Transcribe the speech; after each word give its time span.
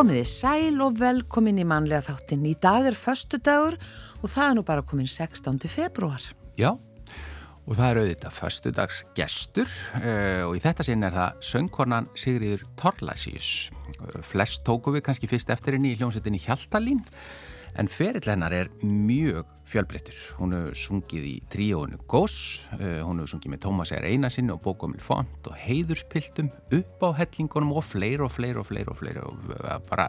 Komiði 0.00 0.22
sæl 0.24 0.78
og 0.80 0.94
velkomin 0.96 1.58
í 1.60 1.64
manlega 1.68 2.00
þáttin. 2.06 2.46
Í 2.48 2.54
dag 2.56 2.86
er 2.88 2.94
förstu 2.96 3.36
dagur 3.36 3.74
og 4.22 4.30
það 4.32 4.46
er 4.46 4.54
nú 4.56 4.62
bara 4.64 4.84
komin 4.88 5.04
16. 5.04 5.58
februar. 5.68 6.24
Já, 6.56 6.70
og 7.66 7.76
það 7.76 7.84
er 7.84 8.00
auðvitað 8.00 8.32
förstu 8.38 8.72
dags 8.78 9.02
gestur 9.18 9.68
uh, 9.98 10.46
og 10.46 10.56
í 10.56 10.62
þetta 10.64 10.86
sinn 10.88 11.04
er 11.04 11.12
það 11.12 11.44
söngkonan 11.50 12.08
Sigriður 12.16 12.64
Torlasíus. 12.80 13.50
Flest 14.24 14.64
tóku 14.64 14.96
við 14.96 15.04
kannski 15.10 15.28
fyrst 15.28 15.52
eftir 15.52 15.76
henni 15.76 15.92
í 15.92 16.00
hljómsettinni 16.00 16.40
Hjaltalín 16.46 17.04
en 17.78 17.90
ferill 17.90 18.30
hennar 18.30 18.54
er 18.54 18.70
mjög 18.82 19.48
fjölbreyttur. 19.70 20.16
Hún 20.40 20.54
hefur 20.56 20.76
sungið 20.78 21.26
í 21.30 21.34
tríóinu 21.52 22.00
Goss, 22.10 22.66
uh, 22.76 23.00
hún 23.06 23.20
hefur 23.20 23.36
sungið 23.36 23.54
með 23.54 23.62
Tómas 23.66 23.92
Eir 23.94 24.06
Einarsinni 24.08 24.54
og 24.54 24.62
Bókomil 24.64 25.02
Font 25.02 25.50
og 25.50 25.58
Heiðurspiltum 25.62 26.50
upp 26.80 27.04
á 27.06 27.08
hellingunum 27.20 27.74
og 27.78 27.86
fleir 27.86 28.24
og 28.24 28.32
fleir 28.34 28.58
og 28.60 28.68
fleir 28.70 28.90
og 28.90 28.98
fleir 28.98 29.20
og 29.22 29.52
uh, 29.54 29.76
bara, 29.90 30.08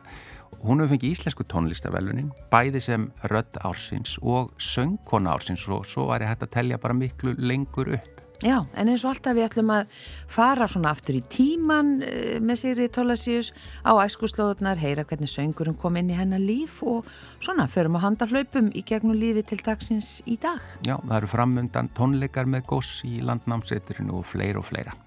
hún 0.64 0.82
hefur 0.82 0.96
fengið 0.96 1.14
íslensku 1.16 1.46
tónlistavelunin, 1.52 2.32
bæði 2.54 2.82
sem 2.84 3.10
rödd 3.32 3.62
ársins 3.68 4.18
og 4.22 4.56
söngkona 4.62 5.36
ársins 5.36 5.68
og 5.70 5.86
svo 5.90 6.10
var 6.10 6.26
ég 6.26 6.34
hægt 6.34 6.48
að 6.48 6.56
telja 6.58 6.82
bara 6.82 6.98
miklu 6.98 7.36
lengur 7.38 7.94
upp. 7.98 8.11
Já, 8.42 8.64
en 8.74 8.90
eins 8.90 9.04
og 9.06 9.12
alltaf 9.12 9.36
við 9.38 9.46
ætlum 9.46 9.70
að 9.70 9.98
fara 10.32 10.66
svona 10.70 10.90
aftur 10.96 11.20
í 11.20 11.22
tíman 11.30 11.92
uh, 12.02 12.40
með 12.42 12.58
Sigri 12.64 12.88
Tólasíus 12.90 13.52
á 13.86 13.94
æskuslóðunar, 14.02 14.82
heyra 14.82 15.06
hvernig 15.06 15.30
söngurum 15.30 15.78
kom 15.78 16.00
inn 16.02 16.10
í 16.10 16.18
hennar 16.18 16.42
líf 16.42 16.80
og 16.82 17.06
svona 17.38 17.68
förum 17.70 18.00
að 18.00 18.06
handa 18.08 18.28
hlaupum 18.32 18.72
í 18.74 18.82
gegnum 18.88 19.20
lífi 19.20 19.46
til 19.52 19.60
dagsins 19.62 20.10
í 20.26 20.40
dag. 20.42 20.58
Já, 20.88 20.96
það 20.98 21.16
eru 21.20 21.30
framundan 21.36 21.92
tónleikar 21.94 22.50
með 22.50 22.66
goss 22.74 23.04
í 23.06 23.22
landnámsreiturinu 23.22 24.18
og 24.24 24.26
fleira 24.32 24.64
og 24.64 24.66
fleira. 24.72 24.98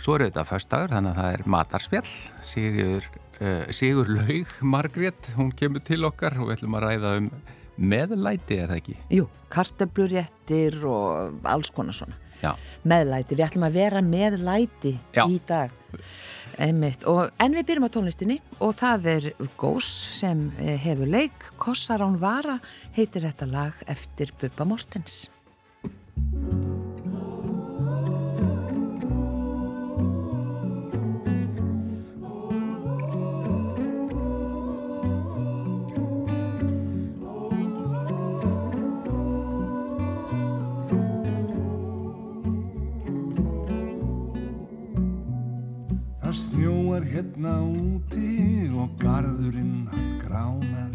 Svo 0.00 0.16
eru 0.16 0.30
þetta 0.30 0.48
förstagur, 0.48 0.96
þannig 0.96 1.12
að 1.12 1.20
það 1.20 1.36
er 1.36 1.46
matarspjall, 1.58 2.16
Sigur, 2.54 3.12
uh, 3.36 3.68
Sigur 3.68 4.16
Laug 4.16 4.56
Margrét, 4.64 5.34
hún 5.36 5.52
kemur 5.52 5.84
til 5.84 6.00
okkar 6.08 6.40
og 6.40 6.48
við 6.48 6.56
ætlum 6.56 6.80
að 6.80 6.88
ræða 6.88 7.14
um 7.20 7.30
meðlæti, 7.76 8.62
er 8.64 8.72
það 8.72 8.80
ekki? 8.80 8.98
Jú, 9.20 9.30
kartebluréttir 9.52 10.80
og 10.88 11.48
alls 11.52 11.72
konar 11.76 12.00
svona. 12.00 12.21
Já. 12.42 12.52
Meðlæti, 12.88 13.38
við 13.38 13.46
ætlum 13.46 13.66
að 13.68 13.78
vera 13.78 14.02
meðlæti 14.04 14.96
Já. 15.14 15.24
í 15.26 15.38
dag. 15.46 15.74
Einmitt. 16.62 17.06
Og, 17.08 17.30
en 17.40 17.54
við 17.56 17.68
byrjum 17.70 17.86
á 17.88 17.94
tónlistinni 17.94 18.38
og 18.60 18.74
það 18.76 19.06
er 19.14 19.28
Gós 19.60 19.88
sem 20.18 20.50
eh, 20.60 20.76
hefur 20.80 21.08
leik, 21.08 21.52
Kossar 21.60 22.04
án 22.04 22.18
vara 22.20 22.58
heitir 22.96 23.24
þetta 23.24 23.48
lag 23.48 23.78
eftir 23.90 24.34
Bubba 24.40 24.66
Mortens. 24.68 25.24
Hérna 47.42 47.58
úti 47.58 48.70
og 48.70 48.90
garðurinn 49.02 49.88
hann 49.90 50.10
gránar. 50.22 50.94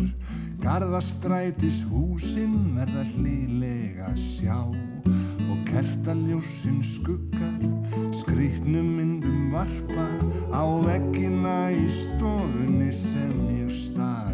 Garðastrætis 0.64 1.84
húsinn 1.92 2.74
verða 2.76 3.04
hlýlega 3.14 4.10
sjá 4.16 4.58
Og 5.48 5.60
kertaljósin 5.68 6.80
skuggar 6.84 7.60
skrýtnum 8.16 8.90
myndum 8.98 9.52
varpa 9.54 10.08
Á 10.50 10.66
veggina 10.82 11.70
í 11.72 11.86
stofunni 11.94 12.90
sem 12.92 13.38
ég 13.60 13.72
stari 13.72 14.27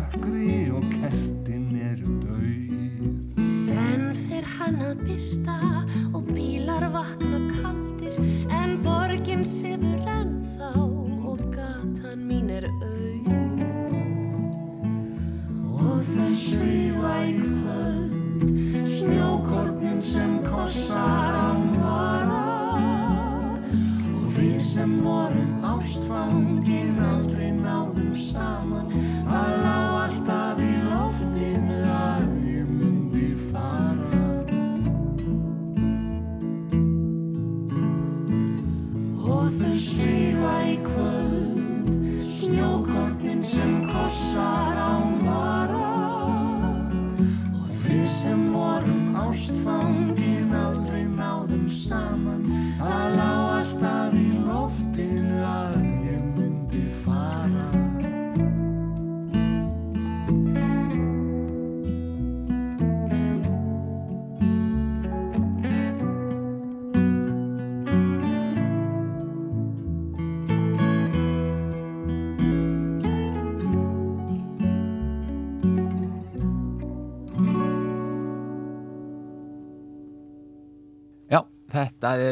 good 0.00 0.31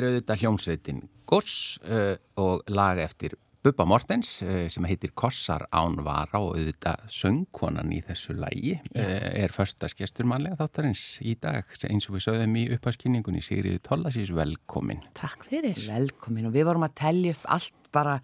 er 0.01 0.09
auðvitað 0.09 0.43
hljómsveitin 0.45 1.07
Goss 1.31 1.79
uh, 1.87 2.17
og 2.41 2.67
lag 2.73 2.99
eftir 3.03 3.37
Bubba 3.61 3.85
Mortens 3.85 4.39
uh, 4.41 4.65
sem 4.73 4.87
heitir 4.89 5.13
Kossar 5.13 5.67
Án 5.77 5.99
Vara 6.05 6.41
og 6.41 6.55
auðvitað 6.57 7.03
söngkonan 7.13 7.93
í 7.93 7.99
þessu 8.07 8.33
lægi 8.39 8.79
uh, 8.79 9.03
er 9.03 9.53
förstaskestur 9.53 10.29
mannlega 10.29 10.57
þáttarins 10.63 11.03
í 11.21 11.35
dag 11.41 11.69
eins 11.91 12.09
og 12.09 12.17
við 12.17 12.25
sögðum 12.25 12.57
í 12.57 12.63
upphagskynningunni 12.77 13.43
Sigriði 13.45 13.83
Tollasís 13.85 14.33
velkomin. 14.33 15.03
Takk 15.19 15.45
fyrir. 15.51 15.77
Velkomin 15.85 16.49
og 16.49 16.57
við 16.57 16.71
vorum 16.71 16.87
að 16.89 16.97
tellja 17.03 17.35
upp 17.37 17.45
allt 17.59 17.91
bara, 17.93 18.17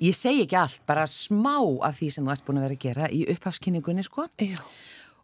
ég 0.00 0.16
segi 0.16 0.46
ekki 0.46 0.56
allt, 0.62 0.80
bara 0.88 1.04
smá 1.10 1.58
af 1.60 2.00
því 2.00 2.08
sem 2.14 2.24
þú 2.24 2.34
ert 2.36 2.46
búin 2.46 2.62
að 2.62 2.66
vera 2.68 2.78
að 2.78 2.86
gera 2.86 3.10
í 3.12 3.20
upphagskynningunni 3.34 4.06
sko. 4.06 4.30
Já. 4.40 4.56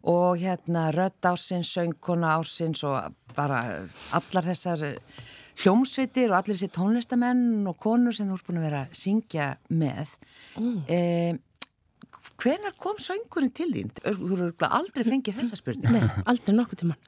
og 0.07 0.37
hérna 0.37 0.91
rödd 0.93 1.25
ásins, 1.25 1.73
söngkona 1.73 2.37
ásins 2.37 2.83
og 2.85 3.15
bara 3.35 3.87
allar 4.15 4.45
þessar 4.53 4.85
hljómsveitir 5.63 6.31
og 6.31 6.39
allir 6.39 6.57
þessi 6.57 6.71
tónlistamenn 6.75 7.65
og 7.69 7.79
konur 7.81 8.15
sem 8.15 8.29
þú 8.29 8.37
ert 8.37 8.47
búin 8.47 8.61
að 8.61 8.67
vera 8.67 8.83
að 8.85 8.95
syngja 8.99 9.49
með. 9.69 10.13
Mm. 10.57 10.77
eh, 10.87 11.33
hvenar 12.37 12.77
kom 12.77 12.99
söngurinn 13.01 13.53
til 13.55 13.71
þín? 13.73 13.91
Þú 13.97 14.31
eru 14.35 14.51
aldrei 14.67 15.05
fengið 15.07 15.39
þessa 15.41 15.57
spurning 15.57 15.93
Nei, 15.95 16.05
aldrei 16.29 16.53
nokkuð 16.53 16.83
tíman 16.83 16.99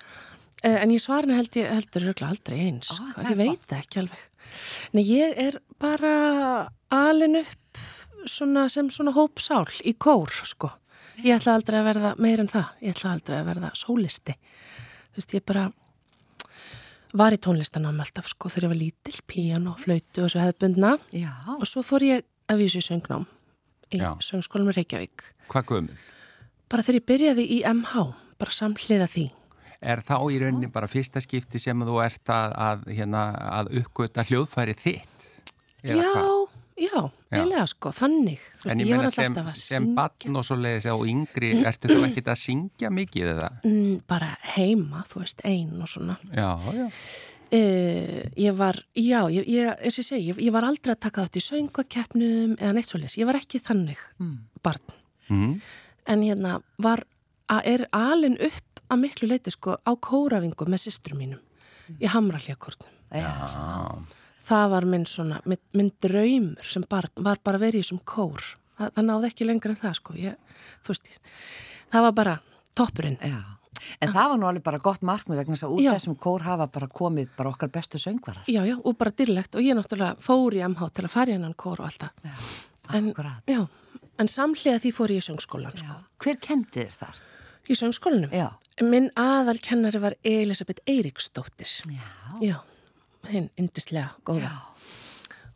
uh, 0.65 0.77
en 0.81 0.93
ég 0.93 1.03
svarna 1.03 1.37
held 1.39 1.55
ég 1.59 1.69
heldur 1.71 2.09
aldrei 2.27 2.59
eins. 2.67 2.91
Það 2.91 3.23
er 3.23 3.31
ég 3.31 3.39
veit 3.39 3.65
það 3.67 3.83
ekki 3.83 4.01
alveg. 4.03 4.25
Nei, 4.95 5.03
ég 5.05 5.41
er 5.45 5.59
bara 5.81 6.13
alin 6.93 7.41
upp 7.43 7.83
svona, 8.25 8.67
sem 8.71 8.89
svona 8.93 9.13
hópsál 9.15 9.67
í 9.87 9.95
kór 9.95 10.33
sko. 10.43 10.71
ég 11.23 11.35
ætla 11.35 11.57
aldrei 11.57 11.79
að 11.79 11.89
verða 11.91 12.15
meir 12.17 12.43
en 12.43 12.51
það. 12.51 12.73
Ég 12.83 12.95
ætla 12.95 13.13
aldrei 13.15 13.37
að 13.39 13.51
verða 13.53 13.71
sólisti. 13.77 14.35
Þú 15.09 15.21
veist, 15.21 15.35
ég 15.35 15.45
bara 15.45 15.69
var 17.13 17.33
í 17.33 17.39
tónlistanám 17.41 17.99
alltaf 18.03 18.27
sko 18.29 18.49
þegar 18.51 18.67
ég 18.67 18.73
var 18.73 18.79
lítil, 18.83 19.15
píano, 19.29 19.75
flautu 19.81 20.25
og 20.25 20.31
svo 20.33 20.43
hefðbundna 20.43 20.95
Já, 21.15 21.31
og 21.57 21.65
svo 21.69 21.83
fór 21.85 22.05
ég 22.05 22.25
að 22.49 22.63
vísu 22.63 22.81
í 22.81 22.85
söngnám 22.85 23.25
í 23.95 24.01
söngskólanum 24.25 24.75
Reykjavík 24.77 25.25
Hvað 25.49 25.69
gömul? 25.71 25.99
bara 26.69 26.85
þegar 26.85 26.99
ég 26.99 27.07
byrjaði 27.09 27.45
í 27.49 27.59
MH 27.65 28.05
bara 28.39 28.53
samhliða 28.53 29.09
því 29.09 29.25
Er 29.79 30.01
þá 30.03 30.17
í 30.27 30.37
rauninni 30.41 30.67
bara 30.67 30.89
fyrsta 30.91 31.21
skipti 31.23 31.59
sem 31.61 31.85
þú 31.87 32.01
ert 32.03 32.29
að, 32.35 32.53
að, 32.59 32.81
hérna, 32.97 33.21
að 33.61 33.69
uppgöta 33.79 34.25
hljóðfæri 34.27 34.75
þitt? 34.75 35.29
Eða 35.85 36.01
já, 36.03 36.09
hvað? 36.11 36.31
Já, 36.79 37.01
eiginlega 37.31 37.65
sko, 37.69 37.91
þannig. 37.95 38.43
Þú 38.61 38.69
En 38.71 38.79
ég 38.83 38.89
var 38.95 39.03
meina 39.05 39.09
alltaf 39.09 39.49
sem, 39.55 39.63
sem 39.63 39.87
batn 39.97 40.35
og 40.39 40.45
svo 40.47 40.55
leiðis 40.59 40.87
á 40.89 40.95
yngri, 41.13 41.49
ertu 41.69 41.91
þú 41.91 41.99
ekkit 42.07 42.31
að 42.33 42.39
syngja 42.43 42.89
mikið 42.93 43.31
eða? 43.35 43.49
Mm, 43.67 43.97
bara 44.09 44.29
heima, 44.55 45.03
þú 45.09 45.23
veist, 45.25 45.43
ein 45.47 45.75
og 45.81 45.91
svona. 45.91 46.15
Já, 46.31 46.49
já. 46.75 46.87
uh, 46.87 48.23
ég 48.45 48.55
var, 48.57 48.79
já, 48.95 49.21
ég, 49.33 49.47
ég, 49.49 49.69
eins 49.81 49.97
og 49.99 50.03
ég 50.03 50.09
segi 50.09 50.31
ég, 50.31 50.41
ég 50.47 50.53
var 50.55 50.67
aldrei 50.69 50.93
að 50.95 51.01
taka 51.07 51.25
þátt 51.27 51.39
í 51.41 51.45
söngakeppnum 51.49 52.55
eða 52.59 52.73
neitt 52.77 52.89
svo 52.89 52.99
leis, 53.01 53.17
ég 53.19 53.25
var 53.29 53.39
ekki 53.41 53.61
þannig 53.63 54.01
barn, 54.63 54.95
Mm. 55.29 55.59
en 56.09 56.21
hérna 56.25 56.55
var, 56.81 57.03
að 57.53 57.61
er 57.69 57.83
alin 57.93 58.33
upp 58.41 58.79
að 58.89 58.97
miklu 59.03 59.27
leiti 59.29 59.51
sko 59.53 59.75
á 59.77 59.91
kórafingu 60.01 60.65
með 60.65 60.81
systrum 60.87 61.19
mínum 61.21 61.41
í 62.01 62.09
Hamraljakortnum 62.09 62.89
já. 63.13 63.29
Það 64.49 64.65
var 64.73 64.87
minn 64.89 65.05
svona, 65.09 65.39
minn, 65.49 65.61
minn 65.77 65.91
draumur 66.03 66.65
sem 66.73 66.85
barn 66.89 67.23
var 67.25 67.41
bara 67.45 67.61
í 67.69 67.71
þessum 67.79 68.01
kór 68.07 68.41
það, 68.79 68.91
það 68.95 69.07
náði 69.09 69.31
ekki 69.31 69.47
lengur 69.47 69.73
en 69.75 69.79
það 69.83 69.95
sko 69.99 70.17
ég, 70.19 70.59
veist, 70.87 71.09
það 71.93 72.05
var 72.07 72.17
bara 72.19 72.35
toppurinn 72.77 73.17
Já, 73.21 73.39
en 74.01 74.13
það 74.15 74.31
var 74.33 74.41
nú 74.41 74.49
alveg 74.49 74.65
bara 74.65 74.81
gott 74.83 75.05
markmið 75.05 75.41
vegna 75.43 75.57
þess 75.57 75.67
að 75.67 75.75
út 75.77 75.85
Já. 75.85 75.91
þessum 75.97 76.17
kór 76.25 76.45
hafa 76.47 76.69
bara 76.73 76.89
komið 77.01 77.31
bara 77.37 77.53
okkar 77.53 77.71
bestu 77.73 78.01
söngvarar. 78.01 78.43
já, 78.47 78.61
já, 78.65 78.75
og 78.79 78.97
bara 78.97 79.11
dyrlegt 79.15 79.55
og 79.55 79.65
ég 79.65 79.77
náttúrulega 79.77 80.17
fór 80.23 80.57
í 80.57 80.63
MH 80.67 80.89
til 80.93 81.05
að 81.07 81.13
fara 81.15 81.37
hennan 81.37 81.55
kór 81.57 81.83
og 81.83 81.89
alltaf 81.89 82.11
Já, 82.23 82.97
en, 82.97 83.13
já, 83.47 83.61
en 84.19 84.27
samhliða 84.27 84.81
því 84.81 84.93
fór 84.97 85.13
ég 85.13 85.21
í 85.21 85.27
söngskólan 85.29 85.75
sko. 85.77 85.99
Hver 86.23 86.39
kendi 86.41 86.81
þér 86.81 86.95
þar? 87.03 87.19
í 87.69 87.77
söngskólanum 87.77 88.33
Já. 88.33 88.47
minn 88.85 89.09
aðal 89.19 89.59
kennari 89.61 90.01
var 90.01 90.15
Elisabeth 90.25 90.81
Eiríksdóttir 90.89 91.69
Já. 92.41 92.57
Já, 93.23 93.29
hinn 93.33 93.49
indislega 93.59 94.09
góða 94.27 94.51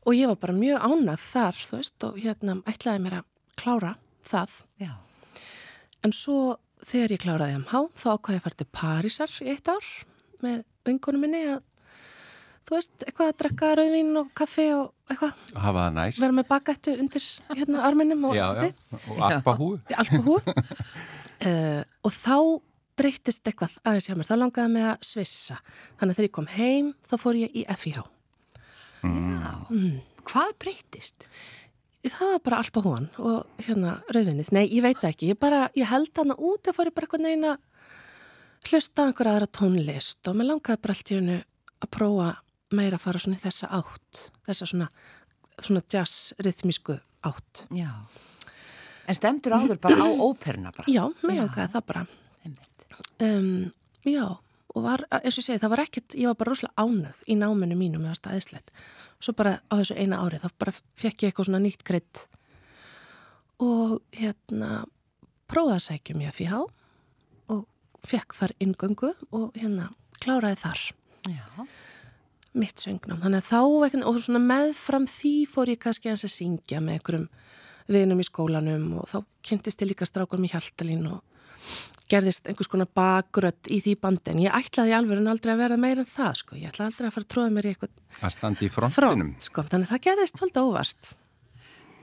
og 0.04 0.16
ég 0.18 0.28
var 0.28 0.36
bara 0.42 0.54
mjög 0.58 0.84
ánað 0.84 1.22
þar 1.24 1.60
þú 1.64 1.78
veist, 1.80 2.04
og 2.04 2.18
hérna 2.20 2.58
ætlaði 2.68 3.04
mér 3.06 3.20
að 3.22 3.28
klára 3.60 3.94
það 4.28 4.56
Já. 4.82 4.92
En 6.04 6.12
svo 6.12 6.56
þegar 6.84 7.14
ég 7.16 7.22
kláraði 7.24 7.60
MH 7.62 7.84
þá 7.96 8.08
ákvaði 8.18 8.36
ég 8.36 8.42
að 8.42 8.48
fara 8.48 8.60
til 8.60 8.68
Parísar 8.76 9.36
í 9.44 9.52
eitt 9.54 9.70
ár 9.72 9.92
með 10.44 10.64
vinkonum 10.84 11.24
minni 11.24 11.44
að 11.54 11.62
þú 12.68 12.76
veist, 12.78 12.92
eitthvað 13.06 13.30
að 13.32 13.38
drekka 13.44 13.70
rauðvín 13.80 14.12
og 14.20 14.28
kaffi 14.36 14.68
og 14.76 14.92
eitthvað, 15.12 15.40
Hafa 15.56 15.80
það 15.86 15.96
næst? 15.98 16.20
vera 16.24 16.36
með 16.36 16.48
bakættu 16.52 16.94
undir 17.00 17.26
hérna 17.56 17.86
arminum 17.88 18.28
og 18.30 18.36
Já, 18.36 18.46
já. 18.60 18.70
Og 19.12 19.24
alpahú? 19.30 19.70
alpahú 20.04 20.38
uh, 20.40 21.82
og 22.08 22.12
þá 22.16 22.38
breytist 23.00 23.48
eitthvað 23.50 23.78
aðeins 23.84 24.08
hjá 24.10 24.16
mér, 24.18 24.28
þá 24.30 24.36
langaði 24.40 24.74
mig 24.74 24.88
að 24.92 25.08
svissa. 25.10 25.58
Þannig 26.00 26.14
að 26.14 26.18
þegar 26.20 26.28
ég 26.30 26.36
kom 26.38 26.50
heim 26.54 26.94
þá 27.10 27.16
fór 27.24 27.40
ég 27.42 27.58
í 27.58 27.66
FIH 27.78 28.04
Hvað 30.24 30.56
breytist? 30.62 31.28
það 32.04 32.34
var 32.34 32.42
bara 32.44 32.58
alpahúan 32.60 33.06
og 33.24 33.62
hérna 33.64 33.94
rauðvinnið, 34.12 34.50
nei 34.56 34.66
ég 34.68 34.84
veit 34.84 35.00
ekki. 35.08 35.30
Ég, 35.32 35.38
bara, 35.40 35.70
ég 35.76 35.88
held 35.88 36.12
hana 36.20 36.36
út 36.36 36.68
og 36.68 36.76
fór 36.76 36.90
ég 36.90 36.96
bara 36.96 37.08
eitthvað 37.08 37.24
neina 37.24 37.54
hlusta 38.68 39.04
á 39.04 39.08
einhver 39.08 39.30
aðra 39.32 39.48
tónlist 39.48 40.28
og 40.28 40.36
mér 40.40 40.50
langaði 40.52 40.82
bara 40.84 40.96
allt 40.98 41.12
í 41.12 41.18
hennu 41.20 41.38
að 41.84 41.92
prófa 41.96 42.28
meira 42.76 43.00
að 43.00 43.06
fara 43.06 43.22
svona 43.24 43.40
í 43.40 43.44
þessa 43.44 43.70
átt 43.80 44.22
þessa 44.48 44.68
svona, 44.72 44.90
svona 45.60 45.84
jazz 45.92 46.34
rytmísku 46.44 46.98
átt. 47.24 47.66
Já. 47.72 47.92
En 49.08 49.16
stemdur 49.20 49.56
áður 49.56 49.80
bara 49.84 50.04
á 50.04 50.08
óperuna 50.12 50.72
bara? 50.76 50.88
já, 50.92 51.06
mér 51.24 51.44
langaði 51.44 51.72
það 51.76 51.88
bara. 51.92 52.06
Um, 53.28 53.72
já, 54.08 54.26
og 54.74 54.86
var, 54.86 55.06
eins 55.20 55.38
og 55.38 55.44
ég 55.44 55.48
segi, 55.48 55.62
það 55.62 55.74
var 55.76 55.84
ekkert 55.86 56.18
ég 56.18 56.30
var 56.32 56.40
bara 56.40 56.54
rosalega 56.54 56.86
ánögð 56.86 57.26
í 57.30 57.38
náminu 57.40 57.78
mínu 57.80 58.02
með 58.02 58.14
að 58.14 58.20
staðislegt 58.22 58.74
svo 59.24 59.36
bara 59.38 59.60
á 59.70 59.74
þessu 59.78 59.98
eina 60.00 60.22
ári 60.24 60.42
þá 60.42 60.50
bara 60.60 60.74
fekk 60.74 61.26
ég 61.26 61.32
eitthvað 61.32 61.50
svona 61.50 61.64
nýtt 61.64 61.86
greitt 61.88 62.26
og 63.64 64.00
hérna 64.16 64.84
prófaði 65.52 65.78
að 65.78 65.86
sækja 65.88 66.18
mér 66.18 66.36
FIH 66.36 66.60
og 67.54 67.66
fekk 68.08 68.38
þar 68.38 68.56
inngöngu 68.64 69.12
og 69.32 69.58
hérna 69.58 69.90
kláraði 70.24 70.60
þar 70.64 70.84
Já. 71.30 71.68
mitt 72.54 72.82
söngnám. 72.82 73.22
Þannig 73.24 73.44
að 73.44 73.50
þá 73.50 74.04
og 74.10 74.20
svona 74.22 74.42
meðfram 74.44 75.06
því 75.10 75.34
fór 75.50 75.72
ég 75.74 75.82
kannski 75.84 76.12
hans 76.12 76.26
að 76.28 76.36
syngja 76.36 76.82
með 76.84 76.98
einhverjum 76.98 77.28
vinum 77.94 78.24
í 78.24 78.28
skólanum 78.28 78.90
og 79.02 79.08
þá 79.12 79.18
kynntist 79.44 79.84
ég 79.84 79.92
líka 79.92 80.08
strákunum 80.08 80.48
í 80.48 80.52
Hjaltalín 80.52 81.08
og 81.12 81.22
gerðist 82.14 82.46
einhvers 82.52 82.68
konar 82.70 82.90
bakrött 82.94 83.70
í 83.74 83.80
því 83.82 83.94
bandi 84.04 84.32
en 84.34 84.42
ég 84.44 84.54
ætlaði 84.54 84.94
alveg 84.94 85.18
en 85.24 85.32
aldrei 85.32 85.54
að 85.56 85.62
vera 85.64 85.78
meira 85.80 86.04
en 86.04 86.10
það 86.12 86.34
sko. 86.42 86.56
Ég 86.60 86.70
ætlaði 86.70 86.92
aldrei 86.92 87.08
að 87.08 87.16
fara 87.16 87.26
að 87.26 87.32
tróða 87.34 87.54
mér 87.56 87.66
í 87.66 87.72
eitthvað 87.74 88.24
Að 88.28 88.34
standa 88.36 88.66
í 88.68 88.70
frontinum? 88.76 88.94
front 88.98 89.48
sko. 89.48 89.64
Þannig 89.72 89.88
að 89.88 89.94
það 89.96 90.04
gerðist 90.10 90.42
svolítið 90.42 90.68
óvart. 90.70 91.14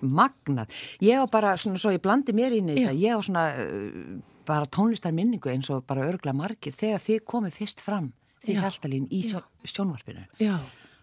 Magnað. 0.00 0.72
Ég 1.04 1.20
á 1.20 1.24
bara 1.28 1.52
svona, 1.60 1.78
svo 1.78 1.92
ég 1.92 2.00
blandi 2.00 2.32
mér 2.32 2.54
inn 2.56 2.70
í 2.72 2.78
þetta, 2.78 2.94
ég 2.96 3.12
á 3.12 3.20
svona 3.20 3.42
uh, 3.52 4.20
bara 4.48 4.64
tónlistar 4.72 5.12
minningu 5.12 5.50
eins 5.52 5.68
og 5.70 5.84
bara 5.86 6.06
örgla 6.08 6.32
margir 6.34 6.72
þegar 6.72 7.02
þið 7.04 7.20
komið 7.28 7.58
fyrst 7.60 7.82
fram 7.84 8.08
því 8.40 8.54
Já. 8.56 8.60
Hjaltalín 8.64 9.04
í 9.12 9.20
sjó, 9.28 9.42
sjónvarpinu. 9.68 10.24
Já, 10.40 10.56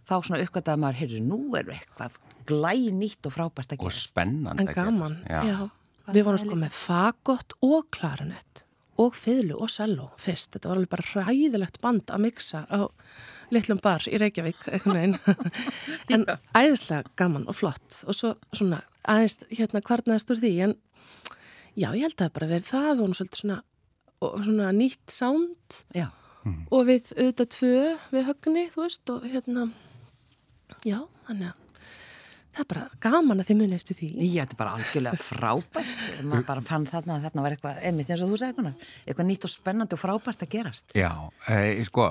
Þá 0.07 0.13
svona 0.23 0.39
uppgötaði 0.41 0.79
maður, 0.81 0.97
heyrðu, 1.01 1.17
nú 1.27 1.37
er 1.59 1.69
eitthvað 1.75 2.13
glæ 2.47 2.73
nýtt 2.95 3.27
og 3.27 3.33
frábært 3.35 3.73
að 3.75 3.81
Og 3.83 3.89
gerast. 3.91 4.09
spennandi 4.13 4.63
en 4.63 4.69
að 4.71 4.77
gerast. 4.79 5.73
Við 6.13 6.23
vorum 6.27 6.41
sko 6.41 6.57
með 6.59 6.75
fagott 6.77 7.55
og 7.65 7.87
klarinett 7.93 8.63
og 8.97 9.15
fiðlu 9.17 9.57
og 9.61 9.69
selló. 9.69 10.09
Fyrst. 10.21 10.53
Þetta 10.55 10.71
var 10.71 10.79
alveg 10.79 10.91
bara 10.93 11.07
hræðilegt 11.11 11.81
band 11.83 12.13
að 12.13 12.23
miksa 12.25 12.63
á 12.65 12.89
litlum 13.53 13.79
bar 13.83 14.03
í 14.09 14.17
Reykjavík 14.19 14.67
en 16.13 16.25
æðislega 16.57 17.13
gaman 17.19 17.47
og 17.47 17.59
flott. 17.59 18.03
Og 18.07 18.17
svo 18.17 18.33
svona 18.51 18.81
aðeins 19.07 19.39
hérna 19.51 19.83
kvarnaðist 19.85 20.33
úr 20.33 20.41
því 20.41 20.53
en 20.67 20.77
já, 21.77 21.91
ég 21.93 22.07
held 22.07 22.15
að 22.17 22.23
það 22.25 22.35
bara 22.39 22.51
verið 22.53 22.71
það 22.71 22.87
við 22.87 23.01
vorum 23.03 23.17
svolítið 23.19 23.43
svona, 23.43 23.59
og 24.23 24.39
svona 24.47 24.71
nýtt 24.75 25.13
sound. 25.13 25.83
Já. 25.95 26.09
og 26.71 26.87
við 26.87 27.11
auðvitað 27.17 27.49
tvö 27.57 27.79
við 28.13 28.27
högni, 28.29 28.61
þú 28.71 28.83
veist, 28.85 29.09
og 29.11 29.25
hérna 29.27 29.65
já, 30.87 31.01
þannig 31.27 31.49
að 31.51 31.66
það 32.57 32.63
er 32.63 32.69
bara 32.73 32.85
gaman 33.07 33.41
að 33.43 33.49
þið 33.51 33.59
muni 33.61 33.77
eftir 33.77 33.97
því. 33.99 34.07
Já, 34.25 34.43
þetta 34.43 34.55
er 34.57 34.61
bara 34.61 34.75
algjörlega 34.77 35.25
frábært. 35.27 35.99
maður 36.23 36.47
bara 36.47 36.63
fann 36.67 36.87
þarna 36.89 37.17
að 37.17 37.27
þarna 37.27 37.45
var 37.45 37.55
eitthvað, 37.57 37.83
einmitt 37.89 38.09
eins 38.13 38.23
og 38.25 38.31
þú 38.33 38.39
segir 38.41 38.57
konar, 38.57 38.87
eitthvað 39.05 39.29
nýtt 39.29 39.47
og 39.47 39.53
spennandi 39.53 39.97
og 39.97 40.01
frábært 40.01 40.45
að 40.47 40.53
gerast. 40.57 40.95
Já, 40.97 41.11
e, 41.47 41.83
sko 41.87 42.07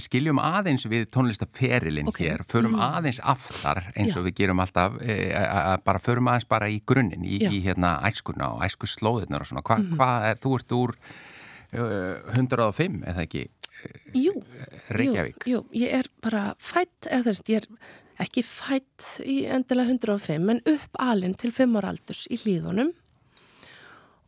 skiljum 0.00 0.36
aðeins 0.42 0.84
við 0.90 1.06
tónlistaferilinn 1.14 2.10
Ok. 2.10 2.18
hér, 2.20 2.42
förum 2.44 2.74
aðeins 2.76 3.20
aftar 3.24 3.86
eins 3.96 4.12
og 4.16 4.26
Já. 4.26 4.28
við 4.28 4.34
gerum 4.42 4.60
alltaf 4.60 4.98
e, 5.00 5.32
að 5.32 5.84
bara 5.86 6.02
förum 6.04 6.28
aðeins 6.28 6.48
bara 6.48 6.68
í 6.68 6.82
grunninn 6.84 7.24
í. 7.24 7.38
Mhm. 7.40 7.54
í 7.54 7.62
hérna 7.64 7.94
æskuna 8.04 8.50
og 8.56 8.60
æskuslóðirnar 8.66 9.40
og 9.40 9.48
svona, 9.48 9.62
Hva, 9.64 9.78
hvað 9.96 10.28
er, 10.30 10.36
þú 10.36 10.54
ert 10.58 10.76
úr 10.76 10.94
uh, 11.72 12.34
105 12.36 13.04
eða 13.06 13.24
ekki 13.24 13.48
Jú, 14.12 14.34
Reykjavík? 14.90 15.46
Jú, 15.46 15.64
jú, 15.72 15.80
ég 15.80 15.94
er 16.00 16.08
bara 16.20 16.54
fætt, 16.60 17.06
eða 17.08 17.30
þess, 17.30 17.42
ég 17.48 17.62
er 17.62 17.66
ekki 18.20 18.44
fætt 18.46 19.22
í 19.24 19.42
endilega 19.48 19.94
105 19.96 20.52
en 20.54 20.62
upp 20.74 21.00
alinn 21.00 21.34
til 21.38 21.52
5 21.56 21.80
ára 21.80 21.94
aldurs 21.94 22.26
í 22.30 22.38
hlýðunum 22.40 22.92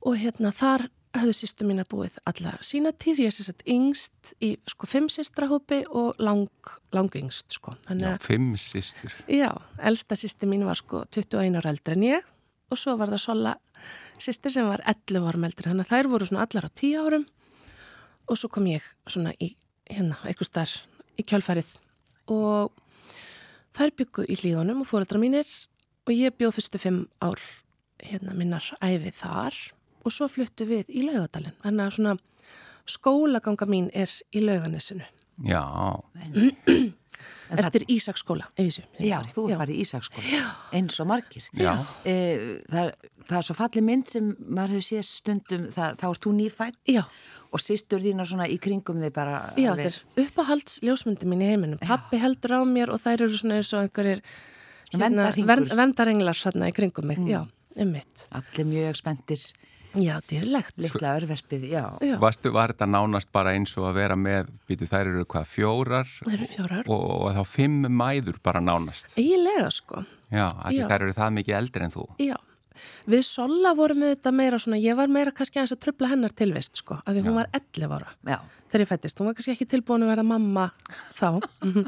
og 0.03 0.19
hérna 0.19 0.53
þar 0.57 0.89
höfðu 1.13 1.35
sýstu 1.37 1.67
mínar 1.69 1.87
búið 1.91 2.17
alla 2.29 2.55
sína 2.65 2.93
tíð, 2.97 3.27
ég 3.27 3.31
er 3.31 3.35
sérst 3.37 3.65
yngst 3.69 4.33
í 4.43 4.55
sko 4.71 4.89
fimm 4.89 5.11
sýstrahópi 5.13 5.83
og 5.91 6.21
lang, 6.23 6.49
lang 6.95 7.13
yngst 7.19 7.59
sko. 7.59 7.75
Já, 7.91 8.15
fimm 8.25 8.55
sýstur. 8.61 9.13
Já, 9.29 9.51
elsta 9.83 10.17
sýsti 10.19 10.49
mín 10.49 10.65
var 10.69 10.81
sko 10.81 11.05
21 11.13 11.61
ára 11.61 11.73
eldri 11.75 11.99
en 11.99 12.07
ég. 12.09 12.31
Og 12.73 12.81
svo 12.81 12.97
var 12.97 13.13
það 13.13 13.25
Sola 13.27 13.55
sýstir 14.23 14.55
sem 14.55 14.69
var 14.69 14.81
11 14.89 15.29
árum 15.29 15.45
eldri, 15.45 15.69
þannig 15.69 15.85
að 15.85 15.93
þær 15.93 16.11
voru 16.15 16.29
svona 16.29 16.47
allar 16.47 16.69
á 16.69 16.71
10 16.73 17.03
árum. 17.05 17.27
Og 18.31 18.41
svo 18.41 18.49
kom 18.53 18.71
ég 18.71 18.87
svona 19.05 19.35
í 19.37 19.53
hérna, 19.91 20.17
eitthvað 20.25 20.49
starf 20.49 20.79
í 21.21 21.27
kjálfærið 21.29 21.75
og 22.33 22.73
þær 23.77 23.95
byggu 24.01 24.27
í 24.29 24.39
hlýðunum 24.41 24.83
og 24.85 24.91
fóreldra 24.91 25.21
mínir 25.23 25.49
og 26.07 26.15
ég 26.15 26.35
bjóð 26.39 26.59
fyrstu 26.59 26.81
fimm 26.83 27.05
ár 27.23 27.41
hérna 28.03 28.35
minnar 28.37 28.67
æfið 28.83 29.17
þar 29.21 29.59
og 30.03 30.15
svo 30.15 30.29
fluttu 30.31 30.67
við 30.67 30.91
í 30.91 31.05
laugadalinn. 31.07 31.55
Þannig 31.63 31.85
að 31.85 31.97
svona 31.97 32.17
skólaganga 32.91 33.69
mín 33.71 33.91
er 33.95 34.11
í 34.35 34.43
lauganessinu. 34.43 35.07
Já. 35.47 35.63
Eftir 37.61 37.85
Ísaksskóla, 37.89 38.47
ef 38.57 38.65
ég 38.65 38.73
sé. 38.79 38.85
Já, 39.05 39.19
þú 39.35 39.45
er 39.51 39.59
farið 39.61 39.75
í 39.77 39.83
Ísaksskóla, 39.85 40.43
eins 40.79 41.01
og 41.03 41.07
margir. 41.11 41.49
E, 41.53 42.15
það, 42.73 42.93
það 43.29 43.39
er 43.39 43.47
svo 43.49 43.57
fallið 43.59 43.85
mynd 43.89 44.09
sem 44.09 44.31
maður 44.49 44.77
hefur 44.79 44.87
séð 44.89 45.05
stundum, 45.09 45.67
það, 45.75 45.97
þá 46.01 46.07
erst 46.11 46.23
þú 46.27 46.33
nýfætt 46.39 46.79
Já. 46.95 47.03
og 47.53 47.61
sýstur 47.61 48.01
þín 48.05 48.23
og 48.25 48.31
svona 48.33 48.49
í 48.49 48.59
kringum 48.63 49.03
þig 49.03 49.13
bara. 49.13 49.41
Já, 49.61 49.75
þetta 49.77 49.91
er 49.93 50.27
uppáhalds 50.27 50.79
ljósmyndi 50.87 51.29
mín 51.29 51.43
í 51.45 51.51
heiminum. 51.53 51.79
Pappi 51.83 52.21
heldur 52.23 52.57
á 52.57 52.61
mér 52.65 52.93
og 52.95 53.01
þær 53.05 53.27
eru 53.29 53.37
svona 53.37 53.61
eins 53.61 53.73
og 53.77 53.85
einhverjir 53.87 54.23
ven- 54.97 55.69
vendarenglar 55.77 56.37
hérna 56.45 56.69
í 56.71 56.77
kringum 56.77 57.07
mig. 57.13 57.19
Já, 57.29 57.45
um 57.79 57.93
mitt. 57.93 58.27
Allir 58.33 58.67
mjög 58.69 58.97
spendir, 59.01 59.45
Já, 59.99 60.15
dýrlegt. 60.29 60.73
litla 60.81 61.17
örverspið, 61.21 61.67
já. 61.69 61.83
Já, 62.01 62.15
Vastu, 62.23 62.53
var 62.55 62.73
þetta 62.73 62.87
nánast 62.89 63.29
bara 63.33 63.53
eins 63.57 63.75
og 63.77 63.91
að 63.91 63.99
vera 64.01 64.17
með, 64.17 64.49
býtu 64.69 64.87
þær 64.89 65.11
eru 65.11 65.25
hvað, 65.29 65.51
fjórar 65.53 66.09
það 66.23 66.37
eru 66.39 66.49
fjórar. 66.55 66.87
og, 66.89 67.11
og 67.27 67.35
þá 67.37 67.43
fimm 67.57 67.83
mæður 67.93 68.39
bara 68.43 68.63
nánast. 68.65 69.13
Eiginlega, 69.21 69.69
sko. 69.75 70.05
Já, 70.33 70.47
Já. 70.73 70.87
þær 70.89 70.97
eru 71.09 71.13
það 71.19 71.37
mikið 71.41 71.59
eldri 71.61 71.85
en 71.85 71.93
þú. 71.93 72.07
Já, 72.25 72.37
við 73.05 73.23
Sola 73.29 73.75
vorum 73.77 74.01
auðvitað 74.07 74.35
meira 74.39 74.59
svona, 74.65 74.79
ég 74.81 74.97
var 74.97 75.11
meira 75.13 75.31
kannski 75.37 75.61
aðeins 75.61 75.75
að 75.77 75.83
tröfla 75.85 76.09
hennar 76.15 76.33
tilvist 76.33 76.81
sko, 76.81 76.97
að 77.05 77.19
því 77.19 77.25
hún 77.29 77.37
var 77.37 77.51
11 77.53 77.93
ára 77.99 78.09
Já, 78.25 78.39
þegar 78.73 78.85
ég 78.87 78.89
fættist, 78.95 79.21
hún 79.21 79.29
var 79.29 79.37
kannski 79.37 79.53
ekki 79.53 79.69
tilbúin 79.75 80.07
að 80.07 80.13
vera 80.15 80.25
mamma 80.25 80.71
þá 81.13 81.29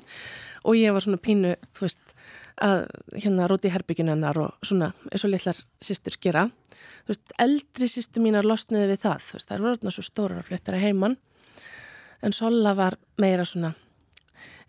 og 0.68 0.76
ég 0.76 0.92
var 0.92 1.00
svona 1.06 1.16
pínu, 1.24 1.54
þú 1.72 1.86
veist 1.88 2.14
að 2.62 2.84
hérna 3.18 3.48
róti 3.50 3.72
hennar 3.72 4.38
og 4.38 4.54
svona 4.62 4.92
eins 5.10 5.24
og 5.24 5.32
litlar 5.32 5.58
sýstur 5.82 6.18
gera 6.20 6.48
þú 7.04 7.14
veist, 7.14 7.32
eldri 7.38 7.88
sýstur 7.90 8.22
mínar 8.22 8.46
losnuði 8.46 8.92
við 8.92 9.00
það, 9.06 9.24
þú 9.26 9.38
veist, 9.38 9.48
þær 9.48 9.64
voru 9.64 9.76
þarna 9.78 9.94
svo 9.94 10.04
stórar 10.06 10.38
að 10.38 10.50
flytta 10.50 10.72
að 10.72 10.84
heiman 10.84 11.16
en 12.22 12.32
Sola 12.32 12.74
var 12.74 12.96
meira 13.18 13.44
svona 13.44 13.74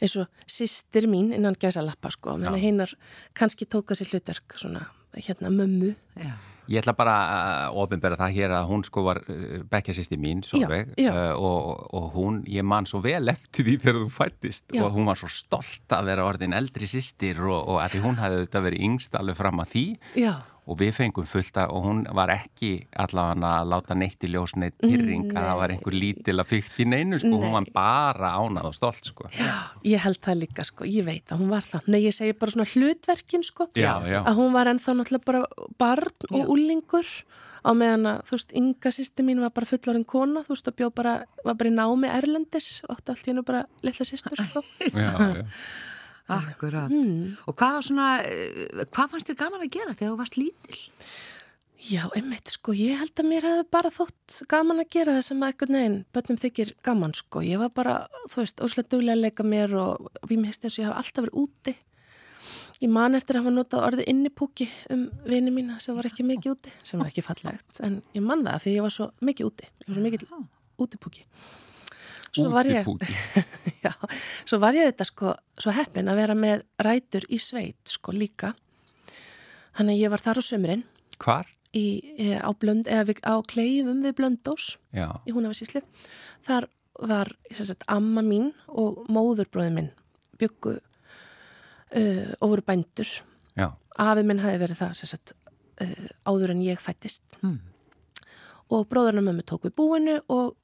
eins 0.01 0.15
og 0.19 0.27
sýstir 0.49 1.07
mín 1.07 1.31
innan 1.35 1.55
gæsa 1.59 1.83
lappa 1.85 2.11
sko, 2.11 2.37
menn 2.37 2.57
Já. 2.57 2.61
hinnar 2.61 2.95
kannski 3.33 3.65
tóka 3.65 3.95
sér 3.95 4.11
hlutverk 4.11 4.57
svona 4.57 4.87
hérna 5.15 5.49
mömmu 5.49 5.95
já. 6.17 6.33
Ég 6.72 6.81
ætla 6.81 6.95
bara 6.98 7.15
að 7.36 7.79
ofinbera 7.84 8.17
það 8.19 8.36
hér 8.39 8.53
að 8.57 8.69
hún 8.72 8.84
sko 8.88 9.03
var 9.05 9.19
uh, 9.29 9.60
bekkjasisti 9.69 10.17
mín, 10.22 10.41
Solveig, 10.48 10.93
Já, 10.98 11.05
já. 11.07 11.12
uh, 11.13 11.43
og, 11.45 11.86
og 12.00 12.07
hún, 12.15 12.41
ég 12.50 12.65
man 12.65 12.88
svo 12.89 13.03
vel 13.05 13.27
eftir 13.31 13.67
því 13.67 13.77
þegar 13.84 14.00
þú 14.01 14.10
fættist 14.15 14.74
Já. 14.74 14.81
og 14.88 14.95
hún 14.98 15.05
var 15.10 15.19
svo 15.22 15.29
stolt 15.29 15.95
að 15.98 16.10
vera 16.12 16.25
orðin 16.25 16.55
eldri 16.57 16.89
sýstir 16.89 17.39
og, 17.45 17.60
og 17.75 17.79
að 17.84 17.95
því 17.98 18.03
hún 18.07 18.19
hefði 18.24 18.41
þetta 18.45 18.63
verið 18.69 18.86
yngst 18.89 19.17
alveg 19.22 19.38
fram 19.43 19.62
að 19.62 19.72
því 19.75 19.86
Já, 20.25 20.34
og 20.65 20.79
við 20.79 20.91
fengum 20.98 21.27
fullt 21.29 21.57
að 21.62 21.74
og 21.75 21.84
hún 21.86 22.00
var 22.17 22.31
ekki 22.34 22.72
allavega 23.01 23.51
að 23.60 23.69
láta 23.74 23.98
neitt 23.98 24.25
í 24.25 24.31
ljós 24.34 24.55
neitt 24.57 24.77
pyrring 24.81 25.29
að 25.36 25.48
það 25.50 25.60
var 25.62 25.74
einhver 25.75 25.98
lítil 26.01 26.36
að 26.41 26.50
fyrkt 26.51 26.81
í 26.81 26.88
neinu 26.89 27.19
sko, 27.22 27.34
hún 27.43 27.53
var 27.53 27.69
bara 27.75 28.31
ánað 28.39 28.69
og 28.72 28.77
stolt 28.77 29.12
sko. 29.12 29.29
ég 29.86 30.01
held 30.05 30.22
það 30.25 30.41
líka 30.41 30.65
sko, 30.67 30.88
ég 30.89 31.05
veit 31.05 31.29
að 31.29 31.43
hún 31.43 31.53
var 31.53 31.65
það. 31.69 31.89
Nei, 31.93 32.01
ég 32.07 32.17
segi 32.17 32.34
bara 32.39 32.55
svona 32.55 32.67
hlutverkin 32.74 33.45
sko, 33.45 33.69
Já, 33.77 33.93
já. 34.10 34.22
að 34.24 34.41
hún 34.41 34.53
var 34.57 34.72
ennþá 34.74 34.98
náttúrulega 34.98 35.29
bara 35.29 35.43
barn 35.77 36.29
og 36.31 36.53
úlingur 36.55 37.10
á 37.65 37.72
meðan 37.74 38.05
að, 38.10 38.22
þú 38.27 38.38
veist, 38.38 38.53
ynga 38.62 38.91
sýsti 38.93 39.25
mín 39.25 39.41
var 39.41 39.53
bara 39.55 39.69
fullorinn 39.69 40.05
kona, 40.05 40.43
þú 40.45 40.53
veist, 40.53 40.69
og 40.69 40.77
bjó 40.77 40.91
bara, 40.93 41.15
var 41.45 41.57
bara 41.57 41.72
í 41.72 41.74
námi 41.74 42.12
Erlendis, 42.13 42.84
óttu 42.89 43.13
allt 43.13 43.25
í 43.25 43.31
hennu 43.34 43.45
bara 43.45 43.65
litla 43.86 44.05
sýstur 44.05 44.38
sko. 44.38 44.62
Já, 44.93 45.10
já. 45.13 45.45
Akkurat. 46.25 46.89
Hmm. 46.89 47.36
Og 47.46 47.55
hvað 47.60 47.79
svona, 47.86 48.10
eh, 48.25 48.84
hvað 48.89 49.12
fannst 49.12 49.29
þér 49.29 49.41
gaman 49.44 49.65
að 49.65 49.74
gera 49.77 49.94
þegar 49.94 50.12
þú 50.12 50.17
varst 50.17 50.38
lítil? 50.39 50.79
Já, 51.86 52.10
einmitt, 52.17 52.50
sko, 52.50 52.74
ég 52.74 52.98
held 52.98 53.13
að 53.20 53.27
mér 53.29 53.46
hefði 53.46 53.65
bara 53.70 53.89
þótt 53.94 54.36
gaman 54.50 54.82
að 54.82 54.89
gera 54.96 55.13
það 55.13 55.25
sem 55.27 55.44
að 55.44 55.51
einhvern 55.51 55.75
veginn 55.77 55.98
bönnum 56.15 56.39
þykir 56.41 56.72
gaman, 56.82 57.13
sko. 57.13 57.44
Ég 57.46 57.60
var 57.62 57.70
bara, 57.70 58.08
þú 58.34 58.41
veist, 58.41 58.63
óslega 58.63 58.89
duglega 58.89 59.13
að 59.13 59.22
leika 59.22 59.44
mér 59.46 59.75
og 59.77 60.08
við 60.25 60.39
mér 60.39 60.50
hefst 60.50 60.65
eins 60.65 60.79
og 60.79 60.82
ég 60.82 60.89
hafa 60.89 61.03
alltaf 61.03 61.27
verið 61.27 61.44
úti. 61.44 61.75
Ég 62.82 62.89
man 62.89 63.15
eftir 63.15 63.38
að 63.38 63.46
hafa 63.46 63.53
notað 63.53 63.86
orðið 63.88 64.10
innipúki 64.12 64.67
um 64.89 65.05
vini 65.29 65.53
mína 65.53 65.77
sem 65.84 65.96
var 65.96 66.10
ekki 66.10 66.25
mikið 66.25 66.55
úti, 66.55 66.74
sem 66.84 67.00
var 67.00 67.12
ekki 67.12 67.24
fallegt, 67.24 67.70
en 67.86 68.01
ég 68.17 68.25
man 68.25 68.41
það 68.41 68.58
af 68.58 68.65
því 68.65 68.74
ég 68.74 68.88
var 68.88 68.96
svo 68.96 69.12
mikið 69.22 69.51
úti, 69.51 69.70
ég 69.84 69.88
var 69.91 70.00
svo 70.00 70.08
mikið 70.08 70.25
útipúki. 70.82 71.27
Svo 72.35 72.49
var 72.51 72.67
ég, 72.67 72.87
já, 73.85 73.93
svo 74.43 74.59
var 74.59 74.75
ég 74.75 74.89
þetta 74.91 75.07
sko, 75.07 75.33
svo 75.61 75.73
heppin 75.75 76.11
að 76.11 76.19
vera 76.19 76.35
með 76.35 76.65
rætur 76.83 77.27
í 77.31 77.39
sveit, 77.39 77.79
sko, 77.87 78.11
líka. 78.15 78.51
Þannig 79.75 79.95
að 79.95 80.01
ég 80.01 80.11
var 80.11 80.23
þar 80.23 80.39
á 80.39 80.43
sömurinn 80.43 80.83
Hvar? 81.23 81.47
í, 81.75 81.85
e, 82.19 82.31
á, 82.39 82.49
blönd, 82.59 82.87
við, 82.87 83.21
á 83.23 83.35
kleifum 83.47 84.01
við 84.03 84.17
Blöndós 84.19 84.75
Já, 84.95 85.09
í 85.27 85.35
Húnafisíslu. 85.35 85.83
Þar 86.45 86.69
var 87.03 87.31
sagt, 87.51 87.83
amma 87.91 88.23
mín 88.23 88.51
og 88.71 89.03
móðurbróði 89.11 89.73
minn 89.75 89.89
byggu 90.39 90.75
uh, 91.95 92.31
og 92.39 92.51
voru 92.51 92.63
bændur. 92.67 93.07
já, 93.55 93.71
Afi 93.97 94.23
minn 94.27 94.43
hafi 94.43 94.59
verið 94.59 94.79
það 94.81 95.01
sagt, 95.01 95.35
uh, 95.83 96.07
áður 96.27 96.55
en 96.55 96.63
ég 96.63 96.79
fættist. 96.81 97.23
Hmm. 97.41 97.59
Og 98.71 98.87
bróðurinn 98.89 99.21
og 99.21 99.27
mömmu 99.27 99.45
tók 99.45 99.67
við 99.67 99.75
búinu 99.77 100.19
og 100.31 100.55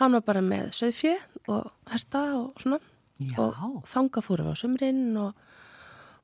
hann 0.00 0.16
var 0.16 0.24
bara 0.26 0.42
með 0.44 0.70
söðfjö 0.76 1.14
og 1.52 1.70
hesta 1.92 2.22
og 2.38 2.60
svona. 2.60 2.80
Já. 3.20 3.36
Og 3.44 3.84
þanga 3.90 4.22
fórum 4.24 4.48
við 4.48 4.56
á 4.56 4.62
sömurinn 4.62 5.16
og 5.20 5.46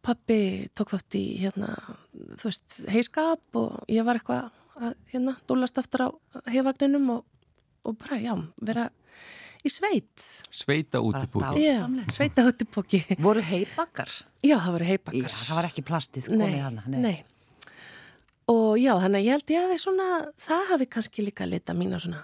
pappi 0.07 0.69
tók 0.77 0.93
þátt 0.95 1.17
í 1.19 1.25
hérna, 1.43 1.75
þú 2.39 2.47
veist, 2.49 2.77
heiskap 2.95 3.59
og 3.59 3.83
ég 3.91 4.07
var 4.07 4.17
eitthvað 4.21 4.47
að 4.77 4.95
hérna, 5.13 5.35
dólast 5.51 5.81
aftur 5.83 6.07
á 6.07 6.09
heivagninum 6.53 7.09
og, 7.19 7.25
og 7.85 7.97
bara, 8.01 8.19
já, 8.23 8.33
vera 8.63 8.87
í 9.67 9.73
sveit. 9.73 10.25
sveita. 10.53 11.01
Bara 11.03 11.53
Já, 11.59 11.81
Dásamlegt. 11.83 12.13
sveita 12.15 12.45
húttipóki. 12.47 13.01
Voru 13.19 13.43
heibakkar? 13.43 14.13
Já, 14.47 14.57
það 14.63 14.73
voru 14.77 14.85
Já, 14.87 14.91
heibakkar. 14.95 15.35
það 15.43 15.57
var 15.59 15.69
ekki 15.73 15.85
plastið 15.89 16.29
komið 16.31 16.55
Nei, 16.55 16.61
hana. 16.63 16.87
nei. 16.87 17.17
Og 18.47 18.77
já, 18.79 18.93
þannig 19.03 19.19
að 19.21 19.27
ég 19.27 19.35
held 19.35 19.51
ég 19.57 19.65
hafi 19.67 19.79
svona, 19.83 20.09
það 20.39 20.69
hafi 20.71 20.87
kannski 20.97 21.25
líka 21.27 21.49
lita 21.51 21.75
mína 21.75 21.99
svona 21.99 22.23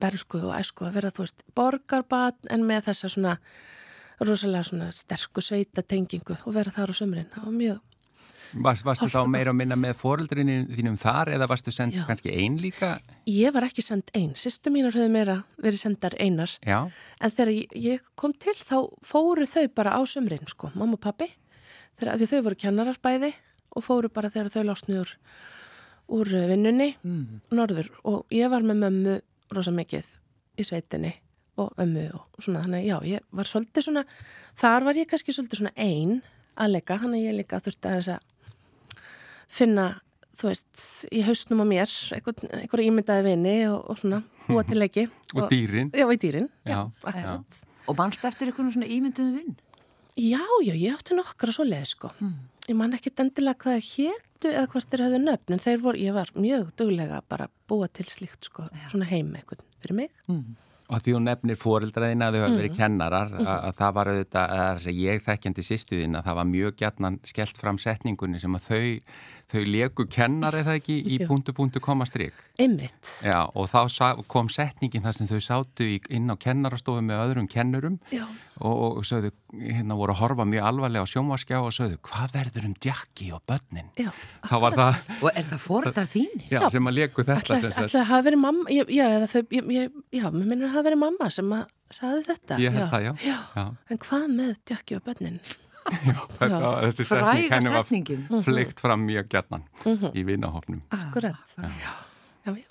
bersku 0.00 0.40
og 0.44 0.54
æsku 0.58 0.86
að 0.86 0.94
vera, 1.00 1.10
þú 1.10 1.24
veist, 1.24 1.42
borgarbat 1.56 2.36
en 2.50 2.64
með 2.68 2.88
þessa 2.90 3.08
svona 3.12 3.36
rosalega 4.20 4.64
svona 4.64 4.90
sterku 4.96 5.42
sveita 5.44 5.82
tengingu 5.84 6.36
og 6.46 6.54
vera 6.56 6.72
þar 6.72 6.92
á 6.92 6.94
sömurinn. 6.96 7.28
Það 7.34 7.44
var 7.50 7.56
mjög, 7.60 7.82
Varst, 8.62 8.84
varstu 8.86 9.08
þá 9.10 9.24
meira 9.26 9.50
að 9.50 9.56
minna 9.58 9.74
með 9.76 9.96
foreldrinu 9.98 10.54
þínum 10.70 10.94
þar 10.96 11.32
eða 11.34 11.48
varstu 11.50 11.72
sendt 11.74 11.96
Já. 11.98 12.04
kannski 12.06 12.30
ein 12.30 12.60
líka? 12.62 13.00
ég 13.26 13.50
var 13.52 13.66
ekki 13.66 13.82
send 13.82 14.06
einn, 14.14 14.36
sýstu 14.38 14.70
mínar 14.70 14.94
höfðu 14.94 15.10
meira 15.10 15.34
verið 15.58 15.80
sendar 15.82 16.14
einar, 16.22 16.52
Já, 16.62 16.86
en 17.20 17.30
þegar 17.34 17.50
ég- 17.74 18.04
kom 18.14 18.32
til 18.32 18.54
þá 18.54 18.86
fóru 19.02 19.48
þau 19.50 19.66
bara 19.74 19.96
á 19.98 20.00
sömurinn, 20.06 20.46
sko, 20.48 20.70
mamma 20.76 20.94
og 20.94 21.00
pappi, 21.00 21.26
þegar 21.98 22.22
þau 22.22 22.42
voru 22.46 22.54
kennarar 22.54 22.96
bæði 23.02 23.32
og 23.76 23.82
fóru 23.84 24.08
bara 24.14 24.30
þegar 24.30 24.48
þau 24.54 24.62
lásnu 24.70 25.00
úr, 25.02 25.10
úr 26.08 26.26
vinnunni 26.46 26.94
norður. 27.50 27.90
Og 28.04 28.26
ég 28.30 28.48
var 28.48 28.62
með 28.62 28.78
mömmu 28.86 29.20
rosa 29.54 29.74
mikið 29.74 30.08
í 30.56 30.66
sveitinni 30.66 31.12
og 31.60 31.76
ömmu 31.80 32.06
og 32.16 32.40
svona 32.42 32.64
þannig 32.64 32.82
að 32.82 32.88
já, 32.88 32.96
ég 33.16 33.28
var 33.36 33.48
svolítið 33.48 33.86
svona, 33.86 34.02
þar 34.60 34.88
var 34.88 34.98
ég 35.00 35.08
kannski 35.10 35.34
svolítið 35.34 35.62
svona 35.62 35.76
ein 35.76 36.18
að 36.56 36.74
leika, 36.74 36.98
þannig 37.00 37.22
að 37.22 37.28
ég 37.28 37.38
líka 37.38 37.60
þurfti 37.64 37.90
að 37.90 37.96
þess 37.96 38.10
að 38.16 39.04
finna, 39.56 39.86
þú 40.36 40.50
veist, 40.50 40.72
í 41.12 41.22
hausnum 41.26 41.62
á 41.64 41.66
mér, 41.68 41.94
einhver, 42.16 42.82
ímyndaði 42.84 43.26
vini 43.28 43.54
og, 43.70 43.78
og 43.92 44.00
svona, 44.00 44.22
búa 44.48 44.64
til 44.68 44.80
leiki. 44.80 45.06
og 45.36 45.48
dýrin. 45.52 45.92
Já, 45.96 46.06
í 46.08 46.18
dýrin. 46.20 46.50
Já, 46.68 46.80
akkurat. 47.04 47.62
Og 47.86 47.98
mannst 47.98 48.24
eftir 48.26 48.50
ykkur 48.50 48.72
svona 48.74 48.90
ímynduðum 48.90 49.38
vinn? 49.38 49.56
Já, 50.16 50.42
já, 50.64 50.72
ég 50.72 50.96
átti 50.96 51.16
nokkra 51.16 51.52
svo 51.54 51.66
leið, 51.68 51.88
sko. 51.92 52.12
Ég 52.66 52.74
man 52.74 52.94
ekki 52.96 53.12
endilega 53.14 53.58
hvað 53.62 53.76
þeir 53.78 53.88
hétu 53.94 54.50
eða 54.52 54.68
hvort 54.72 54.90
þeir 54.90 55.02
höfðu 55.06 55.18
nöfn, 55.22 55.52
en 55.54 55.62
þeir 55.62 55.82
voru, 55.84 55.98
ég 56.02 56.14
var 56.16 56.30
mjög 56.34 56.70
duglega 56.76 57.20
bara 57.30 57.46
að 57.46 57.52
búa 57.70 57.88
til 57.88 58.06
slíkt, 58.10 58.48
sko, 58.50 58.66
svona 58.90 59.06
heim 59.10 59.34
eitthvað 59.38 59.62
fyrir 59.82 59.94
mig. 60.00 60.10
Og 60.86 61.00
því 61.02 61.14
hún 61.16 61.24
nefnir 61.26 61.56
fóreldraðina 61.58 62.28
að 62.28 62.36
þau 62.36 62.42
hafa 62.44 62.56
verið 62.60 62.70
Mhm. 62.70 62.76
kennarar, 62.78 63.30
að, 63.34 63.46
að 63.68 63.72
það 63.80 63.94
var 63.94 64.06
auðvitað, 64.12 64.50
að 64.56 64.76
þess 64.76 64.86
að 64.92 65.00
ég 65.02 65.24
þekkjandi 65.26 65.64
sýstuðina, 65.66 66.22
það 66.26 66.34
var 66.38 66.44
mjög 66.50 66.76
gætnan 66.82 67.18
skellt 67.26 67.56
fram 67.58 67.78
setningunni 67.78 68.40
sem 68.40 68.54
að 68.54 68.68
þau, 68.70 69.00
þau 69.52 69.62
leku 69.62 70.06
kennar 70.10 70.56
eða 70.58 70.74
ekki 70.80 70.96
í 71.06 71.20
Já. 71.20 71.26
punktu 71.30 71.52
punktu 71.54 71.80
komastrik. 71.82 72.34
Einmitt. 72.58 72.98
Já, 73.22 73.44
og 73.54 73.68
þá 73.70 74.24
kom 74.30 74.48
setningin 74.50 75.04
þar 75.04 75.14
sem 75.14 75.28
þau 75.30 75.38
sátu 75.44 75.86
inn 76.10 76.32
á 76.32 76.34
kennarastofu 76.40 77.04
með 77.04 77.22
öðrum 77.26 77.46
kennurum 77.52 77.98
Já. 78.10 78.24
og, 78.58 78.98
og 78.98 79.04
sögðu, 79.06 79.30
hérna 79.54 79.98
voru 79.98 80.16
að 80.16 80.20
horfa 80.24 80.46
mjög 80.48 80.66
alvarlega 80.70 81.06
á 81.06 81.12
sjómaskjá 81.12 81.60
og 81.62 81.74
sögðu, 81.76 82.00
hvað 82.08 82.34
verður 82.34 82.66
um 82.70 82.74
Jackie 82.82 83.30
og 83.36 83.44
börnin? 83.46 83.92
Já. 84.00 84.10
Þá 84.48 84.56
var 84.64 84.78
það, 84.80 85.10
Og 85.24 85.30
er 85.30 85.48
það 85.52 85.62
fóreldrar 85.68 86.10
þínir? 86.10 86.48
já, 86.50 86.60
sem 86.74 86.90
að 86.90 86.98
leku 86.98 87.26
þetta. 87.28 87.60
Það 87.86 88.08
hafa 88.10 88.24
verið 88.30 88.42
mamma, 88.42 88.66
já, 88.72 89.06
eða 89.06 89.30
þau, 89.30 89.42
ég, 89.52 90.00
já, 90.10 90.26
mér 90.32 90.42
minnir 90.50 90.70
að 90.70 90.74
hafa 90.74 90.88
verið 90.90 91.02
mamma 91.04 91.30
sem 91.30 91.54
að 91.60 91.68
sagði 91.94 92.26
þetta. 92.32 92.58
Ég 92.64 92.74
held 92.74 92.90
það, 92.90 93.06
já. 93.06 93.14
Já. 93.30 93.38
Já. 93.54 93.66
En 93.94 94.02
hvað 94.08 94.26
með 94.34 94.52
Jackie 94.66 94.98
og 94.98 95.06
börnin? 95.06 95.38
Þetta, 95.86 96.70
þessi 96.86 97.04
setning 97.08 97.50
henni 97.52 97.72
var 97.74 97.84
setningin. 97.86 98.24
fleikt 98.44 98.80
fram 98.82 99.04
mjög 99.06 99.28
gætnan 99.32 99.64
í 100.12 100.24
vinahopnum. 100.26 100.80
Akkurat. 100.94 101.52
Já. 101.56 101.70
Já, 102.46 102.50
já. 102.56 102.64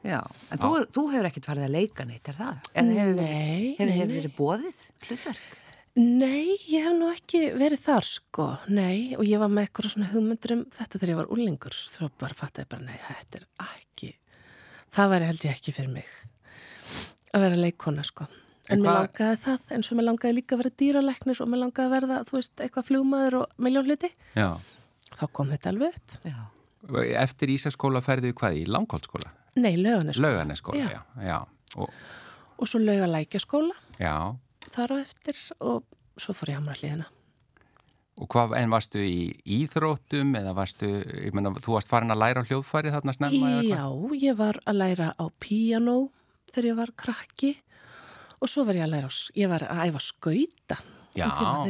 Já, 0.00 0.20
en 0.54 0.60
þú, 0.62 0.68
þú 0.96 1.02
hefur 1.12 1.26
ekkert 1.28 1.48
farið 1.50 1.64
að 1.66 1.74
leika 1.74 2.04
neitt, 2.08 2.28
er 2.32 2.38
það? 2.38 2.60
Eða 2.72 2.94
hefur, 2.96 3.18
Nei, 3.18 3.32
hefur, 3.76 3.90
nei, 3.90 3.96
hefur 3.98 4.06
nei. 4.08 4.14
verið 4.16 4.36
bóðið 4.38 4.84
hlutverk? 5.08 5.50
Nei, 6.00 6.46
ég 6.70 6.84
hef 6.86 6.94
nú 6.96 7.08
ekki 7.12 7.40
verið 7.60 7.82
þar 7.82 8.06
sko, 8.08 8.46
nei, 8.72 9.16
og 9.18 9.26
ég 9.28 9.42
var 9.42 9.50
með 9.52 9.66
eitthvað 9.66 9.90
svona 9.92 10.08
hugmyndur 10.14 10.54
um 10.54 10.62
þetta 10.72 10.94
þegar 11.02 11.12
ég 11.12 11.18
var 11.20 11.32
úlingur, 11.34 11.76
þá 11.92 12.00
bara 12.22 12.38
fattaði 12.38 12.70
bara, 12.70 12.86
nei, 12.86 12.96
þetta 13.10 13.40
er 13.42 13.46
ekki, 13.66 14.12
það 14.94 15.10
væri 15.12 15.28
held 15.32 15.44
ég 15.50 15.58
ekki 15.58 15.74
fyrir 15.76 15.92
mig 15.98 16.12
að 17.34 17.44
vera 17.44 17.58
leikona 17.60 18.06
sko. 18.06 18.28
En, 18.68 18.76
En 18.76 18.82
mér 18.84 18.96
langaði 18.98 19.38
það, 19.42 19.62
eins 19.74 19.88
og 19.90 19.98
mér 19.98 20.06
langaði 20.10 20.36
líka 20.36 20.54
að 20.54 20.60
vera 20.62 20.72
dýraleknir 20.82 21.40
og 21.42 21.48
mér 21.50 21.62
langaði 21.64 21.86
að 21.88 21.94
verða, 21.96 22.18
þú 22.28 22.36
veist, 22.36 22.52
eitthvað 22.60 22.86
flugmaður 22.90 23.36
og 23.40 23.54
miljónluti, 23.66 24.10
Já. 24.36 24.48
þá 25.16 25.24
kom 25.32 25.50
þetta 25.54 25.72
alveg 25.72 25.96
upp. 25.96 26.16
Já. 26.28 26.40
Eftir 27.24 27.52
Ísaskóla 27.56 28.02
ferðu 28.04 28.34
hvað 28.36 28.60
í 28.60 28.66
Langholtskóla? 28.70 29.32
Nei, 29.60 29.74
lauganesk 29.80 30.22
Laugarneskóla, 30.22 30.84
Já. 30.84 30.90
já. 30.92 31.24
já. 31.26 31.38
Og, 31.80 31.90
og 32.58 32.68
svo 32.68 32.80
laugalækjaskóla 32.82 33.74
já. 33.98 34.14
þar 34.74 34.94
á 34.94 34.96
eftir 35.00 35.40
og 35.58 35.84
svo 36.20 36.34
fór 36.36 36.52
ég 36.52 36.60
hamra 36.60 36.76
hlýðina. 36.78 37.08
Og 38.20 38.28
hvað, 38.28 38.52
en 38.58 38.72
varstu 38.72 39.00
í 39.00 39.30
íþróttum 39.48 40.34
eða 40.36 40.52
varstu, 40.56 40.88
ég 41.24 41.32
menna, 41.36 41.54
þú 41.56 41.78
varst 41.78 41.88
farin 41.88 42.12
að 42.12 42.20
læra 42.20 42.42
á 42.44 42.48
hljóðfæri 42.48 42.92
þarna 42.92 43.14
snemma 43.16 43.52
eða 43.54 43.62
Já, 43.70 43.84
ég 44.20 44.36
var 44.36 44.58
að 44.68 44.80
læra 44.82 45.12
á 45.16 45.24
piano 45.40 45.96
þegar 46.50 46.68
ég 46.68 46.76
var 46.82 46.92
krakki 47.00 47.54
og 48.40 48.48
svo 48.48 48.64
var 48.64 48.74
ég 48.74 48.84
að 48.86 48.92
læra 48.94 49.08
á, 49.08 49.12
s- 49.12 49.30
ég 49.36 49.48
var 49.48 49.60
að 49.66 49.82
æfa 49.90 50.00
skauta. 50.00 50.76
Já. 51.16 51.26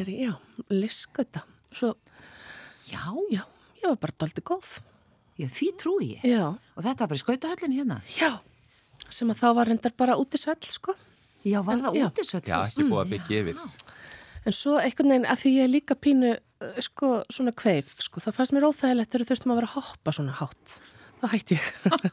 Já, 0.07 0.35
listskauta. 0.71 1.43
Svo, 1.73 1.95
Já, 2.91 3.07
já, 3.31 3.43
ég 3.83 3.87
var 3.89 3.97
bara 4.03 4.13
doldi 4.19 4.43
góð. 4.43 4.81
ég, 5.39 5.49
því 5.51 5.69
trúi 5.79 6.09
ég. 6.19 6.25
Já, 6.27 6.49
Og 6.77 6.83
þetta 6.85 6.99
var 7.05 7.09
bara 7.09 7.19
í 7.19 7.23
skautahöllin 7.25 7.73
hérna? 7.79 8.01
já, 8.07 8.39
sem 9.09 9.29
að 9.31 9.39
þá 9.41 9.55
var 9.55 9.67
reyndar 9.67 9.93
bara 9.97 10.17
út 10.17 10.31
í 10.35 10.39
svell, 10.39 10.59
sko. 10.63 10.95
Já, 11.45 11.63
var 11.65 11.77
það 11.81 11.95
Já. 11.97 12.07
útisvöld? 12.11 12.45
Já, 12.51 12.59
ekki 12.67 12.85
búið 12.91 13.05
að 13.05 13.11
byggja 13.15 13.41
yfir. 13.41 13.57
En 14.47 14.53
svo 14.53 14.77
einhvern 14.81 15.09
veginn, 15.09 15.27
af 15.27 15.39
því 15.41 15.51
ég 15.57 15.65
er 15.65 15.69
líka 15.73 15.95
pínu, 15.95 16.37
uh, 16.61 16.81
sko, 16.81 17.25
svona 17.33 17.53
kveif, 17.53 17.95
sko, 18.03 18.21
það 18.21 18.35
fannst 18.37 18.53
mér 18.53 18.67
óþægilegt 18.69 19.11
þegar 19.11 19.27
þurftum 19.31 19.53
að 19.53 19.61
vera 19.61 19.71
að 19.71 19.77
hoppa 19.81 20.11
svona 20.13 20.33
hátt. 20.37 20.81
Það 21.21 21.31
hætti 21.35 21.57
ég. 21.57 21.67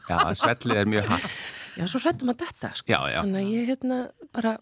Já, 0.08 0.18
svellið 0.36 0.76
er 0.76 0.86
mjög 0.86 1.06
hægt. 1.08 1.30
já, 1.78 1.84
svo 1.88 2.00
hrættum 2.04 2.32
að 2.34 2.40
þetta, 2.44 2.72
sko. 2.80 2.92
Já, 2.92 2.98
já. 3.14 3.20
Þannig 3.22 3.40
að 3.44 3.52
ég, 3.54 3.68
hérna, 3.72 3.98
bara, 4.34 4.54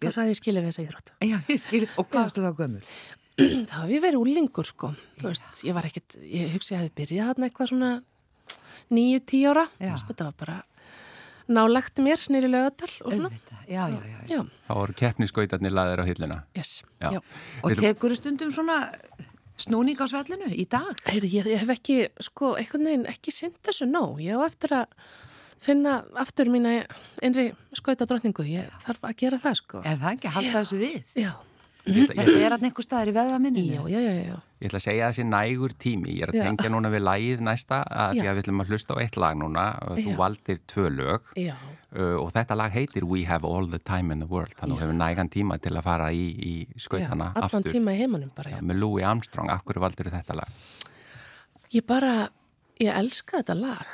það 0.00 0.14
sagði 0.16 0.34
ég 0.34 0.40
skilja 0.40 0.62
við 0.64 0.70
þessa 0.72 0.84
íþrótt. 0.86 1.12
Já, 1.26 1.36
ég 1.50 1.60
skil. 1.66 1.82
Og 2.00 2.06
hvað 2.08 2.28
varstu 2.28 2.44
þá 2.46 2.52
gömur? 2.62 2.94
þá 3.40 3.76
hef 3.86 3.92
ég 3.94 4.02
verið 4.04 4.20
úlingur 4.20 4.66
sko 4.68 4.90
þú 5.20 5.30
veist, 5.30 5.62
ég 5.64 5.72
var 5.76 5.86
ekkert, 5.88 6.18
ég 6.20 6.50
hugsi 6.52 6.74
að 6.74 6.76
ég 6.76 6.82
hefði 6.82 6.96
byrjað 6.98 7.28
hann 7.30 7.46
eitthvað 7.46 7.70
svona 7.70 7.90
nýju, 8.92 9.20
tíu 9.30 9.52
ára 9.54 9.62
Já. 9.78 9.94
Þess, 9.94 10.04
þetta 10.10 10.26
var 10.26 10.34
bara 10.42 10.56
nálagt 11.50 12.02
mér 12.04 12.20
nýri 12.34 12.50
lögadal 12.50 12.90
og 13.06 13.14
svona 13.16 13.30
já, 13.64 13.86
já, 13.88 13.96
já. 13.96 14.18
já, 14.28 14.40
Þá 14.68 14.74
voru 14.76 14.96
keppniskautarnir 15.00 15.72
laðir 15.74 16.02
á 16.02 16.06
hilluna. 16.10 16.38
yes, 16.58 16.82
Já. 17.00 17.10
já, 17.16 17.20
Og 17.64 17.74
tekur 17.80 18.14
stundum 18.18 18.52
svona 18.54 18.92
snúning 19.60 19.98
á 19.98 20.06
svellinu 20.10 20.50
í 20.52 20.66
dag? 20.68 21.00
Heyrðu, 21.08 21.32
ég, 21.32 21.48
ég 21.54 21.64
hef 21.64 21.72
ekki 21.74 21.98
sko, 22.20 22.54
einhvern 22.60 22.86
veginn 22.90 23.08
ekki 23.10 23.32
synd 23.34 23.56
þessu 23.66 23.88
nóg 23.88 24.20
ég 24.24 24.36
á 24.36 24.44
eftir 24.46 24.76
að 24.82 24.86
finna 25.60 25.98
aftur 26.16 26.48
mína 26.52 26.78
einri 27.22 27.50
skauta 27.76 28.06
drottningu 28.08 28.44
ég 28.48 28.68
þarf 28.84 29.02
að 29.10 29.16
gera 29.24 29.38
það 29.42 29.54
sko 29.60 29.82
Er 29.84 29.96
það 30.00 30.12
ekki 30.16 30.28
að 30.30 30.36
halda 30.38 30.58
þessu 30.62 30.78
við? 30.80 31.02
já, 31.20 31.32
Ég, 31.86 31.96
ætla- 32.04 32.14
ég, 32.14 32.26
Þetta 32.28 32.40
er 32.44 32.52
hann 32.52 32.64
einhver 32.68 32.84
staðar 32.84 33.08
í 33.08 33.12
veðvaminninu? 33.16 33.72
já, 33.72 33.80
já, 33.88 34.00
já, 34.04 34.24
já. 34.28 34.34
ég 34.60 34.68
ætla 34.68 34.78
að 34.78 34.84
segja 34.84 35.04
að 35.06 35.12
þessi 35.14 35.24
nægur 35.30 35.72
tími. 35.80 36.10
Ég 36.12 36.22
er 36.26 36.28
að 36.28 36.36
Já. 36.36 36.42
tengja 36.44 36.70
núna 36.74 36.90
við 36.92 37.02
lagið 37.06 37.40
næsta 37.46 37.78
að 37.88 38.10
því 38.12 38.20
Já. 38.20 38.30
að 38.30 38.36
við 38.36 38.42
ætlum 38.44 38.60
að 38.60 38.68
hlusta 38.68 38.92
á 38.94 38.96
eitt 39.00 39.16
lag 39.16 39.36
núna 39.40 39.64
og 39.88 39.96
þú 39.98 40.10
Já. 40.12 40.16
valdir 40.20 40.58
tvö 40.68 40.84
lög 40.92 41.20
já. 41.40 41.54
uh, 41.96 42.16
og 42.20 42.28
þetta 42.36 42.56
lag 42.60 42.70
heitir 42.76 43.04
We 43.08 43.24
Have 43.24 43.48
All 43.48 43.66
the 43.72 43.78
Time 43.80 44.12
in 44.12 44.20
the 44.20 44.26
World. 44.28 44.52
Þannig 44.60 44.76
að 44.76 44.76
þú 44.76 44.84
hefur 44.84 44.98
nægan 45.00 45.30
tíma 45.32 45.58
til 45.58 45.72
að 45.72 45.82
fara 45.88 46.10
í, 46.12 46.26
í 46.36 46.66
skautana 46.76 47.32
allan 47.34 47.48
aftur. 47.64 47.72
tíma 47.72 47.96
í 47.96 47.98
heimanum 48.04 48.30
bara, 48.36 48.50
já. 48.50 48.60
Með 48.60 48.78
Louis 48.84 49.02
Armstrong, 49.04 49.48
af 49.50 49.64
hverju 49.64 49.80
valdir 49.80 50.12
þetta 50.12 50.36
lag? 50.36 50.48
Ég 51.72 51.86
bara, 51.86 52.28
ég 52.78 52.92
elska 52.92 53.40
þetta 53.40 53.56
lag. 53.56 53.86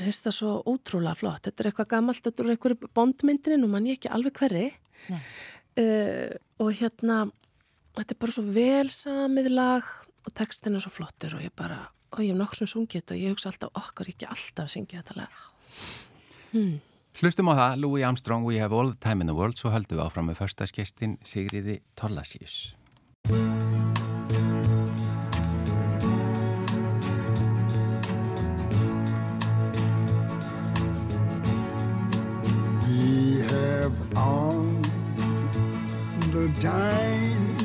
Mér 0.00 0.08
finnst 0.08 0.24
það 0.24 0.32
svo 0.32 0.50
ótrúlega 0.64 1.12
flott. 1.20 1.42
Þetta 1.44 1.60
er 1.60 1.66
eitthvað 1.68 1.88
gammalt, 1.90 2.22
þetta 2.24 2.40
er 2.40 2.54
eitthvað 2.54 2.84
bondmyndinni, 2.96 3.58
nú 3.60 3.66
mann 3.68 3.88
ég 3.90 3.98
ekki 3.98 4.08
alveg 4.08 4.38
hverri. 4.40 4.62
Uh, 5.76 6.32
og 6.64 6.70
hérna, 6.78 7.18
þetta 7.98 8.14
er 8.16 8.20
bara 8.24 8.32
svo 8.32 8.44
vel 8.48 8.88
samið 8.88 9.50
lag 9.52 9.90
og 10.24 10.32
textin 10.40 10.78
er 10.78 10.80
svo 10.80 10.94
flottur 10.94 11.36
og 11.36 11.44
ég 11.44 11.52
bara, 11.52 11.82
og 12.14 12.24
ég 12.24 12.32
hef 12.32 12.40
nokkuð 12.40 12.62
sem 12.62 12.70
sungið 12.72 13.02
þetta 13.02 13.16
og 13.18 13.20
ég 13.20 13.34
hugsa 13.36 13.52
alltaf 13.52 13.76
okkar 13.82 14.08
ekki 14.14 14.30
alltaf 14.30 14.64
að 14.64 14.72
syngja 14.72 15.02
þetta 15.02 15.18
lag. 15.20 15.44
Hlustum 17.20 17.52
á 17.52 17.54
það, 17.60 17.78
Louis 17.84 18.08
Armstrong, 18.08 18.48
We 18.48 18.56
Have 18.64 18.72
All 18.72 18.94
the 18.94 19.00
Time 19.04 19.20
in 19.20 19.28
the 19.28 19.36
World, 19.36 19.60
svo 19.60 19.74
höldum 19.74 20.00
við 20.00 20.06
áfram 20.06 20.32
með 20.32 20.40
förstaskestin 20.40 21.18
Sigriði 21.20 21.82
Torlasíus. 21.92 22.72
Have 33.50 34.16
all 34.16 34.62
the 36.30 36.46
time 36.60 37.56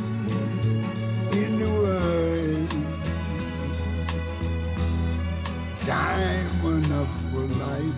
in 1.32 1.60
the 1.60 1.70
world. 1.82 2.70
Time 5.86 6.62
enough 6.66 7.14
for 7.32 7.46
life 7.66 7.96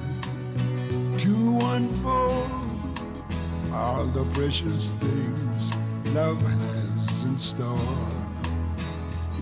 to 1.17 1.33
unfold 1.75 2.51
all 3.73 4.03
the 4.05 4.25
precious 4.35 4.91
things 4.91 5.73
love 6.13 6.41
has 6.41 7.23
in 7.23 7.39
store. 7.39 7.97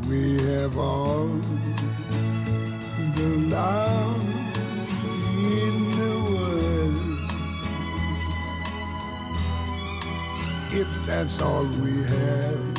We 0.08 0.40
have 0.44 0.78
all 0.78 1.28
the 3.18 3.30
love 3.50 4.24
in 5.36 5.95
If 10.78 11.06
that's 11.06 11.42
all 11.42 11.64
we 11.82 12.04
have, 12.04 12.78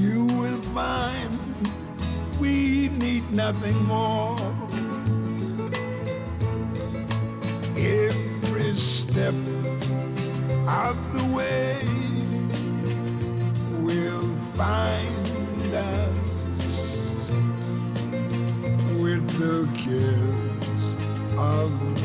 you 0.00 0.24
will 0.24 0.60
find 0.60 1.30
we 2.40 2.88
need 2.88 3.30
nothing 3.30 3.80
more. 3.84 4.36
Every 7.76 8.74
step 8.74 9.34
of 10.66 10.96
the 11.14 11.24
way 11.32 11.78
will 13.84 14.34
find 14.58 15.72
us 15.72 16.40
with 18.98 19.24
the 19.38 19.62
cares 19.78 21.38
of 21.38 21.99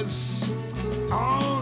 eyes 0.00 0.50
on 1.10 1.10
oh. 1.12 1.59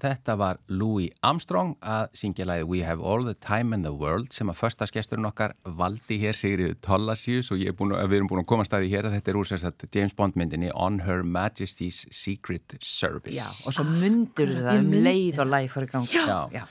Þetta 0.00 0.36
var 0.40 0.60
Louis 0.72 1.10
Armstrong 1.26 1.76
að 1.80 2.08
syngja 2.16 2.46
læði 2.48 2.66
We 2.70 2.82
Have 2.86 3.04
All 3.04 3.26
the 3.28 3.36
Time 3.36 3.76
in 3.76 3.84
the 3.86 3.92
World 3.92 4.32
sem 4.34 4.50
að 4.52 4.60
förstaskesturinn 4.62 5.28
okkar 5.28 5.54
valdi 5.64 6.20
hér 6.22 6.38
Sigriður 6.38 6.78
Tollasius 6.84 7.52
og 7.54 7.62
búin, 7.78 7.94
við 8.10 8.20
erum 8.20 8.30
búin 8.30 8.42
að 8.44 8.50
koma 8.52 8.66
staði 8.68 8.90
hér 8.92 9.08
að 9.08 9.18
þetta 9.18 9.32
er 9.32 9.40
úr 9.40 9.50
sérstaklega 9.50 10.00
James 10.00 10.16
Bond 10.18 10.40
myndinni 10.40 10.72
On 10.74 11.00
Her 11.06 11.24
Majesty's 11.24 12.04
Secret 12.14 12.76
Service. 12.80 13.36
Já, 13.36 13.48
og 13.68 13.76
svo 13.76 13.86
myndur 13.88 14.56
það 14.60 14.82
um 14.82 14.92
leið 15.08 15.42
og 15.44 15.50
læg 15.54 15.72
fyrir 15.74 15.92
gang. 15.94 16.10
Já. 16.10 16.44
Já. 16.54 16.66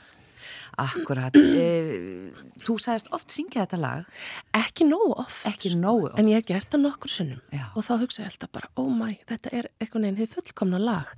Akkurat. 0.79 1.35
E, 1.35 2.31
þú 2.63 2.77
sagðist 2.79 3.09
oft 3.15 3.33
syngja 3.33 3.65
þetta 3.65 3.79
lag. 3.81 4.23
Ekki 4.55 4.87
nógu 4.87 5.17
oft. 5.25 5.43
Ekki 5.49 5.73
nógu 5.79 6.09
oft. 6.09 6.19
En 6.21 6.29
ég 6.31 6.39
hef 6.39 6.47
gert 6.47 6.71
það 6.71 6.85
nokkur 6.85 7.11
sinnum. 7.11 7.41
Já. 7.51 7.65
Og 7.75 7.85
þá 7.87 7.93
hugsa 8.05 8.23
ég 8.23 8.31
alltaf 8.31 8.53
bara, 8.55 8.71
oh 8.79 8.89
my, 8.93 9.17
þetta 9.29 9.53
er 9.59 9.69
eitthvað 9.79 10.05
neginn 10.05 10.21
þið 10.21 10.35
fullkomna 10.37 10.81
lag. 10.83 11.11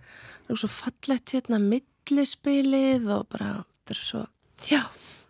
Það 0.48 0.56
er 0.56 0.62
svo 0.64 0.72
fallegt 0.74 1.36
hérna 1.36 1.62
millispilið 2.12 3.10
og 3.16 3.28
bara, 3.32 3.52
þetta 3.82 3.96
er 3.96 4.00
svo, 4.02 4.22
já, 4.70 4.82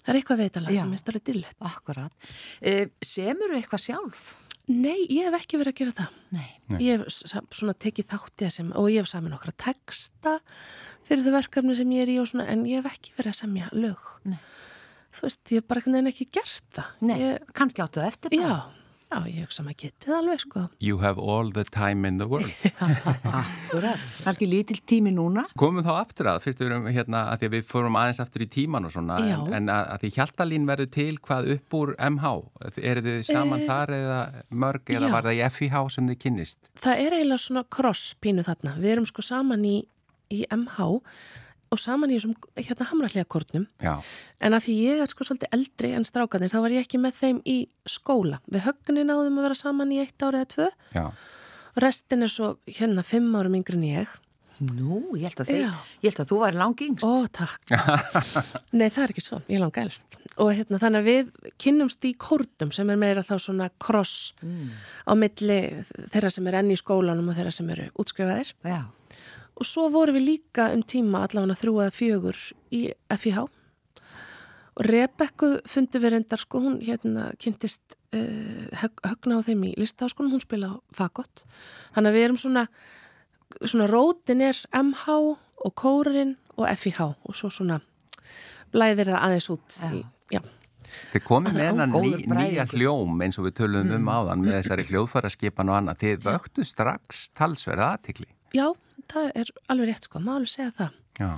það 0.04 0.12
er 0.13 0.20
eitthvað 0.20 0.44
Já. 0.74 0.82
sem 0.84 0.94
er 0.98 1.02
starfið 1.02 1.26
dillett. 1.32 1.58
Akkurat. 1.62 2.30
E, 2.62 2.76
semur 3.06 3.52
þú 3.54 3.60
eitthvað 3.62 3.84
sjálf? 3.86 4.30
Nei, 4.72 5.02
ég 5.10 5.26
hef 5.28 5.36
ekki 5.41 5.58
verið 5.60 5.74
að 5.74 5.80
gera 5.82 5.94
það. 5.98 6.12
Nei. 6.32 6.50
Ég 6.86 7.02
hef 7.02 7.48
svona 7.52 7.74
tekið 7.76 8.08
þátt 8.12 8.36
í 8.41 8.46
það 8.46 8.54
sem, 8.56 8.70
og 8.78 8.88
ég 8.91 9.02
hef 9.02 9.10
saman 9.12 9.34
okkar 9.36 9.56
texta 9.60 10.36
fyrir 11.08 11.26
þau 11.26 11.34
verkefni 11.36 11.76
sem 11.76 11.91
ég 11.98 12.06
er 12.06 12.12
í 12.13 12.20
og 12.22 12.30
svona, 12.30 12.46
en 12.54 12.62
ég 12.70 12.80
hef 12.80 12.91
ekki 12.94 13.15
verið 13.17 13.34
að 13.34 13.39
semja 13.41 13.72
lög. 13.74 14.06
Nei. 14.32 14.38
Þú 15.12 15.26
veist, 15.26 15.41
ég 15.52 15.60
hef 15.60 15.67
bara 15.67 15.82
veginn 15.84 16.08
ekki 16.13 16.28
gert 16.32 16.70
það. 16.78 16.91
Nei, 17.10 17.17
Ég, 17.20 17.50
kannski 17.58 17.84
áttu 17.84 18.00
það 18.00 18.12
eftir 18.13 18.36
bara. 18.38 18.48
já, 18.48 18.81
ég 19.28 19.43
hugsa 19.43 19.63
maður 19.65 19.78
getið 19.84 20.13
alveg, 20.15 20.41
sko. 20.45 20.62
You 20.80 21.00
have 21.02 21.19
all 21.19 21.52
the 21.52 21.65
time 21.67 22.08
in 22.08 22.17
the 22.21 22.28
world. 22.32 22.52
Akkurat. 23.41 24.00
Kannski 24.24 24.47
lítill 24.47 24.80
tími 24.88 25.12
núna. 25.15 25.43
Komum 25.60 25.84
þá 25.86 25.91
aftur 25.97 26.30
að, 26.32 26.39
fyrst 26.45 26.63
við 26.63 26.71
erum 26.71 26.88
hérna, 26.91 27.26
að 27.34 27.41
því 27.41 27.50
að 27.50 27.56
við 27.58 27.67
fórum 27.74 28.00
aðeins 28.00 28.24
aftur 28.24 28.45
í 28.45 28.50
tíman 28.56 28.88
og 28.88 28.95
svona, 28.95 29.19
Já. 29.28 29.36
en, 29.36 29.54
en 29.60 29.74
að, 29.74 29.84
að 29.95 30.06
því 30.06 30.13
Hjaltalín 30.17 30.69
verður 30.69 30.91
til 30.95 31.12
hvað 31.28 31.52
upp 31.58 31.78
úr 31.82 31.93
MH? 32.08 32.34
Er 32.80 33.04
þið 33.06 33.21
saman 33.28 33.67
þar 33.67 33.95
eða 34.00 34.19
mörg 34.63 34.95
eða 34.95 35.12
já. 35.12 35.13
var 35.17 35.28
það 35.30 35.38
í 35.38 35.45
FIH 35.58 35.78
sem 35.97 36.10
þið 36.12 36.19
kynnist? 36.26 36.74
Það 36.82 37.06
er 37.06 37.19
eiginlega 37.19 37.45
svona 37.45 37.67
cross 37.78 38.15
pínu 38.24 38.47
þarna. 38.47 38.76
Við 38.80 38.95
erum 38.95 39.08
sko 39.10 39.26
saman 39.26 39.67
í, 39.67 39.78
í 40.32 40.43
MH 40.47 40.91
og 40.91 41.15
saman 41.79 42.12
í 42.12 42.17
þessum 42.17 42.34
hérna 42.57 42.88
hamrallega 42.89 43.65
Já, 43.79 43.93
En 44.39 44.53
að 44.53 44.65
því 44.65 44.73
ég 44.81 45.03
er 45.03 45.07
sko 45.07 45.23
svolítið 45.23 45.53
eldri 45.55 45.91
en 45.95 46.03
strákanir, 46.03 46.51
þá 46.51 46.60
var 46.62 46.71
ég 46.71 46.84
ekki 46.84 46.99
með 46.99 47.13
þeim 47.21 47.41
í 47.45 47.57
skóla. 47.88 48.41
Við 48.51 48.65
höggunni 48.65 49.05
náðum 49.07 49.39
að 49.39 49.47
vera 49.47 49.55
saman 49.55 49.91
í 49.91 50.01
eitt 50.03 50.19
ári 50.19 50.41
eða 50.41 50.51
tvö. 50.55 50.67
já. 50.95 51.05
Restin 51.79 52.23
er 52.23 52.31
svo 52.31 52.57
hérna 52.67 53.03
fimm 53.07 53.31
árum 53.36 53.55
yngri 53.55 53.77
en 53.79 53.88
ég. 53.88 54.17
Nú, 54.62 54.99
ég 55.17 55.31
held 55.31 55.39
að, 55.41 55.47
þeir, 55.49 55.62
ég 56.03 56.12
held 56.12 56.19
að 56.21 56.29
þú 56.29 56.38
væri 56.43 56.60
langi 56.60 56.88
yngst. 56.91 57.05
Ó, 57.07 57.25
takk. 57.34 57.71
Nei, 58.77 58.89
það 58.91 59.03
er 59.05 59.13
ekki 59.15 59.23
svo. 59.25 59.39
Ég 59.47 59.57
er 59.57 59.63
langa 59.63 59.81
elst. 59.88 60.17
Og 60.36 60.51
hérna, 60.53 60.77
þannig 60.84 60.99
að 61.01 61.07
við 61.07 61.53
kynnumst 61.63 62.05
í 62.05 62.12
kórtum 62.19 62.73
sem 62.75 62.91
er 62.93 62.99
meira 63.01 63.23
þá 63.25 63.39
svona 63.41 63.71
cross 63.81 64.36
á 65.07 65.15
milli 65.17 65.57
þeirra 66.13 66.29
sem 66.36 66.51
er 66.51 66.60
enn 66.60 66.75
í 66.75 66.77
skólanum 66.77 67.31
og 67.31 67.39
þeirra 67.39 67.55
sem 67.55 67.71
eru 67.73 67.88
útskrifaðir. 68.03 68.53
Já. 68.62 68.84
Og 69.62 69.67
svo 69.69 69.91
vorum 69.93 70.17
við 70.17 70.26
líka 70.26 70.71
um 70.74 70.82
tíma 70.82 71.26
allavega 71.28 71.60
þrjú 71.60 71.74
eða 71.84 71.93
fjögur 71.93 72.38
í 72.74 72.86
FIH 73.13 73.43
og 74.71 74.88
Rebekku 74.88 75.50
fundum 75.69 76.02
við 76.02 76.15
reyndar 76.15 76.41
sko, 76.41 76.62
hún 76.63 76.80
hérna 76.82 77.28
kynntist 77.41 77.97
uh, 78.15 78.65
hög, 78.82 79.04
högna 79.06 79.38
á 79.38 79.45
þeim 79.45 79.65
í 79.67 79.74
listaháskónum, 79.78 80.32
hún 80.34 80.43
spila 80.43 80.71
fagott. 80.95 81.43
Þannig 81.93 82.10
að 82.10 82.17
við 82.17 82.26
erum 82.28 82.39
svona, 82.41 82.63
svona 83.60 83.89
rótin 83.91 84.41
er 84.47 84.58
MH 84.71 85.17
og 85.62 85.76
kórin 85.78 86.38
og 86.56 86.65
FIH 86.71 87.04
og 87.12 87.38
svo 87.38 87.52
svona 87.54 87.82
blæðir 88.71 89.12
það 89.12 89.28
aðeins 89.28 89.50
út. 89.54 89.80
Í, 89.91 90.02
já. 90.32 90.41
Þið 91.12 91.26
komið 91.28 91.58
með 91.58 91.67
hennan 91.69 91.93
ný, 91.93 92.13
nýja 92.32 92.65
hljóm 92.71 93.21
eins 93.24 93.38
og 93.39 93.47
við 93.47 93.60
töluðum 93.62 94.00
um 94.00 94.10
áðan 94.12 94.41
með 94.43 94.58
þessari 94.58 94.88
hljóðfæraskipan 94.89 95.71
og 95.71 95.78
annað. 95.78 96.02
Þið 96.02 96.26
vöktu 96.26 96.65
strax 96.67 97.28
talsverða 97.38 97.93
aðtikli. 97.95 98.28
já, 98.56 98.71
það 99.12 99.32
er 99.42 99.52
alveg 99.72 99.92
rétt 99.92 100.08
sko, 100.08 100.22
alveg 100.22 100.52
segja 100.52 100.72
það. 100.78 100.98
Já. 101.20 101.32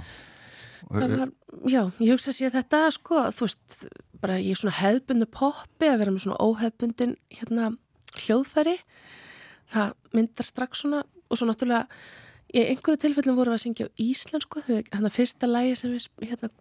Það 0.84 1.14
var, 1.16 1.30
já, 1.72 1.82
ég 2.04 2.12
hugsa 2.12 2.32
að 2.34 2.38
sé 2.38 2.50
þetta 2.52 2.82
sko, 2.92 3.22
þú 3.32 3.48
veist, 3.48 3.78
bara 4.24 4.40
ég 4.40 4.56
er 4.56 4.60
svona 4.60 4.76
hefðbundu 4.80 5.28
poppi 5.32 5.90
að 5.90 6.02
vera 6.02 6.14
með 6.14 6.26
svona 6.26 6.44
óhefðbundin 6.44 7.16
hérna 7.34 7.70
hljóðfæri 8.24 8.78
það 9.74 9.96
myndar 10.14 10.48
strax 10.48 10.84
svona 10.84 11.02
og 11.04 11.40
svo 11.40 11.48
náttúrulega 11.50 11.88
í 12.54 12.66
einhverju 12.70 13.02
tilfellum 13.02 13.38
vorum 13.40 13.56
við 13.56 13.60
að 13.60 13.64
syngja 13.66 13.88
á 13.90 13.96
íslensku 14.04 14.64
þannig 14.68 15.08
að 15.10 15.16
fyrsta 15.16 15.50
lægi 15.50 15.80
sem 15.80 15.96
við 15.96 16.30
hérna 16.30 16.52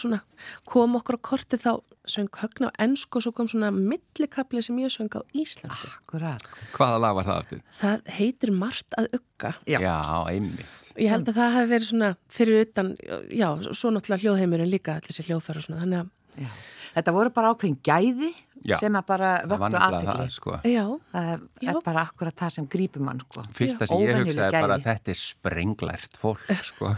svona 0.00 0.20
kom 0.68 0.96
okkur 0.98 1.18
á 1.18 1.26
korti 1.30 1.58
þá 1.60 1.72
söng 2.06 2.28
högna 2.38 2.70
á 2.70 2.78
ennsku 2.86 3.18
og 3.18 3.24
svo 3.26 3.32
kom 3.34 3.48
svona 3.50 3.72
millikabli 3.74 4.62
sem 4.62 4.78
ég 4.78 4.92
söng 4.94 5.10
á 5.16 5.20
íslensku 5.34 5.88
Akkurat. 5.90 6.44
Hvaða 6.76 7.00
lag 7.02 7.16
var 7.18 7.28
það 7.30 7.40
aftur? 7.42 7.62
það 7.80 8.12
heitir 8.18 8.52
margt 8.54 8.98
að 9.00 9.08
ugga 9.18 9.54
Já. 9.66 9.78
Já, 9.82 9.96
einmitt. 10.30 10.66
Ég 10.96 11.10
held 11.12 11.28
að 11.28 11.36
það 11.40 11.54
hefði 11.58 11.72
verið 11.74 11.88
svona 11.90 12.10
fyrir 12.32 12.62
utan, 12.64 12.92
já, 13.28 13.48
svo 13.76 13.90
náttúrulega 13.92 14.22
hljóðheimurinn 14.24 14.70
líka 14.72 14.94
allir 14.96 15.12
sér 15.12 15.26
hljóðfæra 15.28 15.60
og 15.60 15.66
svona, 15.68 15.82
þannig 15.84 16.04
að, 16.04 16.12
Já. 16.36 16.48
Þetta 16.96 17.12
voru 17.16 17.30
bara 17.32 17.50
ákveðin 17.52 17.76
gæði 17.84 18.30
Já. 18.64 18.76
sem 18.80 18.92
að 18.96 19.04
bara 19.06 19.30
vöktu 19.46 19.78
aðtekli. 19.78 20.26
sko. 20.32 20.54
já, 20.64 20.84
Það 21.12 21.28
er, 21.32 21.40
Já. 21.62 21.72
bara 21.84 22.02
akkurat 22.06 22.36
það 22.36 22.50
sem 22.56 22.66
grípur 22.66 23.00
mann, 23.04 23.20
sko. 23.20 23.44
Fyrsta 23.52 23.86
sem 23.86 23.98
ég 23.98 24.08
Óvenjuleg 24.14 24.26
hugsaði 24.32 24.46
er 24.56 24.62
bara 24.66 24.78
að 24.78 24.86
þetta 24.88 25.12
er 25.12 25.20
sprenglært 25.20 26.16
fólk, 26.16 26.46
sko. 26.64 26.90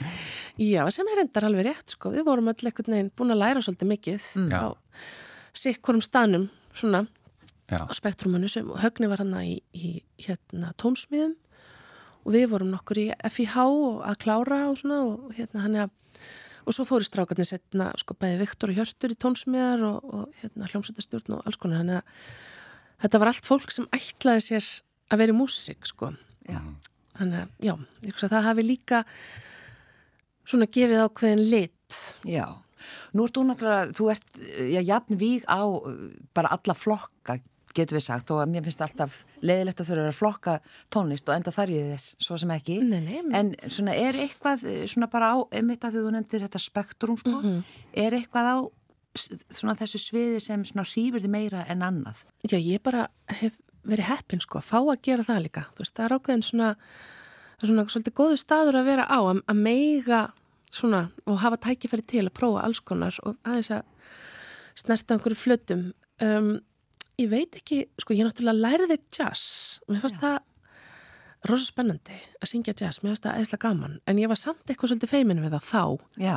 já, 0.74 0.82
sem 0.94 1.10
er 1.12 1.22
endar 1.24 1.46
alveg 1.48 1.66
rétt, 1.68 1.94
sko, 1.96 2.10
við 2.14 2.24
vorum 2.26 2.48
öll 2.52 2.56
einhvern 2.70 2.94
veginn 2.96 3.12
búin 3.18 3.34
að 3.34 3.42
læra 3.44 3.62
svolítið 3.64 3.90
mikið 3.92 4.28
Já. 4.50 4.60
á 4.64 4.68
sikkurum 5.54 6.02
stanum, 6.02 6.48
svona, 6.74 7.04
Já. 7.70 7.78
á 7.84 7.92
spektrumanu 7.94 8.48
sem, 8.50 8.66
högni 8.82 9.08
var 9.10 9.22
hann 9.22 9.34
í, 9.44 9.60
í 9.74 10.02
hérna 10.26 10.72
tónsmiðum 10.80 11.36
og 12.24 12.32
við 12.32 12.48
vorum 12.54 12.70
nokkur 12.72 12.96
í 13.02 13.10
FIH 13.28 13.56
og 13.68 14.00
að 14.08 14.18
klára 14.24 14.62
og 14.70 14.78
svona 14.80 15.02
og 15.04 15.34
hérna 15.36 15.66
hann 15.66 15.76
er 15.76 15.86
að 15.86 15.92
og 16.64 16.76
svo 16.76 16.86
fóru 16.88 17.06
strákarnir 17.06 17.48
setna 17.48 17.90
sko 18.00 18.16
bæði 18.18 18.40
Viktor 18.42 18.72
og 18.72 18.78
Hjörtur 18.78 19.14
í 19.14 19.20
tónsmiðar 19.20 19.84
og, 19.88 20.10
og 20.16 20.42
hérna 20.42 20.68
hljómsveitastjórn 20.70 21.36
og 21.36 21.46
alls 21.48 21.60
konar. 21.60 21.82
Þannig 21.82 22.00
að 22.00 23.04
þetta 23.04 23.22
var 23.22 23.32
allt 23.32 23.48
fólk 23.48 23.74
sem 23.74 23.88
ætlaði 23.94 24.46
sér 24.48 24.70
að 25.12 25.22
vera 25.22 25.34
í 25.34 25.38
músík 25.38 25.88
sko. 25.90 26.12
Þannig 27.14 27.40
að 27.44 27.66
já, 27.68 27.74
að 28.14 28.28
það 28.28 28.46
hafi 28.48 28.66
líka 28.66 29.02
svona 30.44 30.68
gefið 30.68 31.04
ákveðin 31.06 31.44
lit. 31.52 31.98
Já. 32.28 32.46
Nú 33.16 33.24
ert 33.24 33.36
þú 33.36 33.44
náttúrulega, 33.48 33.92
þú 33.96 34.08
ert, 34.12 34.40
já, 34.68 34.80
jafn 34.84 35.18
víg 35.20 35.46
á 35.48 35.62
uh, 35.64 35.92
bara 36.36 36.52
alla 36.52 36.76
flokka, 36.76 37.38
getur 37.74 37.98
við 37.98 38.06
sagt, 38.06 38.30
og 38.30 38.44
mér 38.50 38.64
finnst 38.66 38.84
alltaf 38.84 39.18
leiðilegt 39.42 39.82
að 39.82 39.90
þurfa 39.90 40.06
að 40.10 40.18
flokka 40.18 40.54
tónlist 40.94 41.28
og 41.28 41.34
enda 41.36 41.52
þar 41.54 41.74
ég 41.74 41.90
þess, 41.94 42.14
svo 42.22 42.38
sem 42.40 42.54
ekki. 42.54 42.78
Nei, 42.86 43.00
nei, 43.02 43.20
En 43.34 43.52
svona 43.66 43.96
er 43.98 44.18
eitthvað, 44.24 44.64
uh, 44.70 44.84
svona 44.90 45.10
bara 45.10 45.32
á, 45.34 45.36
einmitt 45.54 45.84
að 45.84 46.00
þú 46.00 46.14
nefndir 46.14 46.46
þetta 46.46 46.62
spektrum, 46.62 47.18
sko, 47.20 47.42
er 48.04 48.18
eitthvað 48.20 48.50
á 48.50 48.56
svona 49.54 49.76
þessu 49.78 50.00
sviði 50.02 50.40
sem 50.42 50.64
svona 50.66 50.86
hrífur 50.88 51.22
þið 51.22 51.34
meira 51.34 51.64
en 51.70 51.84
annað? 51.86 52.24
Já, 52.42 52.58
ég 52.58 52.82
bara 52.82 53.08
hef 53.40 53.58
verið 53.84 54.08
heppin 54.10 54.42
sko, 54.42 54.58
að 54.58 54.70
fá 54.70 54.78
að 54.80 55.02
gera 55.06 55.26
það 55.26 55.44
líka. 55.44 55.66
Þú 55.74 55.84
veist, 55.84 55.94
það 55.94 56.06
er 56.06 56.14
ákveðin 56.16 56.46
svona, 56.46 56.70
svona 57.62 57.84
svolítið 57.92 58.16
góðu 58.18 58.38
staður 58.40 58.80
að 58.80 58.88
vera 58.88 59.04
á, 59.06 59.18
að, 59.20 59.42
að 59.52 59.60
meiga 59.60 60.20
svona 60.74 61.02
og 61.30 61.40
hafa 61.42 61.60
tækifæri 61.68 62.06
til 62.08 62.24
að 62.24 62.34
prófa 62.34 62.64
alls 62.66 62.80
konar 62.82 63.16
og 63.22 63.36
aðeins 63.46 63.70
að 63.76 63.84
snerta 64.78 65.14
einhverju 65.14 65.38
flötum 65.38 65.84
um, 66.24 66.56
ég 67.20 67.30
veit 67.30 67.60
ekki, 67.60 67.84
sko 68.02 68.16
ég 68.16 68.26
náttúrulega 68.26 68.64
læriði 68.64 68.98
jazz. 69.14 69.78
Og 69.86 69.94
mér 69.94 70.04
fannst 70.04 70.20
það 70.22 70.38
rosa 71.50 71.68
spennandi 71.68 72.18
að 72.40 72.50
syngja 72.50 72.74
jazz. 72.74 73.02
Mér 73.02 73.14
fannst 73.14 73.26
það 73.28 73.40
eðslega 73.42 73.64
gaman, 73.68 73.96
en 74.08 74.20
ég 74.22 74.30
var 74.30 74.40
samt 74.40 74.64
eitthvað 74.66 74.94
svolítið 74.94 75.14
feimin 75.14 75.42
við 75.44 75.56
það 75.56 75.70
þá. 75.70 75.84
Já, 76.24 76.36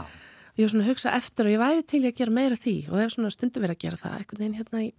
ég 0.58 0.66
var 0.66 0.74
svona 0.74 0.86
að 0.86 0.94
hugsa 0.94 1.18
eftir 1.18 1.48
og 1.48 1.54
ég 1.54 1.62
væri 1.62 1.84
til 1.86 2.04
að 2.06 2.16
gera 2.18 2.38
meira 2.38 2.58
því 2.62 2.78
og 2.92 3.02
hef 3.02 3.13
svona 3.13 3.34
stundu 3.34 3.62
verið 3.62 3.78
að 3.78 3.84
gera 3.86 4.02
það 4.02 4.18
einhvern 4.18 4.42
veginn 4.44 4.58
hérna 4.58 4.86
í 4.88 4.90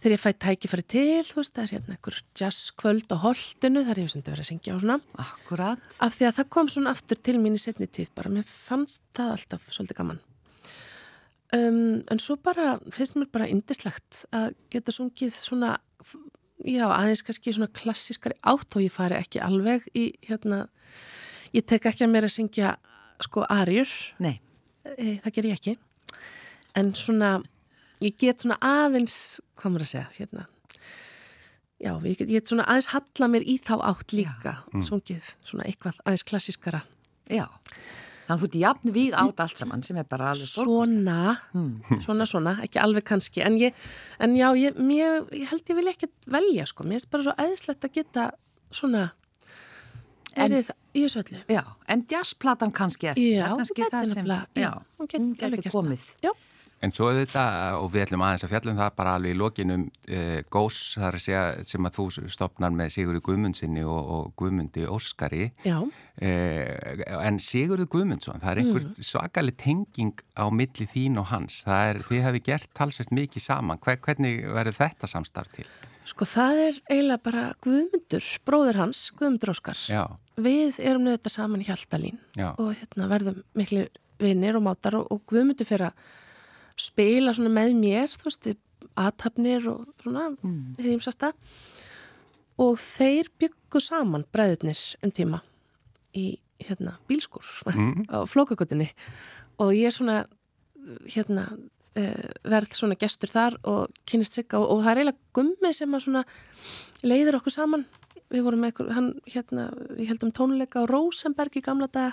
þegar 0.00 0.14
ég 0.14 0.22
fæ 0.22 0.30
tækifæri 0.40 0.84
til, 0.88 1.24
þú 1.28 1.36
veist, 1.36 1.52
það 1.52 1.66
er 1.66 1.72
hérna 1.74 1.96
einhver 1.96 2.16
jazzkvöld 2.40 3.12
á 3.12 3.16
holtinu, 3.20 3.82
þar 3.84 4.00
ég 4.00 4.06
hef 4.06 4.14
stundu 4.14 4.32
verið 4.32 4.46
að 4.46 4.48
syngja 4.48 4.76
og 4.78 4.80
svona. 4.80 4.96
Akkurat. 5.20 5.82
af 6.00 6.16
því 6.16 6.28
að 6.30 6.36
það 6.38 6.50
kom 6.56 6.72
svona 6.72 6.94
aftur 6.96 7.20
til 7.20 7.36
mín 7.36 7.58
í 7.58 7.60
setni 7.60 7.84
tíð 7.84 8.08
bara, 8.16 8.32
mér 8.32 8.48
fannst 8.48 9.04
það 9.12 9.34
alltaf 9.36 9.68
svolítið 9.68 10.00
gaman 10.00 10.22
um, 11.56 12.00
en 12.10 12.22
svo 12.22 12.36
bara 12.40 12.78
finnst 12.92 13.18
mér 13.18 13.30
bara 13.32 13.48
indislegt 13.50 14.24
að 14.34 14.52
geta 14.72 14.94
sungið 14.94 15.34
svona 15.36 15.76
já, 16.64 16.86
aðeins 16.88 17.24
kannski 17.26 17.54
svona 17.56 17.70
klassískari 17.76 18.36
átt 18.40 18.76
og 18.76 18.84
ég 18.84 18.94
fari 18.94 19.18
ekki 19.18 19.42
alveg 19.44 19.86
í 19.96 20.10
hérna, 20.28 20.66
ég 21.56 21.66
tek 21.66 21.88
ekki 21.90 22.06
að 22.06 22.14
mér 22.14 22.28
að 22.28 22.36
syngja 22.36 22.76
sko 23.24 23.44
arjur 23.48 23.90
Nei, 24.22 24.38
e, 24.96 25.18
það 25.24 25.34
ger 25.36 25.50
ég 25.50 25.58
ekki. 25.58 25.76
En 26.78 26.94
svona, 26.94 27.40
ég 28.00 28.16
get 28.20 28.42
svona 28.42 28.60
aðeins 28.62 29.40
hvað 29.58 29.74
maður 29.74 29.86
að 29.86 29.92
segja 29.94 30.08
hérna 30.20 30.46
já, 31.80 31.94
ég 32.04 32.18
get, 32.18 32.28
ég 32.28 32.36
get 32.38 32.52
svona 32.52 32.66
aðeins 32.68 32.90
halla 32.92 33.28
mér 33.32 33.46
í 33.48 33.56
þá 33.62 33.74
átt 33.88 34.14
líka 34.14 34.54
sungið 34.86 35.32
svona 35.46 35.66
eitthvað 35.68 36.00
aðeins 36.04 36.26
klassískara. 36.28 36.84
Já. 37.30 37.46
Þannig 38.30 38.36
að 38.36 38.42
þú 38.42 38.48
ert 38.48 38.58
jafn 38.60 38.92
víg 38.94 39.14
át 39.18 39.40
allt 39.42 39.58
saman 39.58 39.80
sem 39.82 39.96
er 39.98 40.04
bara 40.06 40.28
alveg 40.30 40.46
stórkostlegt. 40.46 41.00
svona, 41.50 42.02
svona, 42.04 42.26
svona, 42.30 42.52
ekki 42.62 42.78
alveg 42.78 43.06
kannski 43.08 43.42
en, 43.42 43.56
ég, 43.58 43.80
en 44.22 44.36
já, 44.38 44.46
ég, 44.54 44.76
mér, 44.78 45.24
ég 45.34 45.50
held 45.50 45.72
ég 45.72 45.78
vil 45.80 45.90
ekki 45.90 46.10
velja 46.30 46.66
sko, 46.70 46.86
mér 46.86 47.00
finnst 47.00 47.10
bara 47.10 47.26
svo 47.26 47.34
æðislegt 47.34 47.88
að 47.88 47.96
geta 47.98 48.28
svona 48.70 49.08
erið 50.38 50.70
í 50.94 51.02
þessu 51.02 51.24
öllu 51.24 51.42
Já, 51.50 51.64
en 51.90 52.04
jazzplatan 52.10 52.70
kannski 52.74 53.10
eftir. 53.10 53.40
Já, 53.40 53.48
hún 53.50 53.66
sem, 53.66 54.14
nefnilega, 54.14 54.46
já, 54.54 54.70
hún 55.00 55.10
það. 55.66 55.74
komið. 55.74 56.06
Já, 56.22 56.30
En 56.82 56.92
svo 56.96 57.10
er 57.12 57.18
þetta, 57.26 57.42
og 57.76 57.90
við 57.92 58.06
ætlum 58.06 58.22
aðeins 58.24 58.44
að 58.46 58.52
fjallum 58.54 58.78
það 58.78 58.94
bara 58.96 59.10
alveg 59.18 59.34
í 59.34 59.36
lokinum 59.36 59.82
e, 60.08 60.20
Gós, 60.48 60.78
þar 60.96 61.18
að 61.18 61.24
segja, 61.26 61.42
sem 61.68 61.84
að 61.90 61.96
þú 61.98 62.04
stopnar 62.32 62.72
með 62.72 62.94
Sigurði 62.94 63.20
Guðmundsinni 63.26 63.82
og, 63.84 63.98
og 64.16 64.30
Guðmundi 64.40 64.86
Óskari. 64.88 65.50
já, 65.66 65.76
E, 66.20 66.30
en 67.24 67.38
Sigurði 67.40 67.86
Guðmundsson, 67.88 68.40
það 68.42 68.50
er 68.50 68.58
einhver 68.62 68.82
Mm. 68.90 69.04
svakalig 69.10 69.54
tenging 69.56 70.18
á 70.36 70.44
milli 70.52 70.86
þín 70.88 71.16
og 71.20 71.26
hans. 71.30 71.62
Það 71.64 71.84
er, 71.90 72.00
þið 72.08 72.24
hefði 72.26 72.42
gert 72.48 72.68
talsveit 72.76 73.10
mikið 73.16 73.40
saman. 73.44 73.78
Hver, 73.80 73.96
hvernig 74.04 74.42
verður 74.52 74.76
þetta 74.80 75.06
samstarf 75.08 75.52
til? 75.52 75.66
sko 76.10 76.24
það 76.24 76.58
er 76.64 76.78
eiginlega 76.90 77.22
bara 77.22 77.42
Guðmundur, 77.62 78.24
bróður 78.48 78.78
hans, 78.80 79.10
Guðmundur 79.20 79.52
Óskar 79.52 79.76
Já, 79.86 80.06
við 80.40 80.80
erum 80.80 81.04
nöðu 81.04 81.18
þetta 81.20 81.30
saman 81.36 81.60
í 81.62 81.66
Hjaltalín 81.68 82.16
já, 82.34 82.48
og 82.58 82.72
hérna 82.74 83.06
verðum 83.12 83.42
miklu 83.54 83.84
vinnir 84.18 84.56
og 84.58 84.64
mátar 84.64 84.96
og, 84.98 85.06
og 85.12 85.20
Guðmundur 85.30 85.68
fyrir 85.68 85.90
að 85.92 85.92
spila 86.80 87.34
svona 87.36 87.52
með 87.54 87.76
mér, 87.78 88.12
þú 88.14 88.28
veist, 88.28 88.50
við 88.50 88.58
aðtapnir 89.00 89.66
og 89.70 89.84
svona 90.02 90.28
mm. 90.34 90.76
þýmsasta 90.80 91.32
og 92.60 92.78
þeir 92.80 93.30
byggu 93.40 93.82
saman 93.82 94.26
bræðurnir 94.32 94.80
um 95.04 95.12
tíma 95.14 95.42
í 96.16 96.32
hérna 96.60 96.98
bílskur 97.08 97.46
á 98.14 98.24
flókagutinni 98.28 98.90
og 99.60 99.74
ég 99.76 99.90
er 99.90 99.96
svona 99.96 100.18
hérna 101.08 101.46
uh, 101.98 102.28
verð 102.48 102.76
svona 102.76 102.98
gestur 103.00 103.32
þar 103.32 103.56
og 103.68 103.94
kynist 104.08 104.36
sigga 104.36 104.60
og, 104.60 104.68
og 104.74 104.84
það 104.84 104.92
er 104.92 105.02
eiginlega 105.02 105.34
gummi 105.36 105.72
sem 105.76 105.96
að 105.96 106.06
svona 106.06 106.24
leiðir 107.06 107.40
okkur 107.40 107.54
saman. 107.54 107.86
Við 108.30 108.44
vorum 108.46 108.62
með 108.62 108.70
einhver, 108.70 108.90
hann 108.94 109.08
hérna 109.26 109.66
við 109.96 110.12
heldum 110.12 110.32
tónleika 110.34 110.84
á 110.86 110.90
Rosenberg 110.90 111.56
í 111.58 111.64
gamla 111.66 111.88
daga 111.90 112.12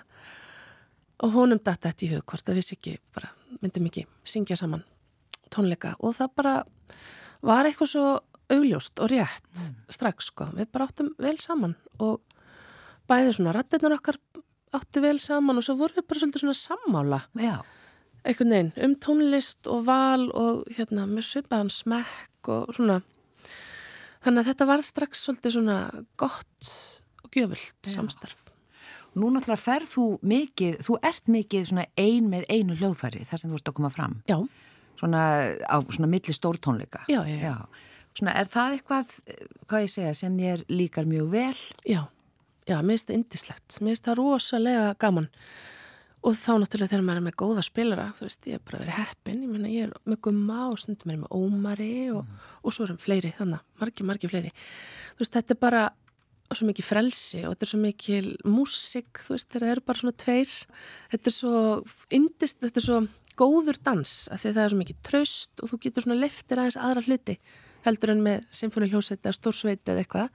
og 1.24 1.34
honum 1.34 1.60
datt 1.64 1.86
þetta 1.86 2.06
í 2.06 2.12
hug 2.14 2.26
hvort 2.30 2.50
að 2.50 2.60
við 2.60 2.74
ekki 2.78 2.98
bara 3.16 3.32
myndum 3.62 3.90
ekki 3.90 4.06
syngja 4.28 4.58
saman 4.60 4.84
tónleika. 5.54 5.96
Og 6.04 6.16
það 6.18 6.34
bara 6.38 6.56
var 7.46 7.68
eitthvað 7.68 7.94
svo 7.94 8.08
augljóst 8.54 9.00
og 9.04 9.12
rétt 9.12 9.64
strax 9.92 10.32
sko, 10.32 10.50
við 10.56 10.70
bara 10.72 10.88
áttum 10.88 11.12
vel 11.20 11.36
saman 11.42 11.76
og 12.04 12.22
bæði 13.10 13.36
svona 13.38 13.56
rattirnar 13.56 13.98
okkar 13.98 14.20
áttu 14.76 15.04
vel 15.04 15.18
saman 15.24 15.60
og 15.60 15.66
svo 15.66 15.78
vorum 15.80 16.00
við 16.00 16.08
bara 16.08 16.22
svolítið 16.22 16.44
svona 16.44 16.60
sammála. 16.62 17.22
Já, 17.40 17.58
einhvern 18.24 18.56
veginn 18.56 18.74
um 18.88 18.96
tónlist 19.04 19.72
og 19.72 19.86
val 19.88 20.28
og 20.32 20.66
hérna 20.78 21.08
með 21.10 21.30
svipaðan 21.32 21.72
smekk 21.74 22.52
og 22.54 22.76
svona. 22.76 23.02
Þannig 24.26 24.44
að 24.44 24.52
þetta 24.52 24.70
var 24.72 24.84
strax 24.86 25.24
svolítið 25.28 25.58
svona 25.60 25.80
gott 26.20 26.76
og 27.24 27.32
gjöfult 27.36 27.92
samstarf 27.94 28.47
nú 29.18 29.30
náttúrulega 29.34 29.62
ferð 29.64 29.92
þú 29.92 30.06
mikið, 30.34 30.80
þú 30.88 30.98
ert 31.10 31.32
mikið 31.34 31.68
svona 31.72 31.86
ein 32.00 32.30
með 32.32 32.48
einu 32.54 32.78
hljóðfæri 32.80 33.26
þar 33.30 33.42
sem 33.44 33.52
þú 33.52 33.60
ert 33.60 33.72
að 33.72 33.78
koma 33.82 33.94
fram. 33.94 34.18
Já, 34.30 34.40
Svona 34.98 35.22
á 35.70 35.78
svona 35.94 36.08
milli 36.10 36.34
stórtónleika. 36.34 37.04
Já, 37.06 37.20
já, 37.30 37.38
já. 37.38 37.56
Svona 38.18 38.34
er 38.40 38.48
það 38.50 38.72
eitthvað, 38.80 39.12
hvað 39.70 39.84
ég 39.84 39.92
segja, 39.94 40.14
sem 40.18 40.38
þér 40.42 40.64
líkar 40.74 41.06
mjög 41.06 41.28
vel? 41.36 41.58
já, 41.86 42.00
já, 42.66 42.78
mér 42.82 42.96
finnst 42.98 43.12
það 43.12 43.18
indislegt 43.20 43.78
mér 43.82 43.94
finnst 43.94 44.08
það 44.08 44.18
rosalega 44.18 44.88
gaman 45.00 45.28
og 46.26 46.34
þá 46.34 46.50
náttúrulega 46.58 46.90
þegar 46.92 47.06
maður 47.06 47.22
er 47.22 47.26
með 47.28 47.38
góða 47.44 47.64
spilara 47.64 48.08
þú 48.18 48.26
veist, 48.26 48.48
ég 48.50 48.58
er 48.58 48.64
bara 48.66 48.82
verið 48.82 48.98
heppin 48.98 49.44
ég 49.46 49.52
meina 49.54 49.70
ég 49.72 49.86
er 49.86 49.94
með 50.10 50.20
gumma 50.28 50.64
og 50.72 50.80
stundum 50.82 51.14
er 51.14 51.16
ég 51.20 51.22
með 51.22 51.38
ómari 51.38 51.92
og, 52.12 52.34
og 52.64 52.74
svo 52.76 52.88
erum 52.88 52.98
fleiri 53.00 53.32
þannig, 53.38 53.62
margi, 53.80 54.08
margi 54.10 54.32
fleiri 54.32 54.52
þú 54.58 55.22
veist, 55.22 55.38
þetta 55.38 55.54
er 55.56 55.62
bara 55.62 55.84
svo 56.56 56.68
mikið 56.70 56.88
frelsi 56.88 57.44
og 57.44 57.54
þetta 57.54 57.66
er 57.66 57.72
svo 57.74 57.80
mikið 57.84 58.28
músik, 58.48 59.22
þú 59.26 59.36
veist, 59.36 59.50
það 59.52 59.70
eru 59.74 59.86
bara 59.90 60.02
svona 60.02 60.20
tveir. 60.24 60.54
Þetta 61.12 61.32
er 61.32 61.36
svo 61.36 61.62
indist, 62.16 62.60
þetta 62.64 62.82
er 62.82 62.86
svo 62.88 63.00
góður 63.38 63.80
dans 63.86 64.14
af 64.32 64.42
því 64.42 64.50
að 64.50 64.56
það 64.58 64.64
er 64.64 64.74
svo 64.74 64.82
mikið 64.82 65.02
traust 65.06 65.62
og 65.62 65.72
þú 65.72 65.82
getur 65.84 66.06
svona 66.06 66.22
leftir 66.24 66.62
aðeins 66.62 66.80
aðra 66.82 67.04
hluti 67.06 67.38
heldur 67.86 68.14
en 68.14 68.24
með 68.26 68.48
symfóni 68.60 68.90
hljósveit 68.92 69.22
eða 69.22 69.36
stórsveit 69.38 69.92
eða 69.92 70.04
eitthvað. 70.04 70.32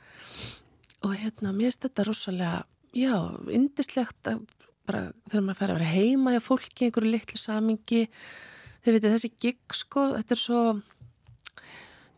Og 1.02 1.16
hérna, 1.18 1.50
mér 1.50 1.68
finnst 1.68 1.86
þetta 1.88 2.06
rosalega, 2.06 2.60
já, 2.94 3.16
indislegt 3.50 4.30
að 4.30 4.44
bara 4.86 5.02
þegar 5.30 5.44
maður 5.46 5.58
fær 5.58 5.72
að 5.72 5.78
vera 5.80 5.92
heima 5.96 6.34
hjá 6.34 6.42
fólki, 6.42 6.86
einhverju 6.86 7.12
litlu 7.12 7.40
samingi 7.40 8.06
þið 8.82 8.96
veitir 8.96 9.14
þessi 9.14 9.30
gig 9.44 9.76
sko, 9.78 10.08
þetta 10.16 10.36
er 10.36 10.42
svo 10.42 10.62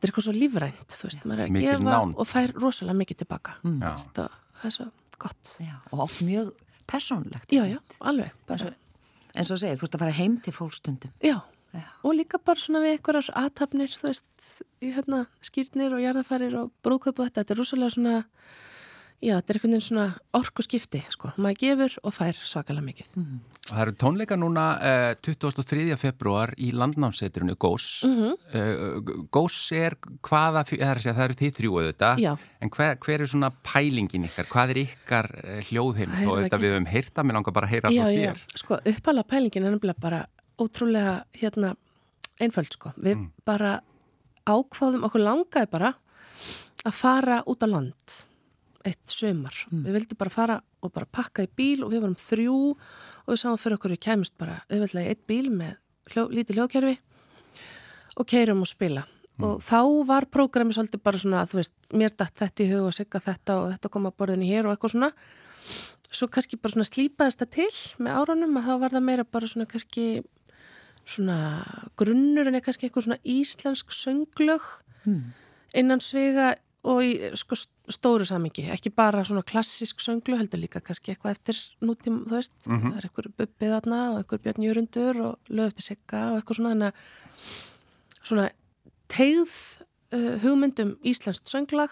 þetta 0.04 0.10
er 0.10 0.12
eitthvað 0.12 0.26
svo 0.28 0.34
lífrænt, 0.36 0.94
þú 0.98 1.08
veist, 1.08 1.24
maður 1.24 1.40
er 1.40 1.48
að 1.48 1.54
Mikil 1.56 1.70
gefa 1.70 1.84
nánd. 1.88 2.14
og 2.20 2.28
fær 2.28 2.52
rosalega 2.60 2.98
mikið 3.00 3.20
tilbaka 3.24 3.54
mm. 3.64 3.78
Já. 3.80 3.92
það, 4.18 4.36
það 4.60 4.68
er 4.68 4.74
svo 4.76 4.86
gott 5.24 5.52
Já, 5.64 5.74
og 5.90 6.02
oft 6.04 6.20
mjög 6.26 6.50
persónlegt. 6.90 7.48
já, 7.54 7.64
já, 7.70 7.78
alveg, 8.00 8.32
bara 8.46 8.74
En 9.34 9.46
svo 9.48 9.56
segir, 9.58 9.78
þú 9.80 9.88
ert 9.88 9.94
að 9.96 10.02
fara 10.04 10.14
heim 10.14 10.34
til 10.44 10.52
fólkstundum. 10.54 11.10
já, 11.24 11.40
Já. 11.74 11.82
og 12.04 12.14
líka 12.14 12.38
bara 12.38 12.60
svona 12.60 12.84
við 12.84 12.92
einhverjar 12.98 13.30
aðtapnir, 13.34 13.90
þú 13.90 14.06
veist 14.06 14.60
í 14.78 14.92
hérna, 14.94 15.24
skýrnir 15.42 15.96
og 15.96 16.04
jarðafarir 16.04 16.54
og 16.60 16.70
og 16.84 17.00
þetta, 17.02 17.40
þetta 17.42 17.50
er 17.54 17.58
rosalega 17.58 17.90
svona 17.90 18.24
já, 19.24 19.34
þetta 19.38 19.52
er 19.52 19.58
einhvern 19.58 19.72
veginn 19.74 19.84
svona 19.84 20.04
orkuskipti, 20.36 21.00
sko, 21.14 21.30
maður 21.40 21.60
gefur 21.62 21.94
og 22.04 22.14
fær 22.14 22.36
svakalega 22.38 22.84
mikið 22.84 23.08
Og 23.64 23.70
það 23.70 23.80
eru 23.80 23.94
tónleika 23.96 24.36
núna 24.36 24.64
uh, 24.76 25.04
23. 25.24 25.86
februar 25.96 26.50
í 26.60 26.68
landnámssetrinu 26.76 27.54
Gós. 27.56 27.86
Mhm. 28.04 28.34
uh, 28.52 29.14
Gós 29.32 29.56
er 29.72 29.96
hvaða, 30.20 30.66
það, 30.68 30.82
er 30.84 31.00
segja, 31.00 31.14
það 31.16 31.24
eru 31.30 31.38
þið 31.40 31.54
þrjú 31.58 31.78
auðvitað, 31.78 32.20
Já. 32.20 32.32
en 32.60 32.72
hver, 32.76 32.98
hver 33.06 33.24
er 33.24 33.32
svona 33.32 33.50
pælingin 33.64 34.28
ykkar? 34.28 34.50
Hvað 34.52 34.74
er 34.74 34.82
ykkar 34.84 35.30
hljóðheim? 35.70 36.12
Það 36.18 36.28
Og 36.34 36.42
þetta 36.42 36.60
við 36.60 36.74
höfum 36.74 36.90
heyrta, 36.92 37.24
mér 37.24 37.38
langar 37.40 37.56
bara 37.56 37.70
að 37.70 37.74
heyra 37.76 37.94
já, 37.94 38.04
þér. 38.12 38.44
sko, 38.60 38.80
uppala 38.92 39.24
pælingin 39.24 39.64
er 39.64 39.74
nefnilega 39.74 40.04
bara 40.04 40.20
ótrúlega, 40.60 41.16
hérna, 41.40 41.72
einföld, 42.44 42.76
sko. 42.76 42.92
Við 43.00 43.24
bara 43.48 43.78
ákváðum, 44.44 45.06
okkur 45.08 45.24
langaði 45.24 45.70
bara 45.72 45.94
að 46.84 46.96
fara 47.00 47.40
út 47.48 47.64
á 47.64 47.68
land 47.68 48.16
eitt 48.84 49.10
sömar. 49.10 49.56
Við 49.70 49.96
vildum 49.96 50.20
bara 50.20 50.32
fara 50.32 50.58
og 50.84 50.92
bara 50.92 51.08
pakka 51.08 51.46
í 51.46 51.50
bíl 51.50 51.84
og 51.84 51.92
við 51.92 52.04
varum 52.04 52.18
þrjú 52.20 52.58
og 52.74 53.32
við 53.32 53.40
sáum 53.40 53.58
fyrir 53.60 53.78
okkur 53.78 53.94
við 53.94 54.04
kæmust 54.06 54.36
bara 54.40 54.60
auðveldlega 54.68 55.06
í 55.06 55.14
eitt 55.14 55.24
bíl 55.30 55.48
með 55.50 55.78
hljó, 56.12 56.26
lítið 56.28 56.60
hljóðkerfi 56.60 56.94
og 58.14 58.28
keirum 58.30 58.62
og 58.64 58.70
spila. 58.70 59.06
Og 59.42 59.58
þá 59.66 59.80
var 60.06 60.28
prógrami 60.30 60.76
svolítið 60.76 61.02
bara 61.02 61.18
svona 61.18 61.40
að 61.42 61.54
þú 61.54 61.58
veist, 61.58 61.74
mér 61.90 62.12
datt 62.14 62.36
þetta 62.38 62.62
í 62.62 62.68
hug 62.70 62.90
og 62.90 62.94
sigga 62.94 63.22
þetta 63.24 63.56
og 63.58 63.72
þetta 63.72 63.90
kom 63.90 64.06
að 64.06 64.16
borðinu 64.20 64.46
hér 64.46 64.68
og 64.68 64.76
eitthvað 64.76 64.94
svona 64.94 65.10
svo 66.14 66.28
kannski 66.30 66.58
bara 66.60 66.74
svona 66.74 66.88
slípaðist 66.88 67.42
það 67.42 67.50
til 67.56 68.04
með 68.04 68.18
árunum 68.20 68.58
að 68.60 68.68
þá 68.68 68.74
var 68.82 68.94
það 68.94 69.06
meira 69.08 69.24
bara 69.26 69.50
svona 69.50 69.66
kannski 69.70 70.06
svona 71.04 71.38
grunnur 71.98 72.48
en 72.48 72.58
eitthvað 72.58 73.06
svona 73.08 73.20
íslensk 73.24 73.92
sönglög 73.92 74.68
innan 75.74 76.00
svega 76.00 76.54
og 76.84 77.00
í 77.00 77.12
sko, 77.40 77.56
stóru 77.88 78.26
samingi, 78.28 78.66
ekki 78.72 78.90
bara 78.94 79.22
svona 79.24 79.42
klassisk 79.46 80.02
sönglu, 80.04 80.36
heldur 80.36 80.60
líka 80.60 80.82
kannski 80.84 81.14
eitthvað 81.14 81.36
eftir 81.38 81.60
nútíma, 81.80 82.24
þú 82.28 82.34
veist, 82.36 82.52
Mhm. 82.68 82.92
það 82.92 82.96
er 82.98 83.06
einhver 83.08 83.28
bubbið 83.38 83.72
þarna 83.74 84.00
og 84.12 84.18
einhver 84.18 84.42
björn 84.44 84.66
jörundur 84.66 85.20
og 85.24 85.38
lög 85.48 85.66
eftir 85.72 85.82
sigga 85.88 86.20
og 86.32 86.42
eitthvað 86.42 86.56
svona, 86.60 86.92
svona 88.22 88.50
tegð 89.08 89.54
uh, 90.12 90.38
hugmyndum 90.42 90.96
íslenskt 91.04 91.48
sönglag 91.48 91.90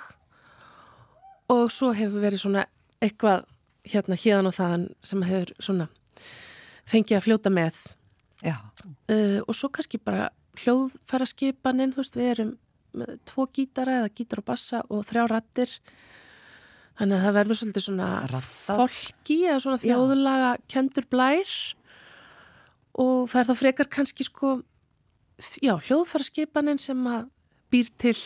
og 1.49 1.71
svo 1.71 1.93
hefur 1.97 2.21
verið 2.23 2.41
svona 2.45 2.67
eitthvað 3.03 3.45
hérna 3.85 4.15
hérðan 4.17 4.47
og 4.47 4.55
þaðan 4.55 4.85
sem 5.03 5.23
hefur 5.23 5.53
svona 5.59 5.89
fengið 6.87 7.17
að 7.19 7.25
fljóta 7.27 7.51
með. 7.51 7.75
Já, 8.43 8.57
uh, 9.09 9.41
og 9.49 9.55
svo 9.55 9.69
kannski 9.73 9.99
bara 10.03 10.31
hljóðfæra 10.57 11.27
skipanin, 11.27 11.93
þú 11.95 12.03
veist, 12.03 12.17
við 12.19 12.31
erum 12.35 12.53
tvo 13.29 13.47
gítara 13.55 14.01
eða 14.03 14.11
gítar 14.13 14.43
og 14.43 14.49
bassa 14.53 14.83
og 14.89 15.05
þrjá 15.09 15.27
rattir 15.31 15.77
þannig 16.99 17.17
að 17.19 17.25
það 17.27 17.37
verður 17.39 17.61
svolítið 17.61 17.87
svona 17.87 18.09
Raddað. 18.31 18.81
fólki 18.81 19.39
eða 19.47 19.63
svona 19.65 19.79
Já. 19.81 19.85
þjóðlaga 19.87 20.51
kendur 20.75 21.09
blær 21.13 21.55
og 23.03 23.31
það 23.33 23.41
er 23.41 23.49
þá 23.49 23.55
frekar 23.63 23.91
kannski 23.93 24.27
sko 24.29 24.59
já, 25.65 25.75
hljóðfæra 25.79 26.29
skipanin 26.29 26.81
sem 26.81 27.01
að 27.09 27.27
býr 27.73 27.91
til 28.01 28.17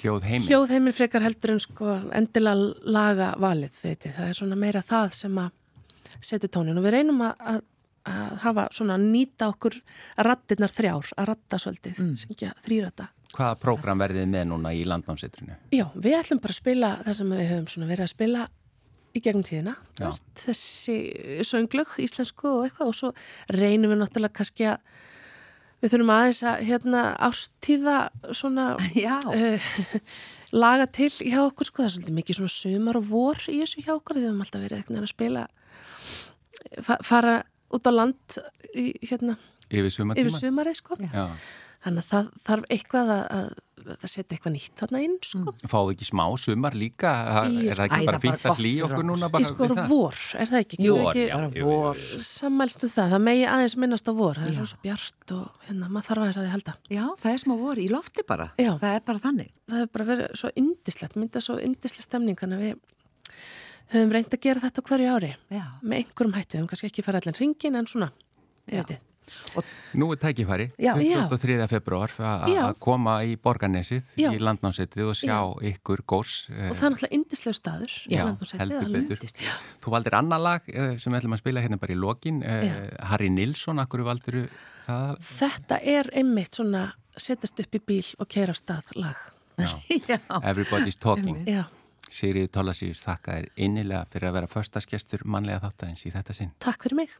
Hljóð 0.00 0.26
heimi. 0.28 0.46
hljóðheimin 0.48 0.96
frekar 0.96 1.24
heldur 1.24 1.54
en 1.54 1.62
sko 1.62 1.98
endilega 2.16 2.90
laga 2.96 3.30
valið 3.40 3.78
þetta, 3.82 4.12
það 4.16 4.32
er 4.32 4.38
svona 4.40 4.58
meira 4.60 4.82
það 4.84 5.16
sem 5.20 5.40
að 5.40 5.50
setja 6.24 6.50
tónin 6.52 6.78
og 6.78 6.84
við 6.86 6.96
reynum 6.96 7.22
að, 7.24 7.40
að, 7.52 7.60
að 8.12 8.34
hafa 8.44 8.66
svona 8.76 8.96
nýta 9.00 9.50
okkur 9.52 9.76
rattirnar 10.28 10.72
þrjár, 10.72 11.12
að 11.16 11.28
ratta 11.32 11.60
svolítið, 11.60 12.00
mm. 12.04 12.56
þrýrata. 12.64 13.08
Hvaða 13.36 13.56
prógram 13.60 14.00
verðið 14.00 14.28
með 14.32 14.46
núna 14.52 14.72
í 14.72 14.84
landnámseitrinu? 14.88 15.58
Já, 15.74 15.86
við 15.94 16.16
ætlum 16.18 16.40
bara 16.42 16.54
að 16.54 16.60
spila 16.60 16.92
það 17.04 17.18
sem 17.18 17.34
við 17.34 17.50
höfum 17.52 17.90
verið 17.90 18.06
að 18.06 18.12
spila 18.14 18.46
í 19.16 19.22
gegnum 19.24 19.44
tíðina, 19.46 19.74
veist, 20.00 20.24
þessi 20.42 20.96
sönglög, 21.46 21.94
íslensku 22.04 22.48
og 22.50 22.66
eitthvað 22.66 22.90
og 22.90 22.96
svo 22.98 23.12
reynum 23.52 23.94
við 23.94 24.02
náttúrulega 24.02 24.36
kannski 24.36 24.68
að 24.72 24.94
við 25.82 25.92
þurfum 25.92 26.12
aðeins 26.12 26.42
að 26.48 26.62
hérna 26.70 27.02
ástíða 27.28 27.96
svona 28.36 28.66
uh, 28.76 29.74
laga 30.56 30.88
til 30.98 31.10
hjá 31.12 31.40
okkur 31.46 31.68
sko, 31.68 31.82
það 31.82 31.88
er 31.88 31.94
svolítið 31.96 32.18
mikið 32.20 32.40
svona 32.40 32.54
sumar 32.56 33.00
og 33.00 33.10
vor 33.10 33.42
í 33.52 33.58
þessu 33.62 33.84
hjá 33.84 33.92
okkur, 33.96 34.20
við 34.20 34.28
höfum 34.30 34.44
alltaf 34.44 34.64
verið 34.64 34.82
veginn 34.84 35.02
að 35.02 35.12
spila 35.12 35.44
fa 36.84 36.98
fara 37.04 37.36
út 37.76 37.88
á 37.88 37.92
land 37.92 38.40
í, 38.76 38.90
hérna, 39.04 39.36
Yfir 39.66 39.90
sumarið 40.30 40.76
sko. 40.78 40.96
Já. 41.02 41.24
Þannig 41.86 42.02
að 42.04 42.10
það 42.10 42.28
þarf 42.46 42.66
eitthvað 42.76 43.10
að, 43.14 43.24
að, 43.86 44.04
setja 44.10 44.34
eitthvað 44.34 44.52
nýtt 44.56 44.80
þarna 44.80 45.00
inn 45.06 45.12
sko 45.22 45.52
Fáðu 45.70 45.92
ekki 45.94 46.06
smá 46.08 46.22
sumar 46.42 46.74
líka? 46.76 47.12
Í- 47.46 47.68
er 47.70 47.78
það 47.78 47.84
Æ, 47.84 47.86
ekki 47.86 48.00
er 48.02 48.08
bara 48.10 48.20
fínt 48.24 48.40
að 48.40 48.48
gott 48.50 48.60
hlý 48.62 48.72
fyrir 48.72 48.86
okkur 48.88 49.06
núna? 49.06 49.28
í 49.30 49.34
Bara 49.36 49.50
sko 49.52 49.68
vor, 49.92 50.18
er 50.42 50.50
það 50.50 50.58
ekki? 50.64 50.78
Jú, 50.82 50.96
við 50.98 51.30
bara 51.30 51.50
jú, 51.60 51.68
vor. 51.70 52.02
sammælstu 52.30 52.90
það, 52.90 53.14
það 53.14 53.22
megi 53.28 53.44
aðeins 53.54 53.76
minnast 53.84 54.10
á 54.10 54.12
vor 54.18 54.40
það 54.42 54.50
er 54.50 54.70
svo 54.72 54.80
bjart 54.82 55.34
og 55.36 55.62
hérna, 55.68 55.90
maður 55.94 56.08
þarf 56.10 56.24
aðeins 56.26 56.40
að 56.40 56.46
því 56.48 56.52
halda 56.56 56.76
Já, 56.96 57.04
það 57.22 57.30
er 57.36 57.40
smá 57.46 57.54
vor 57.62 57.78
í 57.78 57.86
lofti 57.94 58.26
bara. 58.26 58.48
Já. 58.58 58.72
Það 58.82 58.98
er 58.98 59.06
bara 59.12 59.24
þannig. 59.28 59.50
það 59.70 59.80
hefur 59.84 59.94
bara 59.96 60.08
verið 60.10 60.36
svo 60.42 60.50
indislegt 60.64 61.16
mynda 61.22 61.44
svo 61.46 61.58
indisleg 61.62 62.06
stemning 62.08 62.40
þannig 62.42 62.58
að 62.58 62.66
við 62.66 62.94
höfum 63.94 64.12
reynd 64.16 64.34
að 64.34 64.42
gera 64.42 64.62
þetta 64.66 64.82
hverju 64.88 65.10
ári 65.14 65.32
Já. 65.54 65.64
með 65.86 66.00
einhverjum 66.02 66.34
hætti, 66.34 66.56
við 66.56 66.60
höfum 66.64 66.70
kannski 66.72 66.88
ekki 66.90 67.04
fara 67.06 67.20
allan 67.22 67.38
ringin 67.38 67.78
en 67.78 67.86
svona, 67.86 68.08
Já. 68.66 68.82
Nú 69.96 70.10
er 70.12 70.18
tækifæri, 70.20 70.66
Já. 70.76 70.92
23. 70.98 71.66
februar 71.70 72.12
að 72.20 72.52
Já. 72.52 72.62
koma 72.82 73.16
í 73.24 73.36
borgarnesið 73.40 74.02
Já. 74.20 74.28
í 74.34 74.40
landnámseitið 74.42 75.08
og 75.08 75.16
sjá 75.16 75.38
ykkur 75.72 76.02
górs 76.08 76.34
eh, 76.52 76.68
og 76.70 76.76
það 76.76 76.86
er 76.88 76.94
náttúrulega 76.94 77.16
indislegu 77.16 77.56
staður 77.56 77.94
Já, 78.12 78.22
alveg. 78.60 79.08
betur. 79.08 79.54
Þú 79.84 79.94
valdir 79.94 80.18
annar 80.18 80.42
lag 80.42 80.68
eh, 80.68 80.96
sem 81.00 81.12
við 81.12 81.22
ætlum 81.22 81.36
að 81.38 81.42
spila 81.42 81.64
hérna 81.64 81.80
bara 81.80 81.96
í 81.96 82.00
lokin 82.00 82.42
eh, 82.44 82.66
Harry 83.08 83.30
Nilsson, 83.32 83.80
akkur 83.80 84.04
valdir 84.06 84.44
það? 84.86 85.16
Þetta 85.30 85.80
er 85.96 86.12
einmitt 86.12 86.60
svona 86.60 86.90
setjast 87.16 87.64
upp 87.64 87.80
í 87.80 87.80
bíl 87.80 88.04
og 88.20 88.28
keira 88.28 88.52
á 88.52 88.56
stað 88.56 88.92
lag. 89.00 89.16
Já. 89.56 89.72
Everybody's 90.50 91.00
Talking 91.00 91.46
Já, 91.48 91.64
Sigriði 92.12 92.50
Tólasíus 92.52 93.00
þakka 93.02 93.38
þér 93.38 93.48
innilega 93.56 94.04
fyrir 94.12 94.28
að 94.28 94.36
vera 94.40 94.52
förstaskestur 94.52 95.24
mannlega 95.24 95.64
þáttarins 95.64 96.04
í 96.04 96.12
þetta 96.14 96.36
sinn 96.36 96.52
takk 96.60 96.84
fyrir 96.84 97.00
mig. 97.00 97.16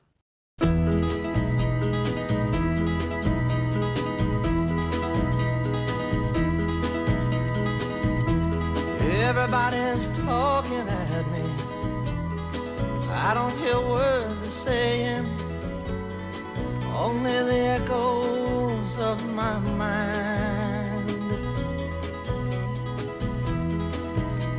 Everybody's 9.19 10.09
talking 10.19 10.87
at 10.89 11.27
me. 11.33 11.43
I 13.11 13.33
don't 13.33 13.57
hear 13.59 13.81
words 13.81 14.41
they're 14.43 14.51
saying, 14.51 15.27
only 16.95 17.33
the 17.51 17.61
echoes 17.79 18.99
of 18.99 19.19
my 19.35 19.59
mind. 19.59 21.11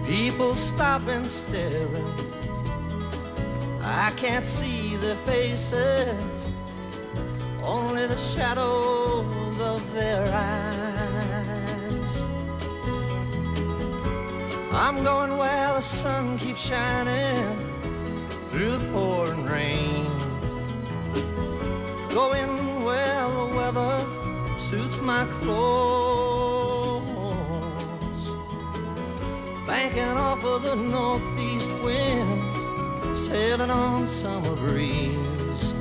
People 0.08 0.56
stop 0.56 1.08
and 1.08 1.26
staring. 1.26 2.14
I 3.82 4.12
can't 4.16 4.46
see 4.46 4.96
their 4.98 5.16
faces, 5.28 6.52
only 7.62 8.08
the 8.08 8.18
shadows 8.18 9.60
of 9.60 9.94
their 9.94 10.26
eyes. 10.34 11.37
I'm 14.80 15.04
going 15.04 15.38
where 15.40 15.74
the 15.74 15.82
sun 15.82 16.38
keeps 16.38 16.62
shining 16.62 17.58
through 18.52 18.78
the 18.78 18.86
pouring 18.92 19.44
rain. 19.46 20.06
Going 22.10 22.84
where 22.84 23.28
the 23.28 23.46
weather 23.58 24.06
suits 24.60 25.02
my 25.02 25.26
clothes. 25.40 27.04
Banking 29.66 30.16
off 30.16 30.44
of 30.46 30.62
the 30.62 30.76
northeast 30.76 31.72
winds, 31.82 32.60
sailing 33.28 33.72
on 33.72 34.06
summer 34.08 34.56
breeze. 34.58 35.74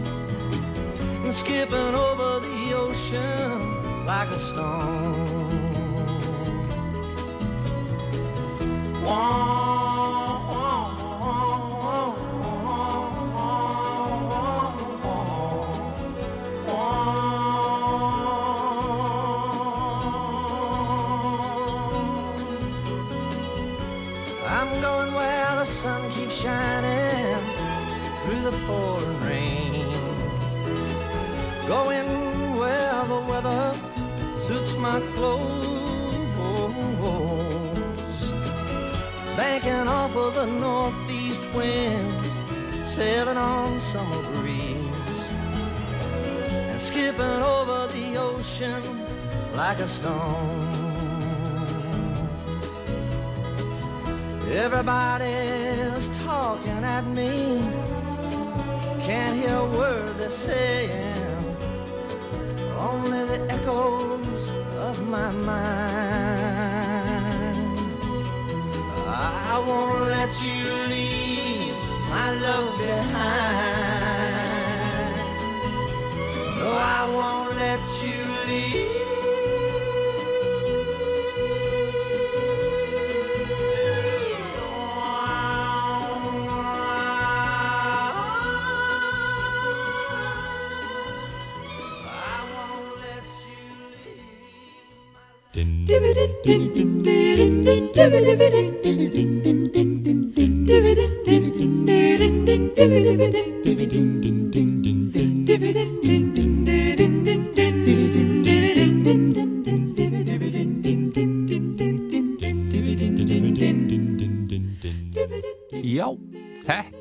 And 1.22 1.34
skipping 1.34 1.94
over 2.06 2.40
the 2.40 2.72
ocean 2.74 4.06
like 4.06 4.30
a 4.30 4.38
stone. 4.38 5.45
song. 50.06 50.55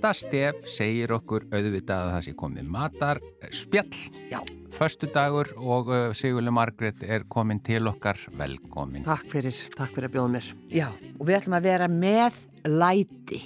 Þetta 0.06 0.20
stef 0.22 0.68
segir 0.70 1.12
okkur 1.16 1.48
auðvitað 1.50 2.02
að 2.04 2.12
það 2.14 2.24
sé 2.28 2.34
komið 2.38 2.68
matar 2.70 3.20
spjall. 3.50 4.02
Já. 4.30 4.38
Föstu 4.76 5.08
dagur 5.10 5.50
og 5.58 5.88
uh, 5.90 6.12
Sigurli 6.14 6.52
Margret 6.54 7.02
er 7.08 7.24
komin 7.32 7.62
til 7.64 7.88
okkar 7.90 8.20
velkomin. 8.38 9.06
Takk 9.08 9.26
fyrir, 9.32 9.56
takk 9.74 9.96
fyrir 9.96 10.10
að 10.12 10.14
bjóða 10.18 10.32
mér. 10.36 10.50
Já, 10.70 10.88
og 11.16 11.24
við 11.30 11.38
ætlum 11.40 11.56
að 11.58 11.68
vera 11.72 11.88
með 11.90 12.38
læti. 12.70 13.40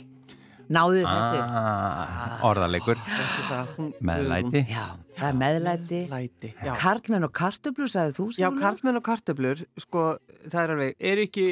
Náðu 0.70 1.06
þessu. 1.06 1.38
Ah, 1.42 2.34
orðalegur 2.46 3.00
Veistu 3.08 3.46
það, 3.48 3.70
hún, 3.78 3.88
með 4.06 4.20
Guðrún. 4.20 4.34
læti. 4.52 4.64
Já, 4.74 4.84
það 5.16 5.30
er 5.32 5.40
meðlæti. 5.40 6.02
Læti, 6.12 6.52
já. 6.60 6.74
Karlmenn 6.84 7.26
og 7.30 7.34
kartöflur, 7.40 7.90
sagði 7.90 8.18
þú, 8.20 8.28
Já, 8.36 8.36
Sigurður? 8.44 8.66
karlmenn 8.66 9.00
og 9.00 9.06
kartöflur, 9.08 9.64
sko, 9.86 10.04
það 10.44 10.60
er 10.66 10.76
alveg, 10.76 10.94
er 11.14 11.24
ekki, 11.24 11.48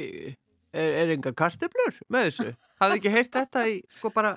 er, 0.78 0.91
er 1.01 1.13
engar 1.17 1.34
kartöflur 1.38 1.97
með 2.13 2.28
þessu? 2.30 2.51
Hafði 2.82 2.99
ekki 3.01 3.13
heyrt 3.15 3.32
þetta 3.39 3.63
í, 3.71 3.80
sko, 3.97 4.11
bara 4.13 4.36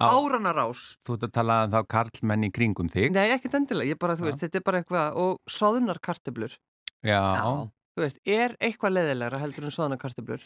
áranarás? 0.00 0.84
Þú 1.06 1.16
ert 1.18 1.26
að 1.28 1.34
tala 1.40 1.56
um 1.66 1.74
þá 1.74 1.80
karlmenn 1.96 2.46
í 2.48 2.52
kringum 2.54 2.88
þig. 2.92 3.10
Nei, 3.14 3.26
ekkert 3.34 3.58
endilega, 3.60 3.92
ég 3.94 4.00
bara, 4.00 4.16
þú 4.18 4.28
veist, 4.30 4.40
þetta 4.44 4.60
er 4.60 4.64
bara 4.70 4.80
eitthvað, 4.84 5.18
og 5.20 5.36
soðunar 5.50 6.00
kartöflur, 6.04 6.54
Já. 7.06 7.20
þú 7.96 8.04
veist, 8.04 8.20
er 8.30 8.54
eitthvað 8.62 8.94
leðilegra 8.96 9.40
heldur 9.42 9.66
en 9.68 9.74
soðunar 9.74 10.00
kartöflur? 10.00 10.44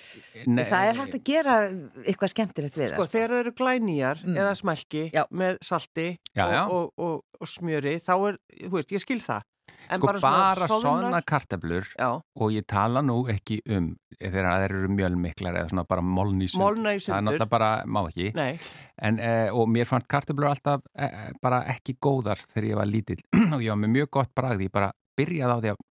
Nei, 0.48 0.64
Það 0.70 0.88
er 0.90 1.00
hægt 1.02 1.18
að 1.18 1.24
gera 1.28 1.56
eitthvað 2.04 2.32
skemmtilegt 2.34 2.78
við 2.80 2.92
Sko, 2.94 3.04
það. 3.04 3.12
þegar 3.14 3.34
þau 3.34 3.40
eru 3.44 3.54
glænýjar 3.60 4.24
Mm. 4.24 4.38
eða 4.40 4.54
smælki 4.62 5.04
Já. 5.14 5.24
með 5.30 5.58
salti 5.62 6.08
Já, 6.34 6.46
já. 6.50 6.62
og, 6.68 6.92
og, 6.96 7.04
og, 7.04 7.24
og 7.40 7.46
smjöri, 7.52 7.98
þá 8.02 8.14
er, 8.32 8.38
þú 8.64 8.70
veist, 8.78 8.92
ég 8.96 9.00
skil 9.04 9.20
það. 9.20 9.42
En 9.90 10.00
Sko 10.00 10.06
bara 10.08 10.54
soðnar- 10.56 10.80
svona 10.80 11.20
kartablur 11.22 11.84
Já, 11.98 12.08
og 12.40 12.52
ég 12.52 12.64
tala 12.66 13.02
nú 13.04 13.18
ekki 13.28 13.58
um 13.68 13.90
þegar 14.16 14.46
það 14.48 14.64
eru 14.68 14.88
mjölmiklar 14.88 15.58
eða 15.60 15.68
svona 15.70 15.84
bara 15.88 16.00
molni 16.00 16.46
í 16.46 16.48
sundur. 16.48 16.64
molna 16.64 16.94
í 16.96 17.02
Það 17.04 17.16
er 17.18 17.22
náttúrulega 17.26 17.48
bara, 17.50 17.68
má 17.84 18.00
ekki. 18.08 18.30
Nei, 18.34 18.58
En, 18.98 19.18
eh, 19.20 19.50
og 19.52 19.68
mér 19.68 19.84
fannst 19.86 20.08
kartablur 20.08 20.48
alltaf 20.48 20.80
eh, 20.96 21.32
bara 21.42 21.64
ekki 21.74 21.96
góðar 22.00 22.40
þegar 22.40 22.68
ég 22.70 22.76
var 22.80 22.86
lítill 22.86 23.20
og 23.54 23.60
ég 23.60 23.68
var 23.74 23.80
með 23.84 23.92
mjög 23.98 24.10
gott 24.10 24.34
bragð. 24.34 24.64
Ég 24.64 24.72
bara 24.72 24.92
byrjaði 25.20 25.52
á 25.52 25.58
því 25.60 25.72
að 25.74 25.84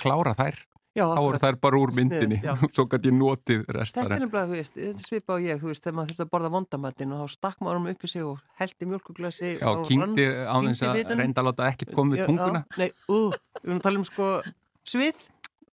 klára 0.00 0.34
þær. 0.38 0.62
Já, 0.94 1.04
Þá 1.04 1.18
voru 1.18 1.34
akkurat. 1.34 1.42
þær 1.44 1.56
bara 1.66 1.76
úr 1.82 1.90
myndinni 1.98 2.38
og 2.52 2.58
svo 2.76 2.84
gæti 2.90 3.06
ég 3.10 3.16
notið 3.18 3.60
Þetta 3.64 3.72
er 3.74 3.78
restar. 3.80 4.08
nefnilega, 4.14 4.44
þú 4.46 4.54
veist, 4.58 4.74
þetta 4.78 5.02
svipa 5.08 5.30
á 5.34 5.36
ég, 5.44 5.54
þú 5.62 5.68
veist, 5.70 5.82
þegar 5.84 5.96
maður 5.98 6.08
þurfti 6.12 6.24
að 6.26 6.32
borða 6.34 6.50
vondamatinn 6.54 7.14
og 7.14 7.18
þá 7.24 7.28
stakk 7.34 7.58
maður 7.64 7.76
hann 7.80 7.90
upp 7.94 8.02
í 8.04 8.06
sig 8.14 8.22
og 8.24 8.36
heldi 8.60 8.84
mjölkuglasi 8.92 9.48
Já, 9.58 9.66
og 9.70 9.76
kynkti 9.88 10.24
á 10.46 10.56
þess 10.68 10.82
að 10.88 10.94
reynda 11.18 11.38
að 11.42 11.48
láta 11.50 11.62
ekkert 11.72 11.92
koma 11.94 12.10
við 12.14 12.20
Já, 12.22 12.26
tunguna. 12.30 12.60
Já, 12.64 12.66
nei, 12.84 12.90
ú, 13.10 13.18
við 13.34 13.68
erum 13.68 13.78
að 13.80 13.84
tala 13.88 13.98
um 13.98 14.06
sko 14.08 14.26
svið. 14.84 15.18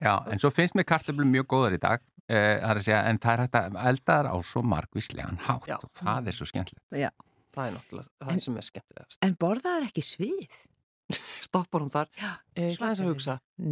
Já, 0.01 0.13
en 0.31 0.39
svo 0.41 0.49
finnst 0.55 0.75
mér 0.79 0.87
kartablur 0.89 1.27
mjög 1.29 1.45
góðar 1.53 1.75
í 1.77 1.81
dag. 1.81 1.99
Eh, 2.31 2.57
það 2.61 2.71
er 2.71 2.77
að 2.79 2.85
segja, 2.87 3.01
en 3.11 3.17
það 3.21 3.33
er 3.33 3.41
hægt 3.43 3.55
að 3.59 3.65
elda 3.91 4.11
þar 4.15 4.27
á 4.31 4.35
svo 4.47 4.61
margvíslegan 4.63 5.37
hátt 5.45 5.67
Já. 5.67 5.75
og 5.77 5.89
það 5.99 6.21
er 6.31 6.35
svo 6.37 6.45
skemmtilegt. 6.49 6.85
Já. 6.95 7.09
Það 7.51 7.65
er 7.67 7.73
náttúrulega 7.75 8.09
það 8.21 8.29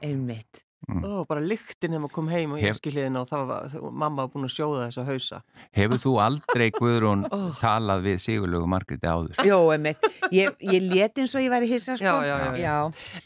að 0.00 0.08
einmitt. 0.10 0.64
Ó, 0.88 1.24
bara 1.28 1.40
lyktin 1.42 1.92
hefum 1.92 2.06
að 2.06 2.12
koma 2.14 2.30
heim 2.32 2.52
og 2.54 2.60
ég 2.62 2.68
Hef- 2.70 2.78
skiljiðina 2.78 3.20
og 3.20 3.26
það 3.28 3.42
var, 3.48 3.72
mamma 3.90 4.22
var 4.22 4.28
búin 4.32 4.46
að 4.46 4.52
sjóða 4.54 4.84
þessa 4.86 5.04
hausa. 5.08 5.40
Hefur 5.74 5.98
þú 6.00 6.12
aldrei, 6.22 6.68
Guðrún, 6.72 7.24
Oh. 7.34 7.50
talað 7.60 8.04
við 8.06 8.20
Sigurlögu 8.22 8.68
Margréti 8.70 9.04
áður? 9.10 9.34
Jó, 9.44 9.58
einmitt. 9.74 9.98
Ég, 10.32 10.54
ég 10.62 10.86
leti 10.88 11.20
eins 11.24 11.34
og 11.34 11.42
ég 11.42 11.50
væri 11.50 11.66
hissa, 11.68 11.96
sko. 11.98 12.04
Já, 12.04 12.22
já, 12.24 12.56
já. 12.56 12.76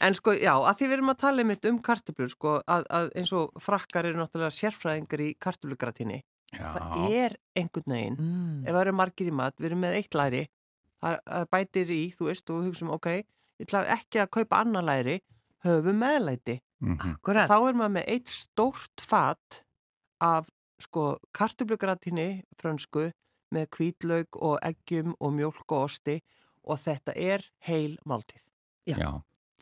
En 0.00 0.14
sko, 0.14 0.32
já, 0.32 0.54
að 0.58 0.74
því 0.80 0.88
við 0.88 0.92
erum 0.96 1.12
að 1.12 1.18
tala 1.18 1.38
einmitt 1.44 1.68
um 1.70 1.78
kartöflur, 1.78 2.30
sko, 2.32 2.62
að, 2.66 2.86
að 2.90 3.10
eins 3.20 3.32
og 3.36 3.52
frakkar 3.60 4.06
eru 4.10 4.18
náttúrulega 4.18 4.56
sérfræðingar 4.58 5.20
í 5.20 5.36
kartöflugratíni. 5.38 6.22
Það 6.56 7.12
er 7.12 7.36
einhvern 7.54 7.94
veginn. 7.94 8.16
Mm. 8.18 8.64
ef 8.66 8.72
það 8.74 8.80
eru 8.86 8.92
margir 8.92 9.28
í 9.28 9.32
mat, 9.32 9.54
við 9.60 9.66
erum 9.70 9.80
með 9.84 9.94
eitt 10.00 10.14
læri 10.18 10.42
það 11.02 11.46
bætir 11.52 11.90
í, 11.94 12.02
þú 12.16 12.26
veist, 12.28 12.50
og 12.50 12.58
við 12.62 12.66
hugsaum 12.72 12.90
ok, 12.96 13.06
ég 13.60 13.66
ætla 13.68 13.84
ekki 13.96 14.20
að 14.24 14.30
kaupa 14.30 14.60
annar 14.64 14.84
læri 14.86 15.20
höfum 15.64 15.98
meðlæti 16.02 16.58
Mhm. 16.82 17.14
Akkurat. 17.14 17.48
þá 17.48 17.56
er 17.68 17.74
maður 17.78 17.92
með 17.96 18.04
eitt 18.08 18.28
stórt 18.28 19.00
fat 19.00 19.62
af 20.20 20.48
sko 20.80 21.18
kartublugratíni 21.32 22.42
frönsku 22.58 23.12
með 23.54 23.66
hvítlaug 23.76 24.26
og 24.42 24.58
eggjum 24.66 25.14
og 25.20 25.32
mjólk 25.36 25.62
og 25.70 25.84
osti 25.86 26.20
og 26.64 26.78
þetta 26.78 27.12
er 27.16 27.44
heil 27.68 27.98
máltíð 28.06 28.42
Já. 28.86 28.96
Já. 28.98 29.12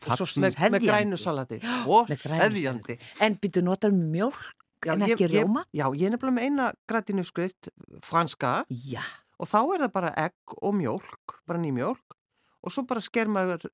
Með, 0.01 0.17
með 0.41 0.55
Hefjandi. 0.57 0.87
grænu 0.87 1.17
salati 1.17 1.59
og 1.87 2.07
hefjandi 2.09 2.97
En 3.21 3.35
byrju 3.37 3.61
notar 3.63 3.91
mjölk 3.91 4.55
Já, 4.83 4.93
en 4.93 5.01
ég- 5.01 5.11
ekki 5.13 5.27
ég- 5.27 5.35
rjóma? 5.45 5.63
Já, 5.77 5.85
ég 5.93 6.07
er 6.07 6.09
nefnilega 6.17 6.33
með 6.39 6.41
eina 6.47 6.73
gratínuskrift 6.89 7.69
franska 8.01 8.65
Já. 8.71 9.01
og 9.39 9.45
þá 9.47 9.57
er 9.75 9.79
það 9.85 9.91
bara 9.93 10.13
egg 10.17 10.33
og 10.61 10.73
mjólk, 10.73 11.37
bara 11.45 11.59
nýmjólk 11.59 12.17
og 12.61 12.71
svo 12.73 12.83
bara 12.89 13.01
sker 13.01 13.29
maður 13.31 13.65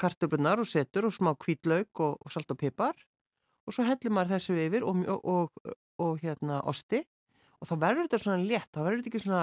kartöflunar 0.00 0.60
og 0.62 0.68
setur 0.68 1.08
og 1.08 1.12
smá 1.16 1.32
hvítlaug 1.36 1.88
og, 2.00 2.16
og 2.24 2.32
salt 2.32 2.50
og 2.54 2.58
pipar 2.60 2.94
og 3.66 3.74
svo 3.76 3.84
hellir 3.84 4.12
maður 4.16 4.36
þessu 4.38 4.56
yfir 4.66 4.86
og, 4.88 5.02
og, 5.08 5.24
og, 5.24 5.74
og 6.00 6.22
hérna 6.24 6.62
osti 6.70 7.02
og 7.60 7.68
þá 7.68 7.74
verður 7.82 8.06
þetta 8.08 8.22
svona 8.24 8.44
létt, 8.48 8.70
þá 8.72 8.80
verður 8.86 9.02
þetta 9.02 9.10
ekki 9.12 9.22
svona 9.26 9.42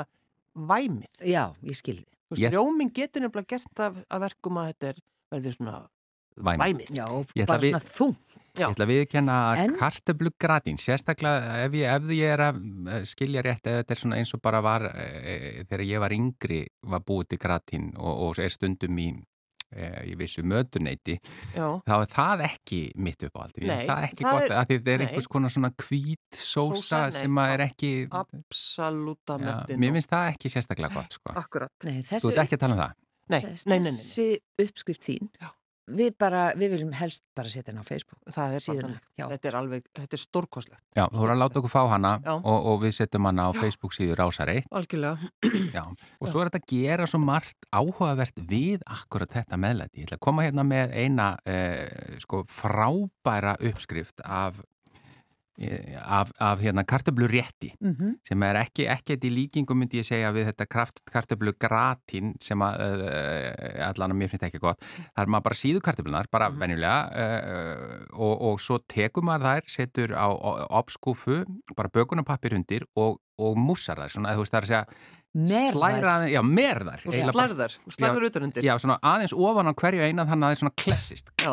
væmið. 0.58 1.20
Já, 1.30 1.44
ég 1.62 1.78
skilði. 1.78 2.08
Ég- 2.42 2.50
Rjóminn 2.56 2.90
getur 2.92 3.22
nefnilega 3.22 3.54
gert 3.54 3.80
af, 3.86 4.00
af 4.10 4.24
verkum 4.24 4.58
að 4.58 4.72
þetta 4.72 4.90
er, 4.90 5.02
verður 5.32 5.54
svona 5.60 5.76
Væmið. 6.38 6.64
væmið. 6.64 6.90
Já, 6.98 7.06
Ég 7.38 7.46
ætla 7.46 7.48
bara 7.54 7.70
svona 7.70 7.84
þung. 8.00 8.16
Já. 8.58 8.66
Ég 8.68 8.74
ætla 8.76 8.86
að 8.88 8.92
viðkenna 8.94 9.38
En? 9.62 9.72
að 9.72 9.78
kartöblugradín, 9.80 10.78
sérstaklega 10.82 11.64
ef 11.68 11.78
ég, 11.78 11.88
ef 11.94 12.12
ég 12.18 12.34
er 12.34 12.44
að 12.50 12.60
eh, 12.96 13.04
skilja 13.06 13.42
rétt 13.46 13.68
ef 13.70 13.80
þetta 13.84 13.94
er 13.96 14.02
svona 14.04 14.18
eins 14.20 14.34
og 14.34 14.42
bara 14.42 14.62
var 14.66 14.88
e, 14.92 15.64
þegar 15.70 15.86
ég 15.86 16.00
var 16.04 16.16
yngri 16.18 16.62
var 16.90 17.02
búið 17.06 17.30
til 17.34 17.40
gradín 17.46 17.90
og, 17.98 18.14
og 18.28 18.40
er 18.44 18.50
stundum 18.54 18.98
í, 19.04 19.08
e, 19.76 19.90
í 20.10 20.16
vissu 20.18 20.42
mötuneyti 20.48 21.20
Já, 21.56 21.68
þá 21.86 21.94
er 22.02 22.12
það 22.16 22.44
ekki 22.50 22.82
mitt 22.98 23.26
uppáhaldi, 23.28 23.62
ég 23.62 23.68
Nei, 23.68 23.76
finnst 23.78 23.92
það 23.94 24.08
ekki 24.10 24.24
það 24.26 24.38
gott 24.38 24.48
er- 24.50 24.56
að 24.58 24.66
því 24.72 24.78
þetta 24.80 24.94
er 24.94 24.98
nei. 25.04 25.08
einhvers 25.08 25.28
konar 25.38 25.54
svona 25.58 25.72
hvít 25.86 26.42
sósa 26.42 27.02
nei, 27.08 27.18
sem 27.22 27.42
að 27.44 27.54
er 27.58 27.66
ekki 27.68 27.92
absoluta 28.24 29.38
já, 29.38 29.44
mettin. 29.46 29.80
mér 29.84 29.94
finnst 29.98 30.10
það 30.14 30.32
ekki 30.34 30.52
sérstaklega 30.54 30.94
gott 30.98 31.18
sko. 31.20 31.34
Akkurat. 31.38 31.72
Nei, 31.86 32.00
Þú 32.02 32.10
þessi, 32.16 32.32
ert 32.34 32.44
ekki 32.46 32.58
að 32.58 32.64
tala 32.66 32.78
um 32.78 32.82
það? 32.82 32.96
Nei, 33.28 33.42
þess- 33.44 33.66
nei, 33.68 33.78
nei, 33.78 33.84
nei, 33.84 33.92
nei. 33.92 34.02
þessi 34.02 34.28
uppskrift 34.64 35.04
þín, 35.04 35.30
Já. 35.42 35.50
Við 35.88 36.14
bara, 36.20 36.44
við 36.58 36.74
viljum 36.76 36.92
helst 36.98 37.24
bara 37.38 37.52
setja 37.52 37.72
henni 37.72 37.84
á 37.84 37.88
Facebook. 37.88 38.20
það 38.34 38.56
er 38.58 38.64
já. 39.18 39.26
Þetta 39.32 39.50
er 39.50 39.58
alveg, 39.60 39.88
þetta 39.96 40.18
er 40.18 40.22
stórkoslegt. 40.22 40.84
Já, 40.98 41.06
þú 41.14 41.22
voru 41.22 41.34
að 41.34 41.42
láta 41.42 41.60
okkur 41.62 41.74
fá 41.74 41.82
hana 41.94 42.14
Já. 42.24 42.34
og, 42.36 42.68
og 42.72 42.82
við 42.84 42.96
setjum 43.00 43.28
hana 43.30 43.48
á 43.48 43.52
Facebook 43.56 43.96
síður 43.96 44.22
Rásar 44.22 44.52
1 44.54 44.68
Algjörlega. 44.72 45.32
Já, 45.74 45.84
og 46.22 46.32
svo 46.32 46.44
er 46.44 46.52
þetta 46.52 46.62
að 46.64 46.72
gera 46.74 47.08
svo 47.10 47.22
margt 47.24 47.70
áhugavert 47.72 48.42
við 48.50 48.84
akkurat 48.86 49.32
þetta 49.32 49.60
meðlæti. 49.64 50.02
Ég 50.02 50.10
ætla 50.10 50.20
að 50.20 50.26
koma 50.28 50.48
hérna 50.48 50.66
með 50.68 50.96
eina 50.98 51.30
eh, 51.48 52.18
sko 52.24 52.44
frábæra 52.52 53.56
uppskrift 53.70 54.24
af, 54.26 54.60
af, 55.58 56.30
af 56.40 56.60
hérna 56.62 56.84
kartöflu 56.86 57.26
rétti 57.28 57.72
Mm 57.82 58.14
sem 58.28 58.44
er 58.44 58.56
ekki, 58.62 58.86
ekkert 58.88 59.24
í 59.26 59.30
líkingu 59.34 59.74
myndi 59.76 59.98
ég 60.02 60.06
segja 60.06 60.30
við 60.36 60.46
þetta 60.52 60.68
gratín 61.60 62.34
sem 62.44 62.60
að 62.62 63.02
uh, 63.08 63.88
allan 63.90 64.12
að 64.14 64.18
mér 64.20 64.30
finnst 64.30 64.44
ekki 64.48 64.60
gott. 64.62 64.82
Það 65.16 65.24
er 65.24 65.32
maður 65.34 65.44
bara 65.48 65.58
síðu 65.62 65.82
kartöflunar, 65.82 66.28
bara 66.32 66.50
Mhm. 66.50 66.60
venjulega 66.60 67.00
uh, 67.10 68.06
og, 68.14 68.42
og 68.52 68.60
svo 68.62 68.78
tekur 68.88 69.24
maður 69.24 69.48
þær, 69.48 69.64
setur 69.68 70.14
á 70.14 70.28
opskúfu, 70.70 71.44
bara 71.76 71.90
bökunapappir 71.90 72.54
undir 72.56 72.86
og, 72.96 73.20
og 73.40 73.58
mússar 73.58 73.98
þær, 73.98 74.10
svona, 74.14 74.34
þú 74.36 74.44
veist 74.46 74.54
það 74.54 74.62
er 74.62 74.68
að 74.68 74.74
segja 74.74 74.86
Merðar. 75.38 76.28
já, 76.32 76.42
merðar 76.42 77.02
Og 77.06 77.14
slærðar, 77.14 77.74
og 77.86 77.94
slærðar 77.94 78.24
utan 78.26 78.44
undir. 78.48 78.64
Já, 78.66 78.74
svona 78.82 78.96
aðeins 79.06 79.34
ofan 79.38 79.68
á 79.70 79.74
hverju 79.78 80.02
einan 80.02 80.26
þannig 80.28 80.44
að 80.44 80.50
það 80.50 80.56
er 80.56 80.62
svona 80.62 80.78
klessist 80.82 81.30
Já. 81.44 81.52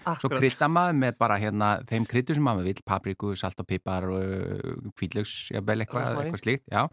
Svo 0.00 0.12
Akkurat. 0.14 0.38
krydda 0.40 0.68
maður 0.72 1.00
með 1.00 1.18
bara 1.20 1.40
hérna 1.40 1.72
þeim 1.88 2.06
kryddu 2.08 2.36
sem 2.36 2.46
maður 2.46 2.70
vill, 2.70 2.84
papriku, 2.88 3.34
salt 3.36 3.60
og 3.60 3.68
pipar 3.68 4.06
og 4.08 4.94
kvítlaugs, 4.96 5.34
jafnvel 5.52 5.82
eitthvað, 5.84 6.14
eitthvað 6.22 6.44
slíkt, 6.44 6.70
já 6.72 6.86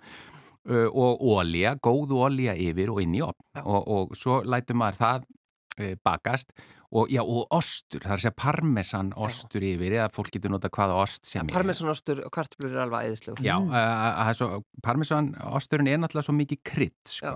Uh, 0.67 0.89
og 0.91 1.21
ólía, 1.23 1.77
góð 1.79 2.11
ólía 2.11 2.51
yfir 2.59 2.89
og 2.91 2.97
inn 2.99 3.13
í 3.15 3.21
opn 3.23 3.39
Já. 3.55 3.61
og, 3.63 3.85
og 3.87 4.17
svo 4.19 4.41
lætur 4.43 4.75
maður 4.75 4.97
það 4.99 5.21
uh, 5.23 5.93
bakast 6.03 6.51
og, 6.91 7.07
já, 7.07 7.21
og 7.21 7.47
ostur, 7.55 8.01
það 8.03 8.11
er 8.11 8.17
að 8.17 8.23
segja 8.25 8.35
parmesan 8.41 9.13
ostur 9.15 9.63
yfir 9.63 9.95
eða 9.95 10.09
fólk 10.11 10.33
getur 10.35 10.51
nota 10.51 10.67
hvaða 10.67 10.97
ost 11.05 11.27
sem 11.27 11.47
er 11.47 11.55
Parmesanostur 11.55 12.19
og 12.23 12.31
kartöflur 12.35 12.75
er 12.75 12.83
alveg 12.83 13.09
æðislegur. 13.09 13.43
Já, 13.43 13.55
mm. 13.63 14.67
parmesan 14.83 15.33
osturinn 15.55 15.91
er 15.91 15.99
náttúrulega 16.03 16.27
svo 16.27 16.35
mikið 16.35 16.61
krydd 16.67 17.11
sko. 17.15 17.33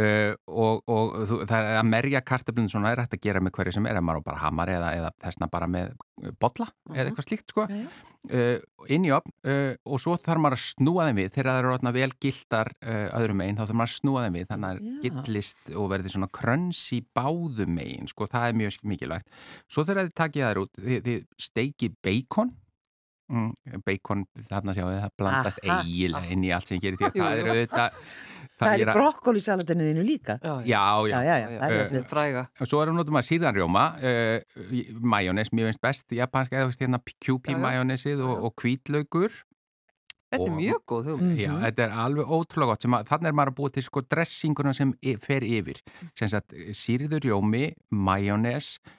Uh, 0.00 0.32
og, 0.46 0.82
og 0.90 1.14
þú, 1.28 1.38
það 1.48 1.70
er 1.70 1.78
að 1.80 1.88
merja 1.90 2.24
kartöflun 2.26 2.68
svona 2.72 2.92
er 2.92 3.04
hægt 3.04 3.16
að 3.16 3.22
gera 3.28 3.42
með 3.44 3.54
hverju 3.56 3.76
sem 3.76 3.88
er, 3.88 4.00
ef 4.00 4.06
maður 4.06 4.26
bara 4.26 4.42
hamar 4.42 4.72
eða, 4.72 4.90
eða 4.98 5.14
þessna 5.24 5.48
bara 5.52 5.70
með 5.70 5.94
bolla 6.42 6.68
eða 6.94 7.08
eitthvað 7.08 7.28
slíkt 7.28 7.54
sko. 7.54 7.66
Uh, 8.26 8.58
inn 8.90 9.04
í 9.06 9.12
opn 9.14 9.30
uh, 9.46 9.76
og 9.86 10.00
svo 10.02 10.16
þarf 10.18 10.42
maður 10.42 10.56
að 10.56 10.64
snúa 10.64 11.06
þeim 11.06 11.20
við 11.20 11.28
þegar 11.36 11.48
það 11.50 11.60
eru 11.60 11.72
orðna 11.76 11.92
vel 11.94 12.08
gildar 12.24 12.72
uh, 12.80 13.06
öðrum 13.20 13.38
megin, 13.38 13.58
þá 13.58 13.62
þarf 13.62 13.78
maður 13.78 13.92
að 13.92 14.00
snúa 14.00 14.24
þeim 14.24 14.38
við 14.38 14.48
þannig 14.50 14.68
að 14.68 14.80
Já. 14.80 14.88
það 14.88 15.04
gillist 15.06 15.72
og 15.76 15.88
verði 15.92 16.14
svona 16.16 16.30
kröns 16.40 16.82
í 16.96 17.00
báðum 17.14 17.76
megin, 17.78 18.10
sko, 18.10 18.26
það 18.32 18.48
er 18.48 18.58
mjög 18.62 18.80
mikilvægt. 18.90 19.42
Svo 19.70 19.86
þegar 19.86 20.08
þið 20.08 20.16
takið 20.22 20.46
þær 20.48 20.62
út 20.64 20.80
þið, 20.80 20.98
þið 21.06 21.22
steiki 21.46 21.92
bacon 22.02 22.54
mm, 23.28 23.82
bacon, 23.84 24.24
þarna 24.48 24.74
sjáu 24.76 24.88
þið, 24.90 25.00
það 25.02 25.14
blandast 25.18 25.58
eiginlega 25.64 26.30
inn 26.32 26.44
í 26.44 26.50
allt 26.54 26.66
sem 26.68 26.80
gerir 26.80 26.96
því 26.96 27.10
það 27.16 27.36
jú. 27.36 27.42
er 27.42 27.50
auðvitað 27.52 27.90
Það 28.56 28.72
er 28.72 28.80
í 28.80 28.84
að- 28.86 28.94
brokkólisalatinu 28.96 29.84
þínu 29.84 30.02
líka. 30.06 30.38
Já, 30.40 30.52
Já, 30.64 30.84
já, 31.04 31.18
Já, 31.20 31.20
já, 31.28 31.34
já, 31.52 31.58
það 31.60 31.70
er 31.70 31.74
Eh, 31.76 31.90
öllu. 31.90 32.00
Fræga. 32.08 32.44
Og 32.60 32.66
svo 32.70 32.78
erum 32.80 32.96
notum 32.96 33.18
að 33.20 33.26
síðanrjóma, 33.28 33.82
uh, 34.00 34.94
majónes, 35.12 35.50
mjög 35.52 35.68
finnst 35.68 35.82
best, 35.84 36.14
japanska, 36.16 36.56
eða 36.56 36.70
veist 36.70 36.80
hérna 36.80 36.96
Já, 36.96 37.12
já. 37.12 37.18
QP-majónesið 37.26 38.22
og, 38.24 38.44
og 38.48 38.54
kvítlaugur. 38.56 39.36
Þetta 40.32 40.46
er 40.48 40.56
mjög 40.56 40.80
góð 40.88 41.10
hugmynd. 41.12 41.38
Já, 41.38 41.50
Mhm. 41.52 41.62
þetta 41.66 41.84
er 41.84 41.90
alveg 42.06 42.26
ótrúlega 42.32 42.66
gott. 42.72 42.82
sem 42.82 42.90
að- 42.96 43.04
Þannig 43.12 43.28
er 43.28 43.32
maður 43.32 43.52
að 43.52 43.56
búa 43.60 43.72
til 43.76 43.82
sko 43.82 44.00
dressinguna 44.08 44.72
sem 44.74 44.94
y- 45.02 45.16
fer 45.20 45.40
yfir. 45.44 45.82
Sem 46.16 46.28
sagt, 46.28 46.52
sýrður 46.72 47.20
rjómi, 47.28 47.74
majónes, 47.92 48.78
uh, 48.86 48.90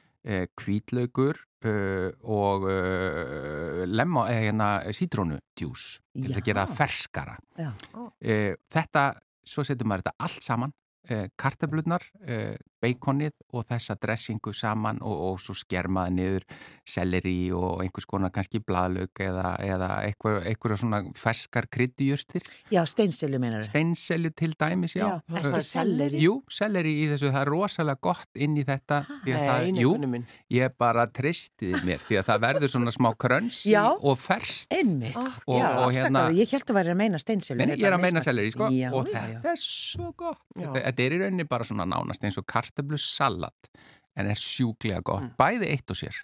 kvítlaugur 0.58 1.38
uh, 1.66 2.10
og 2.24 2.68
uh, 2.68 3.84
lemma, 3.88 4.28
hérna 4.32 4.70
sítrónudjús 4.96 5.86
til 6.14 6.30
þess 6.30 6.42
að 6.42 6.50
gera 6.50 6.66
Já. 6.66 6.70
það 6.70 6.82
ferskara. 6.82 7.38
Já. 7.58 7.70
Uh, 7.96 8.54
þetta, 8.74 9.06
svo 9.48 9.66
setur 9.68 9.90
maður 9.90 10.06
þetta 10.06 10.28
allt 10.28 10.46
saman, 10.46 10.76
uh, 11.12 11.26
kartöflurnar, 11.40 12.04
uh, 12.28 12.56
beikonið 12.78 13.34
og 13.58 13.64
þessa 13.66 13.96
dressingu 13.98 14.52
saman 14.54 15.00
og, 15.02 15.16
og 15.32 15.40
svo 15.42 15.56
skermaði 15.58 16.12
niður 16.14 16.44
selleri 16.88 17.50
og 17.58 17.82
einhvers 17.82 18.06
konar 18.06 18.30
kannski 18.36 18.60
bladlaug 18.62 19.18
eða, 19.26 19.56
eða 19.66 19.88
eitthvað, 20.06 20.38
eitthvað 20.52 20.78
svona 20.84 21.00
ferskar 21.18 21.66
kryddjurtir, 21.74 22.46
Já, 22.72 22.84
steinselju 22.88 23.40
meinar 23.42 23.64
þau. 23.66 23.72
steinselju 23.72 24.32
til 24.38 24.54
dæmis, 24.62 24.94
já. 24.96 25.08
Já, 25.08 25.40
ekki 25.42 25.64
selleri. 25.66 26.22
Jú, 26.22 26.36
selleri 26.54 26.94
í 27.02 27.08
þessu, 27.12 27.32
það 27.34 27.42
er 27.42 27.52
rosalega 27.56 28.02
gott 28.08 28.40
inn 28.46 28.60
í 28.62 28.66
þetta. 28.68 29.02
því 29.26 29.34
að 29.34 29.48
það, 29.48 29.72
Nei, 29.72 29.82
jú, 29.84 30.22
ég 30.60 30.78
bara 30.80 31.08
tristiði 31.10 31.82
mér 31.88 32.00
því 32.06 32.20
að 32.22 32.30
það 32.30 32.46
verður 32.46 32.74
svona 32.76 32.94
smá 32.94 33.10
krönsi 33.20 33.74
Já. 33.74 33.84
og 33.98 34.22
ferst. 34.22 34.70
Einmitt. 34.78 35.18
Og- 35.18 35.58
já, 35.60 35.68
og 35.82 35.94
hérna- 35.98 36.28
ég 36.38 36.54
held 36.54 36.70
að 36.70 36.78
væri 36.78 36.94
að 36.94 37.02
meina 37.02 37.18
steinselju. 37.26 37.58
Nei, 37.66 37.76
ég 37.76 37.88
er 37.90 37.98
að 37.98 38.06
meina 38.06 38.22
selleri, 38.22 38.52
sko, 38.54 38.70
Já, 38.70 38.94
og 38.94 39.10
þetta 39.10 39.52
er 39.56 39.60
svo 39.66 40.14
gott. 40.16 40.40
Já. 40.56 40.70
Þetta, 40.78 40.96
þetta 40.98 41.06
er 41.06 41.16
í 41.16 41.22
rauninni 41.22 41.46
bara 41.48 41.64
svona 41.70 41.86
nánast 41.86 42.24
eins 42.26 42.38
og 42.42 42.46
kartablu 42.50 42.98
salat, 42.98 43.70
en 44.18 44.28
er 44.32 44.36
sjúklega 44.42 45.04
gott, 45.06 45.24
Mm. 45.28 45.36
bæði 45.38 45.68
eitt 45.72 45.92
og 45.94 45.96
sér 46.00 46.16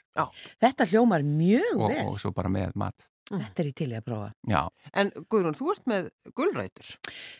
Þetta 0.61 0.87
hljómar 0.89 1.21
mjög 1.23 1.75
og, 1.79 1.89
vel. 1.91 2.05
og 2.07 2.19
svo 2.19 2.31
bara 2.33 2.49
með 2.49 2.71
mat. 2.75 2.95
Þetta 3.29 3.59
er 3.63 3.67
í 3.69 3.73
til 3.73 3.89
í 3.91 3.95
að 3.95 4.03
prófa. 4.03 4.31
Já, 4.49 4.67
En 4.93 5.09
Guðrún, 5.29 5.55
þú 5.55 5.69
ert 5.71 5.85
með 5.87 6.09
gulrætur. 6.35 6.89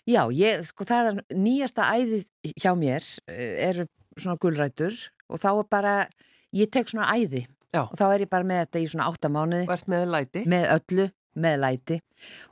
Já, 0.08 0.22
ég, 0.32 0.62
sko, 0.64 0.86
það 0.86 1.10
er 1.10 1.36
nýjasta 1.36 1.90
æðið 1.92 2.24
hjá 2.56 2.72
mér 2.78 3.04
eh, 3.28 3.68
eru 3.70 3.88
svona 4.18 4.38
gulrætur 4.40 4.94
og 5.30 5.40
þá 5.42 5.50
er 5.60 5.68
bara, 5.70 6.08
ég 6.54 6.72
tek 6.72 6.88
svona 6.88 7.10
æði 7.12 7.48
Já. 7.74 7.82
og 7.90 7.98
þá 7.98 8.06
er 8.14 8.20
ég 8.24 8.30
bara 8.30 8.44
með 8.48 8.62
þetta 8.68 8.80
í 8.80 8.88
svona 8.94 9.10
áttamánuði. 9.12 9.68
Og 9.68 9.74
ert 9.74 9.88
með 9.92 10.08
læti. 10.14 10.46
með 10.46 10.70
öllu, 10.78 11.10
með 11.36 11.60
læti 11.60 12.00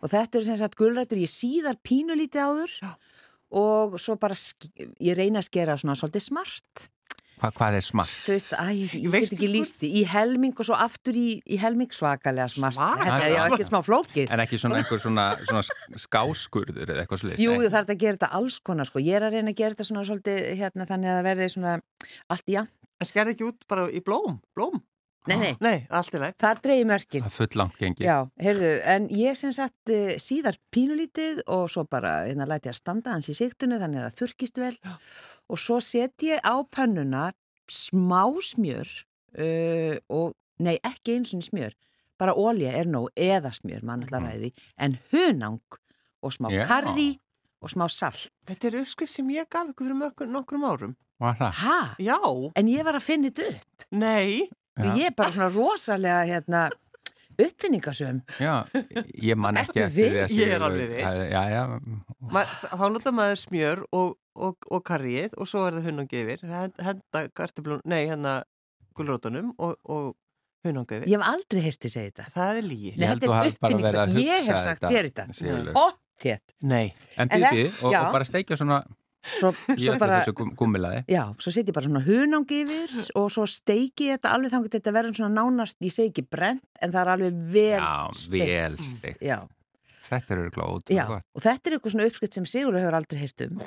og 0.01 0.09
þetta 0.09 0.35
er 0.39 0.41
sem 0.49 0.57
sagt 0.57 0.75
gulrætur 0.75 1.21
ég 1.21 1.29
síðar 1.29 1.77
pínulítið 1.85 2.41
áður 2.49 2.71
Já. 2.81 2.95
Og 3.51 3.99
svo 3.99 4.15
bara 4.21 4.35
ég 4.35 5.15
reyna 5.19 5.41
að 5.43 5.49
skera 5.51 5.77
svona 5.77 5.97
svolítið 5.99 6.27
smart 6.29 6.89
Hva, 7.41 7.49
hvað 7.57 7.75
er 7.79 7.81
smart? 7.81 8.11
þú 8.21 8.33
veist, 8.35 8.51
æ, 8.53 8.65
ég, 8.77 8.91
ég 9.01 9.13
get 9.15 9.31
ekki 9.33 9.37
sko- 9.47 9.53
lísti 9.55 9.87
í 9.97 10.03
helming 10.05 10.59
og 10.61 10.67
svo 10.67 10.75
aftur 10.77 11.17
í, 11.17 11.39
í 11.41 11.57
helming 11.57 11.89
svakalega 11.89 12.45
smart 12.53 12.77
Svakalega 12.77 13.07
þetta 13.17 13.25
er 13.25 13.33
já 13.33 13.41
ekki 13.55 13.65
smá 13.65 13.79
flókið 13.87 14.33
En 14.35 14.43
ekki 14.43 14.59
svona 14.61 14.77
einhver 14.77 15.01
svona, 15.01 15.25
svona 15.49 15.63
skáskurður 16.05 16.85
eða 16.85 17.01
eitthvað 17.01 17.23
slið? 17.23 17.41
Jú, 17.41 17.55
er 17.65 17.73
þetta 17.73 17.95
að 17.95 18.03
gera 18.03 18.19
þetta 18.19 18.29
alls 18.37 18.59
konar 18.61 18.85
sko. 18.89 19.01
Ég 19.01 19.17
er 19.17 19.25
að 19.25 19.35
reyna 19.39 19.55
að 19.55 19.57
gera 19.63 19.73
þetta 19.73 19.87
svona 19.89 20.05
svolítið 20.05 20.39
hérna, 20.61 20.87
þannig 20.91 21.09
að 21.11 21.17
það 21.17 21.27
verði 21.31 21.49
svona 21.55 21.73
allt 22.35 22.53
í 22.53 22.57
að. 22.61 22.69
En 23.01 23.09
skerði 23.09 23.33
ekki 23.35 23.47
út 23.49 23.67
bara 23.73 23.87
í 23.89 24.03
blóm? 24.05 24.37
Blóm? 24.53 24.77
Nei, 25.29 25.37
nei, 25.37 25.51
Nei, 25.61 25.75
allt 25.93 26.15
í 26.15 26.19
læg. 26.21 26.33
það 26.41 26.49
er 26.55 26.61
dreigi 26.65 26.85
mörkin. 26.89 27.21
Það 27.21 27.29
er 27.29 27.35
full 27.35 27.57
langt 27.61 27.75
gengi. 27.77 28.05
Já, 28.07 28.15
heyrðu, 28.41 28.69
en 28.89 29.03
ég 29.13 29.35
sem 29.37 29.51
sagt 29.53 29.91
uh, 29.93 30.15
síðar 30.17 30.57
pínulítið 30.73 31.43
og 31.45 31.67
svo 31.69 31.83
bara 31.85 32.13
hérna 32.25 32.47
læti 32.49 32.71
ég 32.71 32.73
að 32.73 32.79
standa 32.79 33.13
hans 33.13 33.29
í 33.29 33.35
siktunu 33.37 33.77
þannig 33.77 34.01
að 34.01 34.07
það 34.09 34.17
þurkist 34.23 34.57
vel 34.63 34.73
Já. 34.81 34.95
og 35.53 35.61
svo 35.61 35.77
set 35.85 36.25
ég 36.25 36.41
á 36.41 36.55
pönnuna 36.73 37.27
smá 37.69 38.23
smjör 38.49 38.89
uh, 39.37 39.95
og, 40.09 40.33
nei, 40.59 40.79
ekki 40.83 41.19
eins 41.19 41.35
og 41.37 41.45
smjör, 41.45 41.75
bara 42.17 42.33
ólja 42.33 42.73
er 42.81 42.89
nóg 42.89 43.11
eða 43.15 43.53
smjör, 43.53 43.83
mann 43.85 44.01
ætla 44.07 44.17
að 44.23 44.25
ræði, 44.31 44.49
en 44.81 44.97
hunang 45.13 45.61
og 46.21 46.33
smá 46.33 46.49
Já. 46.53 46.65
karri 46.69 47.11
og 47.61 47.69
smá 47.69 47.85
salt. 47.93 48.31
Þetta 48.49 48.67
er 48.71 48.79
uppskrift 48.81 49.13
sem 49.13 49.29
ég 49.33 49.45
gaf 49.53 49.69
ykkur 49.69 49.85
fyrir 49.91 49.99
mörg, 50.01 50.25
nokkrum 50.33 50.65
árum. 50.65 50.97
Var 51.21 51.37
það? 51.37 51.59
Ha? 51.61 51.77
Já, 52.01 52.17
En 52.57 52.67
ég 52.73 52.81
var 52.89 52.97
að 52.97 53.05
finna 53.05 53.29
þetta 53.29 53.51
upp 53.53 53.85
nei. 53.93 54.49
Og 54.81 54.89
Já. 54.91 54.95
ég 55.01 55.05
er 55.11 55.15
bara 55.17 55.31
svona 55.31 55.49
rosalega 55.53 56.21
hérna, 56.29 56.61
uppfinningasöm. 57.41 58.21
Já, 58.39 58.53
ég 59.23 59.35
man 59.39 59.57
ekki 59.57 59.81
eftir 59.81 59.89
því 59.89 60.07
að 60.09 60.27
viss? 60.27 60.37
Ég 60.41 60.55
er 60.55 60.65
alveg 60.67 60.89
viss. 60.95 61.03
hafi- 61.07 61.29
Já, 61.31 61.43
já, 61.49 61.61
Ma, 62.31 62.43
þá 62.43 62.85
notar 62.93 63.13
maður 63.17 63.39
smjör 63.41 63.83
og, 63.91 64.17
og, 64.35 64.57
og 64.71 64.83
karrið 64.87 65.33
og 65.37 65.47
svo 65.49 65.65
er 65.67 65.77
það 65.79 65.87
hunang 65.89 66.11
yfir. 66.21 66.43
Hend- 66.47 66.81
Henda 66.85 67.23
kartöflun, 67.35 67.81
nei, 67.85 68.05
hérna 68.07 68.41
gulrótunum 68.97 69.53
og, 69.57 69.75
og 69.85 70.15
hunang 70.65 70.85
yfir. 70.91 71.07
Ég 71.09 71.17
hef 71.17 71.27
aldrei 71.33 71.61
heyrti 71.65 71.89
segja 71.89 72.11
þetta. 72.11 72.29
Það 72.35 72.57
er 72.61 72.67
lígi. 72.69 72.93
Nei, 72.97 73.07
held 73.07 73.21
þetta 73.21 73.31
þú 73.31 73.37
hafir 73.39 73.51
bara 73.59 73.73
uppfinning. 73.73 73.85
verið 73.87 74.01
að 74.01 74.15
Ég 74.21 74.39
hugsa 74.41 74.51
hef 74.53 74.61
sagt 74.67 74.81
þér 74.83 75.09
þetta. 75.09 75.27
Nei. 76.61 76.93
En 77.17 77.29
já. 77.95 78.05
og 78.05 78.13
bara 78.13 78.27
steikja 78.29 78.57
svona 78.59 78.83
Svo, 79.21 79.51
svo 79.53 79.93
bara, 80.01 80.19
þessu 80.21 80.33
gum- 80.33 80.55
gúmmilaði. 80.57 81.03
já, 81.07 81.23
svo 81.37 81.51
setjum 81.53 81.69
ég 81.69 81.75
bara 81.77 81.85
svona 81.87 82.01
hunang 82.07 82.45
yfir 82.57 83.11
og 83.15 83.27
svo 83.29 83.43
steiki 83.45 84.07
ég 84.09 84.17
þetta 84.17 84.31
alveg 84.33 84.49
þannig 84.55 84.69
að 84.71 84.75
þetta 84.79 84.93
verður 84.95 85.17
svona 85.19 85.35
nánast, 85.37 85.77
ég 85.85 85.93
segi 85.93 86.09
ekki 86.09 86.23
brent, 86.29 86.63
en 86.81 86.91
það 86.91 87.01
er 87.03 87.11
alveg 87.15 87.41
vel 87.53 87.81
Já, 87.81 87.91
steikt. 88.17 88.47
vel 88.49 88.77
steikt. 88.81 89.21
Já, 89.21 89.39
Þetta 90.11 90.33
er 90.33 90.39
ótrúlega 90.49 91.05
gott. 91.07 91.23
og 91.35 91.41
þetta 91.45 91.69
er 91.69 91.75
eitthvað 91.77 91.93
svona 91.93 92.07
uppskrift 92.09 92.33
sem 92.33 92.43
Sigurður 92.49 92.81
hefur 92.81 92.97
aldrei 92.97 93.19
heyrt 93.21 93.45
um. 93.45 93.61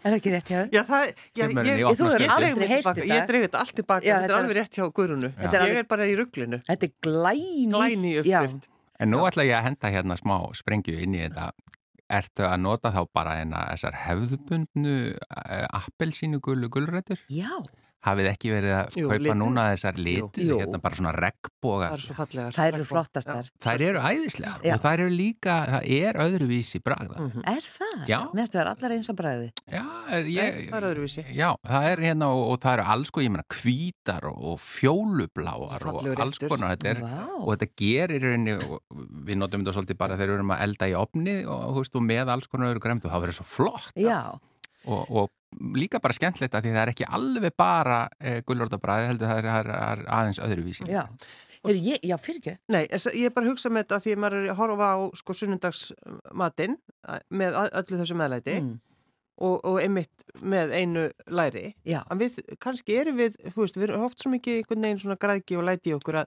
Er 0.00 0.10
það 0.12 0.16
ekki 0.18 0.30
rétt 0.34 0.48
hjá 0.50 0.58
þau? 0.60 0.68
Já, 0.74 0.82
það, 0.88 1.06
já, 1.36 1.44
ég, 1.44 1.56
ég, 1.70 1.86
opna 1.86 1.96
Þú 2.00 2.10
hefur 2.10 2.34
aldrei 2.34 2.68
tilbaka, 2.68 3.00
þetta. 3.00 3.14
ég 3.14 3.26
dreif 3.30 3.42
þetta 3.46 3.58
allt 3.60 3.74
tilbaka, 3.78 4.04
Já, 4.04 4.14
þetta, 4.16 4.20
þetta- 4.20 4.34
er 4.34 4.42
alveg 4.42 4.56
rétt 4.56 4.74
hjá 4.80 4.84
Guðrunu. 4.96 5.28
Þetta 5.36 5.54
er 5.54 5.60
Ég 5.60 5.64
alveg- 5.70 5.78
er 5.78 5.88
bara 5.94 6.04
í 6.10 6.14
rugglinu. 6.16 6.58
Þetta 6.66 6.82
er 6.82 6.92
glæni. 7.00 7.70
Glæni 7.70 8.12
uppskrift. 8.20 8.68
En 9.00 9.10
nú 9.10 9.18
ætla 9.28 9.44
ég 9.44 9.56
að 9.56 9.62
henda 9.70 9.88
hérna 9.92 10.16
smá 10.20 10.36
sprengju 10.56 10.96
inn 11.00 11.14
í 11.14 11.20
þetta. 11.28 11.50
Ertu 12.10 12.42
að 12.42 12.56
nota 12.64 12.90
þá 12.90 13.02
bara 13.14 13.36
þessar 13.70 13.98
hefðbundnu 14.04 14.94
uh, 15.14 15.66
appelsínu 15.78 16.40
gullu 16.42 16.70
gulrætur? 16.72 17.20
já, 17.30 17.52
Hafið 18.00 18.28
ekki 18.30 18.48
verið 18.54 18.70
að 18.78 18.94
Jú, 18.96 19.08
kaupa 19.10 19.18
litir. 19.20 19.36
núna 19.36 19.64
þessar 19.74 19.98
litur, 20.00 20.40
Jú. 20.40 20.56
hérna 20.56 20.78
bara 20.80 20.96
svona 20.96 21.10
regnboga. 21.12 21.88
Það 21.90 21.96
er 21.98 22.04
svo 22.06 22.14
fallega. 22.16 22.52
það 22.56 22.68
eru 22.72 22.84
flottastar. 22.88 23.50
Þær 23.60 23.82
eru 23.90 24.00
æðislegar 24.10 24.62
Já. 24.64 24.72
og 24.74 24.80
þær 24.80 25.02
eru 25.04 25.10
líka, 25.12 25.56
það 25.68 25.90
er 26.00 26.20
öðruvísi 26.24 26.80
bragða. 26.80 27.18
Mhm. 27.20 27.44
Er 27.46 27.60
það? 27.60 28.06
Já. 28.08 28.18
Mér 28.32 28.40
finnst 28.40 28.54
það 28.54 28.60
vera 28.62 28.74
allar 28.76 28.90
eins 28.96 29.10
að 29.12 29.18
bræði. 29.20 29.50
Já, 29.68 29.84
er, 30.08 30.22
Nei, 30.24 30.32
ég, 30.32 30.70
það 30.70 30.78
er 30.80 30.88
öðruvísi. 30.94 31.24
Já, 31.36 31.50
það 31.68 31.88
er 31.92 32.04
hérna 32.08 32.30
og, 32.32 32.42
og 32.54 32.60
það 32.64 32.72
eru 32.78 32.86
alls 32.94 33.08
sko, 33.12 33.20
ég 33.20 33.30
meina, 33.34 33.44
hvítar 33.52 34.24
og, 34.30 34.38
og 34.54 34.58
fjólubláar 34.64 35.86
og 35.86 36.20
alls 36.24 36.38
konar. 36.40 36.76
Þetta 36.76 36.90
er, 36.94 37.02
Vá. 37.04 37.26
og 37.40 37.50
þetta 37.56 37.68
gerir 37.80 38.26
henni, 38.32 38.56
við 39.28 39.36
notum 39.40 39.64
þetta 39.64 39.76
svolítið 39.76 39.98
bara 40.00 40.16
þegar 40.16 40.32
við 40.32 40.38
erum 40.40 40.54
að 40.56 40.64
elda 40.66 40.88
í 40.90 40.96
opni 40.96 41.36
og, 41.44 41.82
og 41.84 42.02
með 42.06 42.32
alls 42.32 42.48
konar 42.50 42.72
öðru 42.72 42.80
græmt 42.84 43.04
og 43.04 43.12
það 43.12 43.24
verður 43.26 43.38
svo 43.40 43.46
flott 43.50 43.92
Já, 44.00 44.20
og, 44.86 45.04
og 45.10 45.30
líka 45.76 45.98
bara 46.00 46.14
skemmtilegt 46.14 46.54
að 46.54 46.66
því 46.68 46.72
það 46.74 46.82
er 46.84 46.92
ekki 46.94 47.06
alveg 47.18 47.54
bara 47.58 48.00
e, 48.20 48.40
gullortabræði, 48.46 49.06
heldur 49.10 49.30
það 49.32 49.38
er, 49.42 49.48
það 49.50 49.62
er, 49.64 49.70
er 49.90 50.04
aðeins 50.18 50.42
öðruvísi. 50.46 50.86
já. 50.90 51.04
Ég, 51.68 51.98
já, 52.08 52.14
fyrir 52.16 52.38
ekki. 52.40 52.52
Nei, 52.72 52.86
ég 52.88 53.26
er 53.28 53.32
bara 53.36 53.44
að 53.44 53.50
hugsa 53.52 53.68
með 53.68 53.82
þetta 53.84 53.98
því 54.00 54.12
að 54.14 54.20
maður 54.22 54.36
er 54.38 54.52
að 54.54 54.60
horfa 54.62 54.86
á 54.96 54.98
sko 55.20 55.34
sunnundagsmatinn 55.36 56.76
með 57.36 57.58
öllu 57.68 57.98
þessu 58.00 58.16
meðlæti 58.16 58.54
Mm, 58.60 58.78
og, 59.40 59.58
og 59.64 59.76
einmitt 59.80 60.24
með 60.44 60.72
einu 60.76 61.02
læri. 61.32 61.74
við, 62.20 62.38
kannski 62.60 62.96
erum 63.00 63.16
við, 63.20 63.36
þú 63.54 63.62
veist, 63.64 63.76
við 63.76 63.86
erum 63.90 64.06
oft 64.08 64.20
svo 64.20 64.32
mikið 64.34 64.58
einhvern 64.62 64.82
veginn 64.88 64.98
svona 65.04 65.16
græðki 65.20 65.56
og 65.56 65.64
læti 65.68 65.92
í 65.92 65.96
okkur 65.96 66.18
að, 66.22 66.26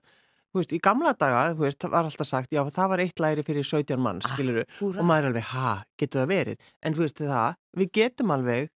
þú 0.54 0.62
veist, 0.62 0.74
í 0.74 0.80
gamla 0.82 1.14
daga, 1.18 1.44
þú 1.54 1.66
veist, 1.68 1.80
það 1.82 1.94
var 1.94 2.10
alltaf 2.10 2.30
sagt, 2.30 2.54
já, 2.54 2.62
það 2.74 2.90
var 2.94 3.04
eitt 3.06 3.20
læri 3.22 3.44
fyrir 3.46 3.66
17 3.70 4.02
manns, 4.02 4.26
Ah, 4.26 4.34
skiluru, 4.38 4.66
og 4.82 5.02
maður 5.06 5.28
er 5.28 5.30
alveg, 5.34 5.50
ha, 5.54 5.76
getur 5.98 6.24
það 6.24 6.32
verið? 6.34 6.58
En 6.82 6.94
þú 6.98 7.06
veist 7.06 7.22
það, 7.22 7.56
við 7.78 7.92
getum 8.02 8.34
alveg, 8.38 8.70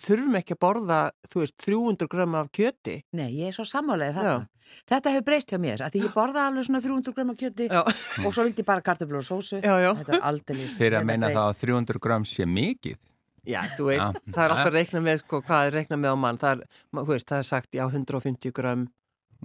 þurfum 0.00 0.36
ekki 0.40 0.54
að 0.56 0.60
borða, 0.64 0.98
þú 1.30 1.40
veist, 1.42 1.56
300 1.64 2.08
grömm 2.12 2.34
af 2.38 2.50
kjöti. 2.52 3.02
Nei, 3.12 3.30
ég 3.40 3.48
er 3.48 3.56
svo 3.56 3.64
sammálega 3.64 4.12
Já. 4.12 4.20
þarna. 4.20 4.48
Þetta 4.90 5.10
hefur 5.14 5.24
breyst 5.28 5.50
hjá 5.52 5.58
mér, 5.62 5.82
að 5.86 5.92
því 5.94 6.00
ég 6.06 6.14
borða 6.14 6.46
alveg 6.48 6.64
svona 6.66 6.80
300 6.82 7.12
grömm 7.14 7.30
af 7.30 7.36
kjöti 7.38 7.68
Já, 7.70 7.82
og 8.26 8.32
svo 8.34 8.42
vildi 8.46 8.62
ég 8.62 8.66
bara 8.66 8.82
kartöflur 8.82 9.20
og 9.22 9.26
sósu. 9.28 9.60
já, 9.62 9.74
já. 9.78 9.92
Þetta 9.94 10.14
er 10.18 10.24
aldrei 10.26 10.56
Þeir 10.56 10.96
að 11.00 11.04
meina 11.06 11.28
það 11.30 11.46
að 11.52 11.60
300 11.62 11.98
gram 12.02 12.24
sé 12.24 12.44
mikið. 12.46 12.96
Já, 13.46 13.60
þú 13.78 13.84
veist, 13.92 14.02
Já. 14.02 14.32
það 14.34 14.42
er 14.44 14.50
alltaf 14.50 14.66
að 14.72 14.74
reikna 14.74 15.00
með, 15.06 15.18
sko, 15.22 15.40
hvað 15.46 15.66
er 15.68 15.72
reikna 15.78 15.96
með 16.02 16.10
á 16.10 16.16
mann, 16.18 16.38
það 16.38 16.50
er, 16.50 16.66
veist, 17.06 17.26
það 17.30 17.38
er 17.38 17.46
sagt, 17.46 17.70
já, 17.78 17.84
150 17.86 18.50
grömm 18.52 18.88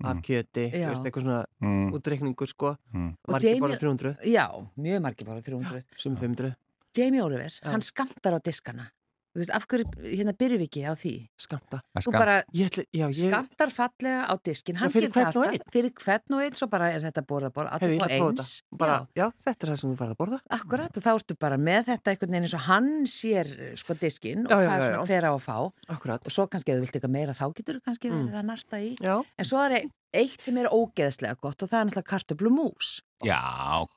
af 0.03 0.17
kjöti, 0.25 0.71
Já. 0.73 0.87
veist, 0.89 1.03
eitthvað 1.05 1.21
svona 1.27 1.45
Mm. 1.61 1.91
útreikningur 1.93 2.47
sko, 2.49 2.77
Mm. 2.95 3.15
Jamie- 3.27 3.59
bara 3.61 3.77
300 3.77 4.17
Já, 4.25 4.47
mjög 4.75 5.01
margir 5.05 5.25
bara 5.27 5.41
300. 5.41 5.83
sem 5.97 6.15
500, 6.17 6.55
Jamie 6.97 7.21
Oliver, 7.21 7.45
Já. 7.49 7.69
hann 7.69 7.81
skamtar 7.81 8.33
á 8.33 8.39
diskana. 8.41 8.89
Þú 9.31 9.39
veist, 9.39 9.51
af 9.55 9.63
hverju, 9.71 9.85
hérna 10.03 10.33
byrjum 10.35 10.59
við 10.59 10.67
ekki 10.67 10.81
á 10.83 10.93
því? 10.99 11.11
skamta 11.39 11.77
Þú 12.03 12.11
bara 12.11 12.33
ég 12.51 12.67
ætli, 12.67 12.83
já, 12.91 13.05
ég, 13.07 13.29
skamtar 13.31 13.69
fallega 13.71 14.25
á 14.27 14.33
diskin. 14.43 14.75
Hann 14.75 14.91
fyrir 14.91 15.07
gerir 15.07 15.13
það 15.15 15.21
hvern 15.21 15.37
og 15.37 15.45
alltaf. 15.45 15.53
einn? 15.55 15.71
Fyrir 15.71 15.93
hvern 16.01 16.35
og 16.35 16.41
einn, 16.43 16.57
svo 16.59 16.67
bara 16.67 16.89
er 16.91 16.99
þetta 17.05 17.23
borða, 17.29 17.49
borða, 17.55 17.77
ætla 17.77 17.87
að 17.87 18.17
prófa 18.17 18.35
eins. 18.41 18.51
bara, 18.75 18.97
já. 19.15 19.25
þetta 19.45 19.63
er 19.67 19.71
það 19.71 19.79
sem 19.81 19.93
þú 19.93 19.97
farið 20.01 20.11
að 20.11 20.19
borða 20.23 20.39
Akkurat, 20.57 20.97
og 20.99 21.05
þá 21.05 21.11
ertu 21.15 21.37
bara 21.39 21.57
með 21.57 21.85
þetta 21.93 22.11
einhvern 22.11 22.31
veginn 22.35 22.47
eins 22.49 22.57
og 22.59 22.65
hann 22.67 22.89
sér 23.07 23.53
sko 23.79 23.93
diskinn 24.01 24.43
og 24.45 24.51
Já, 24.51 24.59
já, 24.59 24.67
hvað 24.67 24.75
já, 24.75 24.81
er 24.81 24.91
svona 24.91 24.99
já. 24.99 25.07
hver 25.07 25.23
á 25.23 25.31
að 25.31 25.41
fá 25.47 25.57
akkurat, 25.95 26.27
og 26.27 26.31
svo 26.35 26.47
kannski 26.51 26.71
ef 26.71 26.77
þú 26.77 26.83
vilt 26.85 26.99
eitthvað 26.99 27.15
meira 27.15 27.37
þá 27.39 27.45
getur 27.55 27.79
þú 27.79 27.83
kannski 27.87 28.11
Mm. 28.11 28.25
verið 28.27 28.39
að 28.41 28.47
narta 28.51 28.77
í 28.83 28.91
já, 28.99 29.15
en 29.39 29.45
svo 29.47 29.63
er 29.63 29.87
eitt 30.11 30.41
sem 30.43 30.57
er 30.59 30.67
ógeðslega 30.67 31.39
gott 31.39 31.63
og 31.63 31.69
það 31.71 31.79
er 31.79 31.85
náttúrulega 31.87 32.11
kartöblumús 32.11 32.89
Já, 33.23 33.39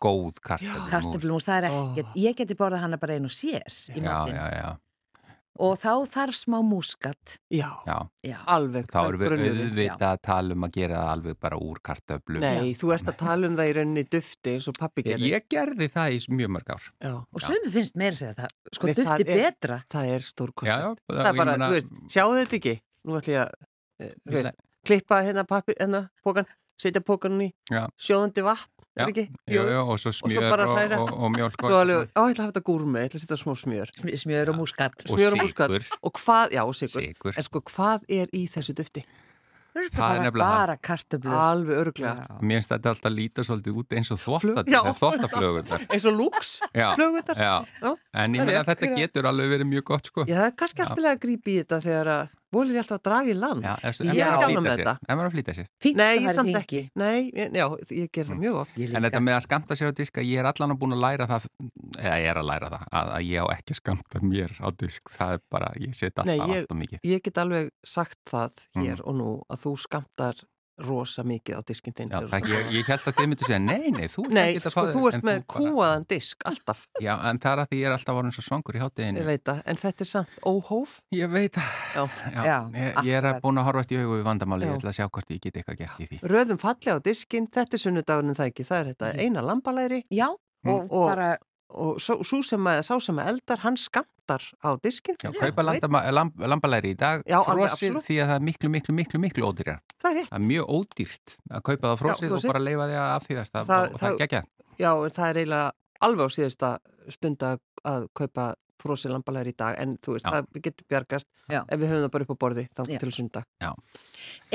góð 0.05 0.37
kartöflumús. 0.45 0.91
kartöblumús, 0.93 1.45
það 1.49 1.57
er 1.59 1.67
ekkert, 1.71 2.15
ég 2.21 2.37
geti 2.37 2.55
borðað 2.55 2.83
hana 2.85 2.99
bara 3.01 3.15
einu 3.17 3.31
sér 3.33 3.65
í 3.97 3.99
Já, 3.99 4.05
matinn 4.05 4.37
já, 4.37 4.47
já, 4.53 4.69
og 5.59 5.77
þá 5.79 5.91
þarf 6.11 6.35
smá 6.35 6.57
múskat. 6.67 7.37
Já, 7.53 7.69
já. 7.87 7.99
já, 8.27 8.37
alveg 8.51 8.89
Þá 8.91 8.99
erum 9.05 9.21
við 9.23 9.61
auðvitað 9.63 10.07
að 10.09 10.23
tala 10.27 10.57
um 10.57 10.67
að 10.67 10.73
gera 10.79 10.97
það 11.03 11.11
alveg 11.15 11.37
bara 11.47 11.59
úr 11.63 11.79
kartöflu. 11.89 12.41
Nei, 12.43 12.73
þú 12.75 12.93
ert 12.97 13.11
að 13.13 13.19
tala 13.21 13.47
um 13.51 13.59
það 13.61 13.71
í 13.71 13.75
rauninni 13.79 14.05
dufti 14.17 14.55
eins 14.57 14.69
og 14.73 14.79
pappi 14.81 15.05
gerði. 15.07 15.31
Ég 15.35 15.47
gerði 15.55 15.89
það 15.95 16.17
í 16.17 16.21
mjög 16.41 16.53
mörg 16.57 16.75
ár. 16.75 16.89
já, 17.07 17.13
og 17.15 17.45
sömu 17.47 17.71
finnst 17.77 17.97
meira 18.01 18.15
að 18.17 18.21
segja 18.23 18.35
það 18.41 18.57
sko 18.79 18.87
Nei, 18.91 18.95
dufti 18.95 19.09
það 19.11 19.21
er- 19.25 19.45
betra. 19.45 19.79
það 19.95 20.11
er 20.17 20.21
Já, 20.21 20.29
stórkostlegt 20.33 20.83
já. 20.83 21.15
það 21.15 21.27
er 21.31 21.39
bara, 21.39 21.53
meina- 21.55 21.69
þú 21.71 21.79
veist, 21.79 21.95
sjáu 22.11 22.35
þetta 22.41 22.59
ekki? 22.61 22.75
Nú 23.05 23.19
ætlum 23.21 23.35
ég 23.35 23.43
að 23.45 23.53
eh, 24.01 24.15
þú 24.27 24.33
veist, 24.39 24.61
klippa 24.85 25.23
hérna 25.25 25.45
pappi, 25.47 25.75
hérna 25.81 26.09
pókan 26.25 26.47
setja 26.81 27.01
pókanum 27.01 27.41
í, 27.47 27.53
Já. 27.71 27.87
sjóðandi 27.97 28.43
vatn 28.43 28.84
Já, 28.95 29.03
er 29.05 29.11
ekki? 29.11 29.25
Jú, 29.51 29.63
jú, 29.67 29.81
og 29.91 29.99
svo 29.99 30.13
smjör 30.15 30.45
og, 30.55 30.77
hræra. 30.77 30.99
og, 31.03 31.11
og 31.19 31.33
mjölk 31.35 31.57
Svo 31.59 31.81
alveg, 31.81 32.13
á, 32.15 32.21
ég 32.23 32.31
ætla 32.31 32.45
að 32.45 32.45
hafa 32.45 32.53
þetta 32.53 32.65
gúrmi, 32.69 33.01
ég 33.03 33.09
ætla 33.11 33.19
að 33.19 33.25
setja 33.25 33.41
smá 33.41 33.55
smjör 33.59 33.91
Sm- 33.99 34.15
smjör 34.23 34.53
og 34.55 34.57
múskat 34.63 34.95
og 35.09 35.19
smjör 35.19 35.33
og 35.35 35.43
múskat. 35.43 35.69
sigur. 35.75 35.99
og 36.03 36.13
hvað, 36.23 36.55
já, 36.55 36.63
og 36.63 36.75
sigur 36.79 37.03
Sigur. 37.03 37.35
en 37.37 37.43
sko, 37.49 37.61
hvað 37.75 38.07
er 38.09 38.27
í 38.31 38.45
þessu 38.49 38.75
dufti? 38.79 39.03
Það 39.75 39.83
er 39.83 39.97
bara, 39.99 40.23
nefnilega 40.23 40.47
það. 40.47 40.55
bara 40.55 40.77
kartöblu 40.87 41.31
Alveg 41.35 41.79
öruglega 41.83 42.23
Já. 42.23 42.35
Mér 42.47 42.55
finnst 42.61 42.71
þetta 42.71 42.91
alltaf 42.93 43.11
líta 43.11 43.43
svolítið 43.43 43.79
út 43.83 43.97
eins 43.99 44.11
og 44.15 44.19
Já. 44.71 44.83
þvottaflögunar. 44.95 45.87
eins 45.93 46.05
og 46.07 46.15
lúks, 46.15 46.53
Já, 46.71 46.95
flögutar 46.95 47.35
já. 47.43 47.57
Já, 47.83 47.91
En 48.15 48.35
ég 48.39 48.41
er 48.41 48.47
meina 48.47 48.61
að 48.63 48.69
þetta 48.71 48.95
getur 48.95 49.27
alveg 49.27 49.51
verið 49.51 49.67
mjög 49.73 49.85
gott, 49.91 50.07
sko. 50.13 50.25
Já, 50.31 50.37
það 50.39 50.47
er 50.47 50.55
kannski 50.63 50.85
alltaf 50.87 51.09
að 51.11 51.19
grípa 51.27 51.51
í 51.51 51.57
þetta 51.59 51.81
þegar 51.83 52.11
að 52.15 52.29
volir 52.55 52.77
ég 52.79 52.83
alltaf 52.85 52.99
að 53.01 53.05
draga 53.09 53.31
í 53.31 53.37
land 53.39 53.65
Já, 53.67 53.73
ef 53.91 54.01
Ég 54.05 54.21
er 54.25 54.33
flýta 54.45 54.63
með 54.65 54.79
þetta. 54.79 54.95
Ef 55.05 55.15
maður 55.19 55.29
að 55.31 55.35
flýta 55.37 55.55
sér. 55.59 55.69
Fínt 55.85 55.99
Nei, 56.01 56.15
er 56.25 56.37
samt 56.39 56.59
ekki 56.61 56.81
Nei, 57.03 57.19
ég, 57.35 57.53
já, 57.59 57.67
ég 57.99 58.11
ger 58.15 58.29
það 58.31 58.41
mjög 58.45 58.59
oft 58.63 58.79
Ég 58.81 58.95
En 58.95 59.07
þetta 59.09 59.23
með 59.27 59.37
að 59.39 59.45
skamta 59.49 59.79
sér 59.81 59.91
á 59.91 59.95
diska, 60.01 60.25
ég 60.25 60.41
er 60.43 60.49
allan 60.51 60.75
að 60.75 60.81
búin 60.85 60.97
að 60.97 61.03
læra 61.05 61.29
það, 61.35 61.49
eða 61.99 62.17
ég 62.23 62.31
er 62.35 62.41
að 62.43 62.49
læra 62.53 62.71
það, 62.75 62.87
að, 63.01 63.13
að 63.19 63.29
ég 63.31 63.45
á 63.45 63.47
ekki 63.59 63.75
að 63.77 63.81
skamta 63.83 64.23
mér 64.25 64.57
á 64.63 64.69
disk. 64.85 65.13
Það 65.19 65.37
er 65.37 65.45
bara, 65.55 65.71
ég 65.83 65.95
set 65.99 66.13
alltaf 66.15 66.27
Nei, 66.31 66.39
ég- 66.39 66.63
allt 66.65 66.75
og 66.75 66.81
mikið. 66.85 66.99
Ég 67.15 67.23
get 67.29 67.39
alveg 67.45 67.71
sagt 67.85 68.19
það 68.31 68.65
hér 68.81 68.99
Mm. 69.01 69.07
og 69.09 69.15
nú 69.19 69.31
að 69.51 69.63
þú 69.65 69.73
skamtar 69.85 70.35
rosa 70.83 71.23
mikið 71.23 71.55
á 71.55 71.61
diskinn 71.67 71.95
þinn. 71.95 72.11
Ég, 72.11 72.71
ég 72.75 72.89
held 72.91 73.05
að 73.07 73.15
þið 73.19 73.29
myndu 73.31 73.47
segja, 73.47 73.59
nei, 73.63 73.91
nei, 73.95 74.09
þú 74.11 74.25
Nei, 74.35 74.57
að 74.59 74.67
sko, 74.75 74.85
þú 74.91 75.03
ert 75.09 75.15
en 75.15 75.23
með 75.29 75.39
bara- 75.47 75.61
kúaðan 75.71 76.07
disk, 76.09 76.43
alltaf. 76.51 76.87
Já, 77.01 77.15
en 77.31 77.39
það 77.39 77.53
er 77.53 77.63
að 77.63 77.69
því 77.71 77.79
ég 77.79 77.87
er 77.87 77.93
alltaf 77.99 78.19
orðin 78.21 78.35
svo 78.35 78.43
svangur 78.49 78.75
í 78.75 78.79
Ég 78.79 78.83
hátteginu. 78.85 79.25
veit 79.25 79.45
það, 79.45 79.63
en 79.67 79.77
þetta 79.77 80.01
er 80.01 80.11
samt 80.11 80.29
óhóf. 80.45 81.01
Ég 81.15 81.31
veit 81.31 81.53
það. 81.53 81.71
Já. 81.95 82.05
Já, 82.35 82.43
Já, 82.45 82.59
ég, 82.75 82.95
ég 83.05 83.15
er 83.15 83.23
að 83.31 83.41
búin 83.41 83.59
að 83.63 83.65
horfast 83.71 83.93
í 83.95 83.97
augu 84.03 84.19
við 84.19 84.25
vandamáli, 84.25 84.67
ég 84.67 84.77
ætla 84.81 84.91
að 84.91 84.99
sjá 84.99 85.09
hvort 85.11 85.31
ég 85.31 85.41
get 85.41 85.55
eitthvað 85.63 85.79
gert 85.79 86.01
í 86.01 86.09
því. 86.11 86.21
Röðum 86.35 86.59
falli 86.59 86.91
á 86.91 86.99
diskinn, 86.99 87.47
þetta 87.47 87.75
er 87.75 87.83
sunnudagurinn 87.87 88.35
það 88.35 88.51
ekki? 88.51 88.65
Það 88.67 88.79
er 88.81 88.95
þetta 88.95 89.15
eina 89.23 89.41
lambalæri. 89.43 90.03
Já, 90.11 90.29
og, 90.67 90.91
Og- 90.91 91.09
bara 91.09 91.37
og 91.75 92.01
svo, 92.01 92.41
sem 92.47 92.67
að, 92.71 92.81
sá 92.87 92.95
sem 93.03 93.19
að 93.19 93.29
eldar, 93.35 93.59
hann 93.65 93.77
skamtar 93.81 94.43
á 94.65 94.71
diskinn 94.83 95.17
Já, 95.23 95.31
kaupa 95.41 95.63
lamb, 95.67 96.33
lambalæri 96.39 96.95
í 96.95 96.97
dag, 96.99 97.23
Já, 97.27 97.39
alveg, 97.43 97.69
frosið 97.69 97.91
absolutt. 97.91 98.07
því 98.09 98.19
að 98.23 98.29
það 98.31 98.35
er 98.39 98.45
miklu, 98.49 98.71
miklu, 98.71 98.95
miklu, 98.95 99.21
miklu 99.21 99.47
ódýrar. 99.51 99.81
Það 100.03 100.11
er 100.11 100.19
rétt 100.21 100.29
Það 100.33 100.41
er 100.41 100.47
mjög 100.49 100.73
ódýrt 100.79 101.37
að 101.51 101.63
kaupa 101.71 101.87
það 101.93 101.99
frosið 102.05 102.29
og 102.31 102.35
frosið. 102.39 102.53
bara 102.53 102.65
leifa 102.69 102.89
því 102.91 102.99
að 103.03 103.09
afþýðast 103.19 103.53
það, 103.59 103.67
Það- 103.73 103.85
og 103.95 103.99
það 104.01 104.09
það- 104.09 104.19
gekja. 104.25 104.43
Já, 104.79 104.91
en 105.05 105.11
það 105.19 105.29
er 105.31 105.41
eiginlega 105.43 105.73
alveg 106.01 106.25
á 106.25 106.31
síðasta 106.37 106.71
stund 107.09 107.39
að 107.85 108.09
kaupa 108.15 108.55
frósi 108.85 109.11
lambalæri 109.13 109.53
í 109.55 109.57
dag 109.57 109.79
en 109.83 109.97
þú 110.05 110.15
veist, 110.17 110.27
Já. 110.29 110.35
það 110.37 110.63
getur 110.69 110.87
bjargast 110.93 111.29
Já. 111.51 111.61
ef 111.65 111.81
við 111.81 111.89
höfum 111.93 112.05
það 112.05 112.13
bara 112.17 112.27
upp 112.29 112.35
á 112.35 112.39
borði 112.45 112.65
þá 112.77 112.83
Já. 112.93 112.99
til 113.03 113.13
sundag. 113.17 113.45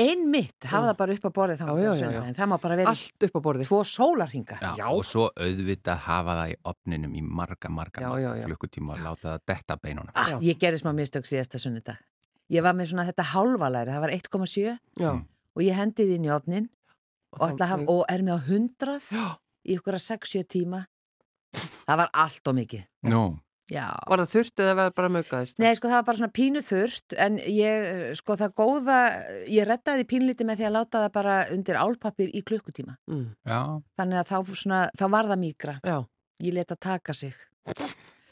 einmitt 0.00 0.68
hafa 0.70 0.90
það 0.90 0.96
bara 1.00 1.16
upp 1.16 1.26
á 1.26 1.30
borðið 1.38 1.60
þá 1.60 1.70
já, 1.80 1.92
já. 2.00 2.22
en 2.24 2.34
það 2.38 2.50
má 2.52 2.56
bara 2.62 2.76
vera 2.80 2.92
Allt 2.94 3.26
upp 3.26 3.36
á 3.36 3.40
borði. 3.46 3.66
tvo 3.68 3.80
sólarhinga 3.84 4.58
Já, 4.60 4.70
Já. 4.78 4.86
og 4.90 5.04
svo 5.06 5.26
auðvitað 5.36 5.98
hafa 6.06 6.36
það 6.40 6.52
í 6.52 6.56
opninum 6.72 7.14
í 7.18 7.22
marga, 7.22 7.68
marga, 7.70 8.12
klukkutíma 8.46 8.96
og 8.96 9.04
láta 9.04 9.34
það 9.36 9.44
detta 9.52 9.76
beinunum. 9.76 10.12
ah, 10.14 10.30
Já. 10.30 10.38
ég 10.40 10.58
gerði 10.62 10.82
smá 10.82 10.92
mistök 10.96 11.26
síðasta 11.28 11.58
sunnudag 11.60 11.98
ég 12.50 12.62
var 12.62 12.74
með 12.74 12.90
svona 12.92 13.06
þetta 13.10 13.28
hálfalæri 13.34 13.94
það 13.94 14.00
var 14.06 14.14
1,7 14.16 14.78
Já. 14.98 15.12
Mm. 15.12 15.24
og 15.56 15.62
ég 15.62 15.74
hendið 15.78 16.14
inn 16.16 16.24
í 16.26 16.32
opnin 16.34 16.70
og, 17.38 17.44
að 17.60 17.66
hafa, 17.66 17.84
og 17.86 18.04
er 18.08 18.22
með 18.26 18.34
á 18.34 18.40
100 18.46 19.00
Já. 19.10 19.26
í 19.66 19.76
ykkur 19.76 19.98
að 19.98 20.06
6-7 20.08 20.44
tíma 20.56 20.84
það 21.86 21.96
var 22.04 22.10
allt 22.14 22.48
og 22.50 22.54
mikið 22.58 22.84
Nú, 23.10 23.22
já 23.70 23.86
Var 24.10 24.22
það 24.24 24.32
þurft 24.34 24.62
eða 24.64 24.74
var 24.80 24.94
bara 24.98 25.10
möggaðist? 25.16 25.58
Nei, 25.62 25.70
sko 25.78 25.88
það 25.90 25.98
var 26.00 26.06
bara 26.10 26.20
svona 26.20 26.34
pínu 26.40 26.62
þurft 26.66 27.16
en 27.26 27.38
ég, 27.38 27.88
sko 28.18 28.36
það 28.40 28.54
góða 28.60 28.98
ég 29.48 29.68
rettaði 29.70 30.06
pínlítið 30.10 30.50
með 30.50 30.60
því 30.62 30.68
að 30.70 30.76
láta 30.78 31.04
það 31.06 31.12
bara 31.18 31.36
undir 31.54 31.80
álpapir 31.80 32.30
í 32.34 32.42
klukkutíma 32.42 32.96
Mm. 33.10 33.26
já, 33.46 33.60
þannig 33.98 34.20
að 34.22 34.30
þá, 34.32 34.54
svona, 34.64 34.80
þá 34.98 35.04
var 35.10 35.30
það 35.30 35.42
mýgra 35.46 35.76
Já. 35.86 35.98
ég 36.42 36.54
let 36.54 36.72
að 36.76 36.80
taka 36.80 37.14
sig 37.14 37.34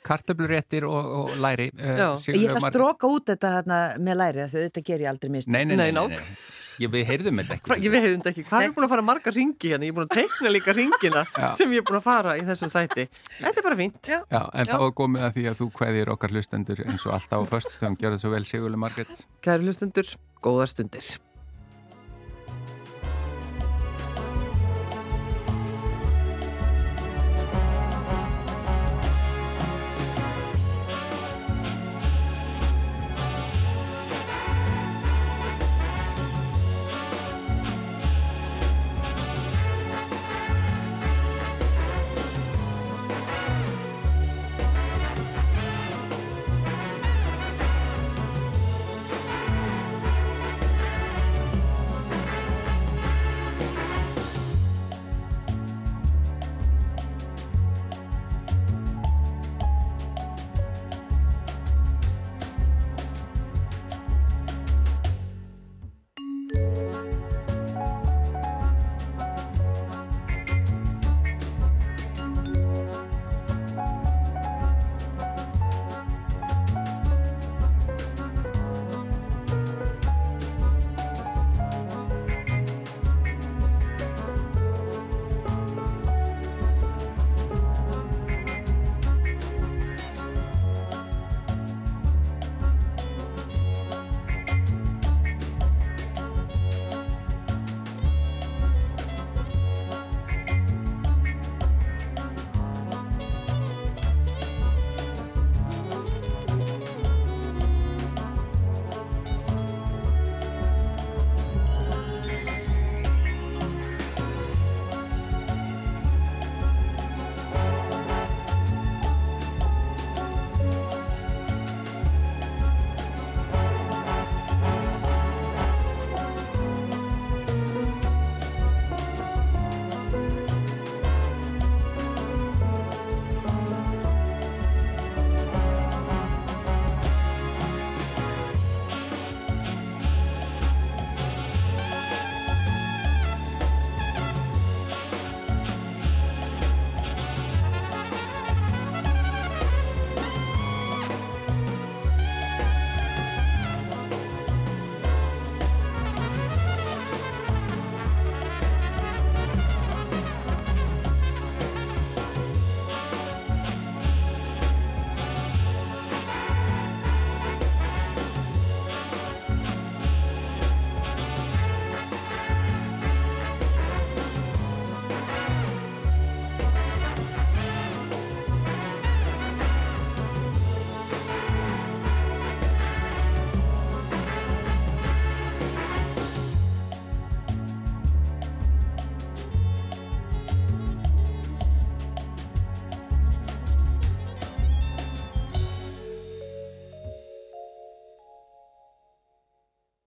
kartöfluréttir 0.09 0.87
og, 0.89 1.09
og 1.19 1.33
læri. 1.43 1.69
Uh. 1.77 2.17
Ég 2.33 2.49
ætla 2.49 2.63
að 2.63 2.71
stróka 2.73 3.11
út 3.13 3.27
þetta 3.29 3.51
þarna 3.59 3.81
með 4.01 4.17
lærið 4.23 4.53
þau 4.55 4.61
þetta 4.63 4.85
ger 4.87 5.03
ég 5.05 5.11
aldrei 5.11 5.33
mist 5.35 5.51
Nei, 5.53 5.65
nei, 5.65 5.77
nei, 5.77 5.91
Nei, 5.93 6.07
nei, 6.09 6.17
nei. 6.17 6.58
Ég, 6.79 6.91
við 6.93 7.05
heyrðum 7.11 7.41
þetta 7.43 7.57
Hva, 7.59 7.75
ekki. 7.75 7.85
ég 7.89 7.91
veit 7.95 8.05
þetta 8.09 8.31
ekki, 8.33 8.45
hvað 8.49 8.65
er 8.69 8.73
búin 8.77 8.87
að 8.87 8.93
fara 8.95 9.05
marga 9.09 9.33
ringi 9.35 9.71
hérna? 9.73 9.85
Ég 9.89 9.93
er 9.93 9.97
búin 9.99 10.07
að 10.07 10.15
teikna 10.21 10.53
líka 10.55 10.75
ringina 10.79 11.25
Já. 11.35 11.49
sem 11.59 11.73
ég 11.75 11.83
er 11.83 11.87
búin 11.91 11.99
að 11.99 12.07
fara 12.07 12.37
í 12.39 12.45
þessum 12.47 12.71
þætti. 12.75 13.09
Þetta 13.41 13.55
er 13.63 13.67
bara 13.69 13.79
fínt. 13.83 14.01
Já. 14.07 14.19
Já, 14.31 14.43
en 14.55 14.65
Já. 14.65 14.73
þá 14.73 14.85
er 14.87 14.95
komið 15.03 15.27
að 15.29 15.33
því 15.39 15.47
að 15.53 15.59
þú 15.63 15.69
kveðir 15.81 16.13
okkar 16.15 16.35
hlustendur 16.37 16.85
eins 16.87 17.07
og 17.09 17.17
alltaf 17.19 17.43
á 17.43 17.45
föst, 17.51 17.73
þannig 17.81 17.99
að 17.99 18.05
gera 18.07 18.15
það 18.19 18.23
svo 18.25 18.35
vel 18.37 18.45
Sigurlega 18.53 18.83
Margrét. 18.87 19.27
Kæru 19.43 19.67
hlustundur, 19.69 20.15
góðar 20.45 20.71
stundir. 20.71 21.11